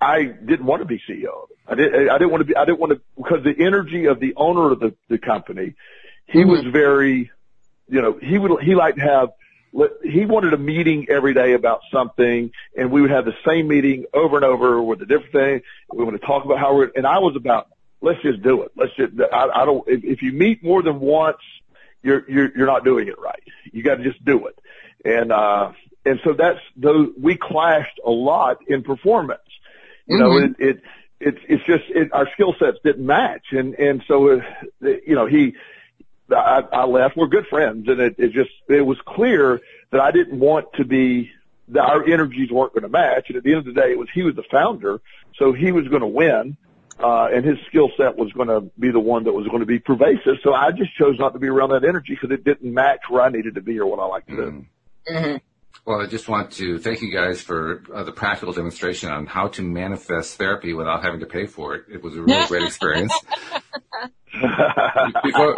I 0.00 0.24
didn't 0.24 0.64
want 0.64 0.82
to 0.82 0.86
be 0.86 1.00
CEO 1.08 1.42
of 1.42 1.50
it. 1.50 1.57
I 1.68 1.74
didn't, 1.74 2.08
I 2.08 2.18
didn't 2.18 2.30
want 2.30 2.40
to 2.40 2.44
be, 2.46 2.56
I 2.56 2.64
didn't 2.64 2.80
want 2.80 2.92
to, 2.94 3.00
because 3.16 3.44
the 3.44 3.54
energy 3.64 4.06
of 4.06 4.20
the 4.20 4.34
owner 4.36 4.72
of 4.72 4.80
the, 4.80 4.94
the 5.08 5.18
company, 5.18 5.74
he 6.26 6.44
was 6.44 6.64
very, 6.64 7.30
you 7.88 8.02
know, 8.02 8.18
he 8.20 8.38
would, 8.38 8.62
he 8.62 8.74
liked 8.74 8.98
to 8.98 9.04
have, 9.04 9.28
he 10.02 10.24
wanted 10.24 10.54
a 10.54 10.58
meeting 10.58 11.06
every 11.10 11.34
day 11.34 11.52
about 11.52 11.80
something 11.92 12.50
and 12.76 12.90
we 12.90 13.02
would 13.02 13.10
have 13.10 13.26
the 13.26 13.34
same 13.46 13.68
meeting 13.68 14.06
over 14.14 14.36
and 14.36 14.44
over 14.44 14.80
with 14.82 15.02
a 15.02 15.06
different 15.06 15.32
thing. 15.32 15.60
We 15.92 16.04
want 16.04 16.18
to 16.18 16.26
talk 16.26 16.44
about 16.46 16.58
how 16.58 16.74
we're, 16.74 16.90
and 16.96 17.06
I 17.06 17.18
was 17.18 17.36
about, 17.36 17.68
let's 18.00 18.20
just 18.22 18.42
do 18.42 18.62
it. 18.62 18.72
Let's 18.74 18.94
just, 18.96 19.12
I, 19.30 19.48
I 19.54 19.64
don't, 19.66 19.86
if, 19.86 20.04
if 20.04 20.22
you 20.22 20.32
meet 20.32 20.64
more 20.64 20.82
than 20.82 21.00
once, 21.00 21.38
you're, 22.02 22.28
you're, 22.30 22.56
you're 22.56 22.66
not 22.66 22.84
doing 22.84 23.08
it 23.08 23.18
right. 23.18 23.42
You 23.70 23.82
got 23.82 23.96
to 23.96 24.04
just 24.04 24.24
do 24.24 24.46
it. 24.46 24.58
And, 25.04 25.32
uh, 25.32 25.72
and 26.06 26.18
so 26.24 26.32
that's 26.32 26.60
those, 26.76 27.10
we 27.20 27.36
clashed 27.36 28.00
a 28.04 28.10
lot 28.10 28.58
in 28.68 28.82
performance. 28.82 29.42
You 30.06 30.16
know, 30.16 30.30
Mhm. 30.30 30.54
it, 30.58 30.68
it, 30.68 30.82
it's, 31.20 31.38
it's 31.48 31.64
just, 31.64 31.84
it, 31.88 32.12
our 32.12 32.28
skill 32.32 32.54
sets 32.58 32.78
didn't 32.84 33.04
match. 33.04 33.46
And, 33.52 33.74
and 33.74 34.02
so, 34.06 34.38
uh, 34.38 34.40
you 34.80 35.14
know, 35.14 35.26
he, 35.26 35.54
I, 36.30 36.62
I 36.72 36.84
left. 36.84 37.16
We're 37.16 37.26
good 37.26 37.46
friends 37.48 37.88
and 37.88 38.00
it, 38.00 38.16
it 38.18 38.32
just, 38.32 38.50
it 38.68 38.82
was 38.82 38.98
clear 39.06 39.60
that 39.90 40.00
I 40.00 40.10
didn't 40.10 40.38
want 40.38 40.66
to 40.74 40.84
be, 40.84 41.30
that 41.68 41.84
our 41.84 42.04
energies 42.04 42.50
weren't 42.50 42.72
going 42.72 42.82
to 42.82 42.88
match. 42.88 43.26
And 43.28 43.36
at 43.36 43.42
the 43.42 43.50
end 43.50 43.66
of 43.66 43.74
the 43.74 43.80
day, 43.80 43.90
it 43.92 43.98
was, 43.98 44.08
he 44.14 44.22
was 44.22 44.34
the 44.36 44.44
founder. 44.50 45.00
So 45.38 45.52
he 45.52 45.72
was 45.72 45.88
going 45.88 46.02
to 46.02 46.08
win. 46.08 46.56
Uh, 47.00 47.28
and 47.32 47.44
his 47.44 47.58
skill 47.68 47.90
set 47.96 48.16
was 48.16 48.32
going 48.32 48.48
to 48.48 48.60
be 48.76 48.90
the 48.90 48.98
one 48.98 49.22
that 49.22 49.32
was 49.32 49.46
going 49.46 49.60
to 49.60 49.66
be 49.66 49.78
pervasive. 49.78 50.34
So 50.42 50.52
I 50.52 50.72
just 50.72 50.96
chose 50.96 51.16
not 51.16 51.32
to 51.34 51.38
be 51.38 51.46
around 51.46 51.70
that 51.70 51.84
energy 51.84 52.18
because 52.20 52.32
it 52.32 52.42
didn't 52.42 52.74
match 52.74 53.02
where 53.08 53.22
I 53.22 53.28
needed 53.28 53.54
to 53.54 53.60
be 53.60 53.78
or 53.78 53.86
what 53.86 54.00
I 54.00 54.06
like 54.06 54.26
to 54.26 54.34
do. 54.36 54.66
Mm. 55.08 55.40
Well, 55.84 56.00
I 56.02 56.06
just 56.06 56.28
want 56.28 56.52
to 56.52 56.78
thank 56.78 57.00
you 57.00 57.10
guys 57.10 57.40
for 57.40 57.82
uh, 57.94 58.02
the 58.02 58.12
practical 58.12 58.52
demonstration 58.52 59.10
on 59.10 59.26
how 59.26 59.48
to 59.48 59.62
manifest 59.62 60.36
therapy 60.36 60.74
without 60.74 61.02
having 61.02 61.20
to 61.20 61.26
pay 61.26 61.46
for 61.46 61.74
it. 61.76 61.84
It 61.90 62.02
was 62.02 62.14
a 62.14 62.22
really 62.22 62.46
great 62.46 62.64
experience. 62.64 63.14
Before, 65.24 65.56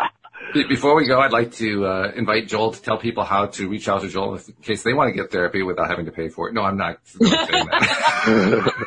before 0.52 0.94
we 0.94 1.06
go, 1.06 1.20
I'd 1.20 1.32
like 1.32 1.52
to 1.54 1.84
uh, 1.84 2.12
invite 2.14 2.48
Joel 2.48 2.72
to 2.72 2.80
tell 2.80 2.96
people 2.96 3.24
how 3.24 3.46
to 3.46 3.68
reach 3.68 3.88
out 3.88 4.02
to 4.02 4.08
Joel 4.08 4.36
in 4.36 4.54
case 4.62 4.82
they 4.82 4.94
want 4.94 5.08
to 5.08 5.20
get 5.20 5.30
therapy 5.30 5.62
without 5.62 5.88
having 5.88 6.06
to 6.06 6.12
pay 6.12 6.28
for 6.28 6.48
it. 6.48 6.54
No, 6.54 6.62
I'm 6.62 6.76
not, 6.76 6.98
not 7.20 7.48
saying 7.50 7.66
that. 7.66 8.72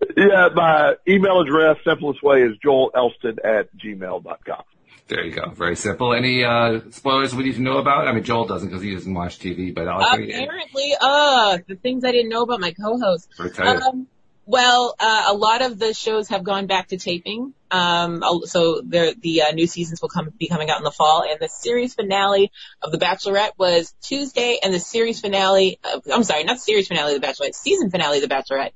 yeah, 0.16 0.48
my 0.54 0.94
email 1.06 1.40
address, 1.40 1.76
simplest 1.84 2.22
way 2.22 2.42
is 2.42 2.56
joelelston 2.64 3.38
at 3.44 3.68
gmail.com. 3.76 4.62
there 5.10 5.24
you 5.24 5.32
go. 5.32 5.50
Very 5.50 5.76
simple. 5.76 6.14
Any 6.14 6.44
uh, 6.44 6.80
spoilers 6.90 7.34
we 7.34 7.44
need 7.44 7.56
to 7.56 7.60
know 7.60 7.78
about? 7.78 8.06
I 8.06 8.12
mean, 8.12 8.24
Joel 8.24 8.46
doesn't 8.46 8.68
because 8.68 8.82
he 8.82 8.94
doesn't 8.94 9.12
watch 9.12 9.38
TV, 9.38 9.74
but 9.74 9.88
I'll 9.88 10.00
Apparently, 10.00 10.94
uh, 11.00 11.58
the 11.66 11.74
things 11.74 12.04
I 12.04 12.12
didn't 12.12 12.30
know 12.30 12.42
about 12.42 12.60
my 12.60 12.72
co-host. 12.72 13.28
Um, 13.58 14.06
well, 14.46 14.94
uh, 14.98 15.24
a 15.28 15.34
lot 15.34 15.62
of 15.62 15.78
the 15.78 15.94
shows 15.94 16.28
have 16.28 16.42
gone 16.42 16.66
back 16.66 16.88
to 16.88 16.96
taping. 16.96 17.54
Um, 17.70 18.22
so 18.44 18.80
the 18.84 19.14
the 19.20 19.42
uh, 19.42 19.52
new 19.52 19.66
seasons 19.66 20.00
will 20.02 20.08
come 20.08 20.32
be 20.38 20.48
coming 20.48 20.70
out 20.70 20.78
in 20.78 20.84
the 20.84 20.90
fall, 20.90 21.24
and 21.28 21.38
the 21.40 21.48
series 21.48 21.94
finale 21.94 22.50
of 22.82 22.90
The 22.90 22.98
Bachelorette 22.98 23.52
was 23.58 23.94
Tuesday, 24.02 24.58
and 24.62 24.72
the 24.72 24.80
series 24.80 25.20
finale. 25.20 25.78
Of, 25.84 26.02
I'm 26.12 26.24
sorry, 26.24 26.44
not 26.44 26.58
series 26.58 26.88
finale 26.88 27.14
of 27.14 27.20
The 27.20 27.26
Bachelorette, 27.26 27.54
season 27.54 27.90
finale 27.90 28.22
of 28.22 28.28
The 28.28 28.34
Bachelorette, 28.34 28.72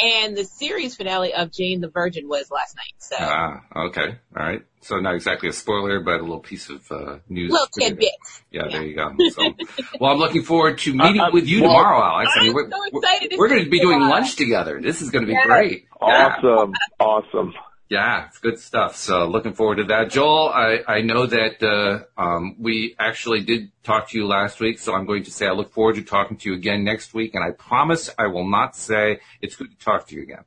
and 0.00 0.36
the 0.36 0.44
series 0.44 0.96
finale 0.96 1.32
of 1.34 1.50
Jane 1.52 1.80
the 1.80 1.88
Virgin 1.88 2.28
was 2.28 2.50
last 2.50 2.76
night. 2.76 2.92
So 2.98 3.16
Ah, 3.18 3.60
okay. 3.86 4.18
All 4.36 4.46
right. 4.46 4.62
So 4.80 4.96
not 5.00 5.14
exactly 5.14 5.48
a 5.48 5.52
spoiler, 5.52 6.00
but 6.00 6.20
a 6.20 6.22
little 6.22 6.38
piece 6.40 6.68
of 6.70 6.90
uh, 6.92 7.18
news. 7.28 7.50
little 7.50 7.66
tidbit. 7.78 8.10
Yeah, 8.52 8.68
there 8.70 8.82
you 8.84 8.94
go. 8.94 9.12
So, 9.30 9.52
well, 10.00 10.12
I'm 10.12 10.18
looking 10.18 10.42
forward 10.44 10.78
to 10.78 10.94
meeting 10.94 11.20
I- 11.20 11.26
I- 11.26 11.30
with 11.30 11.46
you 11.46 11.62
well, 11.62 11.70
tomorrow, 11.72 12.04
Alex. 12.04 12.30
I 12.36 12.40
mean, 12.40 12.48
I'm 12.50 12.54
we're, 12.54 12.70
so 12.70 12.76
we're- 12.78 12.90
excited 12.98 13.38
we're 13.38 13.48
going 13.48 13.64
to 13.64 13.70
be 13.70 13.80
doing 13.80 14.00
lunch 14.00 14.36
together. 14.36 14.80
This 14.80 15.02
is 15.02 15.10
going 15.10 15.24
to 15.24 15.26
be 15.26 15.32
Yeah. 15.32 15.44
great. 15.46 15.86
Yeah. 16.00 16.36
Awesome. 17.00 17.52
Yeah, 17.88 18.26
it's 18.26 18.38
good 18.38 18.58
stuff. 18.58 18.96
So 18.96 19.26
looking 19.26 19.52
forward 19.52 19.76
to 19.76 19.84
that. 19.84 20.10
Joel, 20.10 20.48
I, 20.48 20.80
I 20.88 21.00
know 21.02 21.26
that 21.26 21.62
uh, 21.62 22.20
um, 22.20 22.56
we 22.58 22.96
actually 22.98 23.42
did 23.42 23.70
talk 23.84 24.08
to 24.10 24.18
you 24.18 24.26
last 24.26 24.58
week, 24.58 24.80
so 24.80 24.92
I'm 24.92 25.06
going 25.06 25.22
to 25.24 25.30
say 25.30 25.46
I 25.46 25.52
look 25.52 25.72
forward 25.72 25.94
to 25.94 26.02
talking 26.02 26.36
to 26.38 26.50
you 26.50 26.56
again 26.56 26.82
next 26.82 27.14
week, 27.14 27.34
and 27.36 27.44
I 27.44 27.52
promise 27.52 28.10
I 28.18 28.26
will 28.26 28.48
not 28.48 28.74
say 28.74 29.20
it's 29.40 29.54
good 29.54 29.70
to 29.70 29.78
talk 29.84 30.08
to 30.08 30.16
you 30.16 30.22
again. 30.22 30.44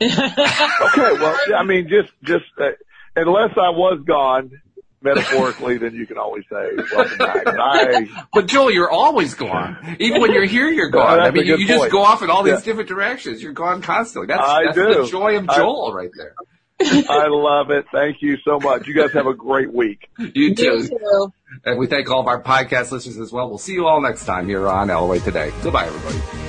Okay. 0.00 1.12
Well, 1.18 1.36
I 1.56 1.64
mean, 1.64 1.88
just, 1.88 2.12
just, 2.22 2.44
uh, 2.60 2.70
unless 3.16 3.50
I 3.56 3.70
was 3.70 4.00
gone 4.06 4.50
metaphorically, 5.00 5.78
then 5.78 5.94
you 5.94 6.06
can 6.06 6.18
always 6.18 6.44
say 6.50 6.70
welcome 6.94 7.18
back. 7.18 7.42
I, 7.46 8.06
But 8.32 8.46
Joel, 8.46 8.70
you're 8.70 8.90
always 8.90 9.34
gone. 9.34 9.96
Even 9.98 10.20
when 10.20 10.32
you're 10.32 10.44
here, 10.44 10.68
you're 10.68 10.90
gone. 10.90 11.18
I 11.20 11.30
mean, 11.30 11.46
you, 11.46 11.56
you 11.56 11.66
just 11.66 11.90
go 11.90 12.02
off 12.02 12.22
in 12.22 12.30
all 12.30 12.42
these 12.42 12.54
Yeah. 12.54 12.60
different 12.60 12.88
directions. 12.88 13.42
You're 13.42 13.52
gone 13.54 13.80
constantly. 13.82 14.26
That's, 14.28 14.42
I 14.42 14.64
that's 14.66 14.76
the 14.76 15.08
joy 15.10 15.36
of 15.38 15.48
I- 15.48 15.56
Joel 15.56 15.92
right 15.94 16.10
there. 16.16 16.34
I 16.80 17.26
love 17.28 17.70
it. 17.70 17.86
Thank 17.92 18.22
you 18.22 18.36
so 18.44 18.58
much. 18.60 18.86
You 18.86 18.94
guys 18.94 19.12
have 19.12 19.26
a 19.26 19.34
great 19.34 19.72
week. 19.72 20.08
You 20.18 20.30
You 20.34 20.54
too. 20.54 20.88
too. 20.88 21.32
And 21.64 21.78
we 21.78 21.86
thank 21.86 22.10
all 22.10 22.20
of 22.20 22.26
our 22.28 22.42
podcast 22.42 22.92
listeners 22.92 23.18
as 23.18 23.32
well. 23.32 23.48
We'll 23.48 23.58
see 23.58 23.72
you 23.72 23.86
all 23.86 24.00
next 24.00 24.24
time 24.26 24.48
here 24.48 24.68
on 24.68 24.88
LOA 24.88 25.18
Today. 25.18 25.52
Goodbye, 25.62 25.86
everybody. 25.86 26.47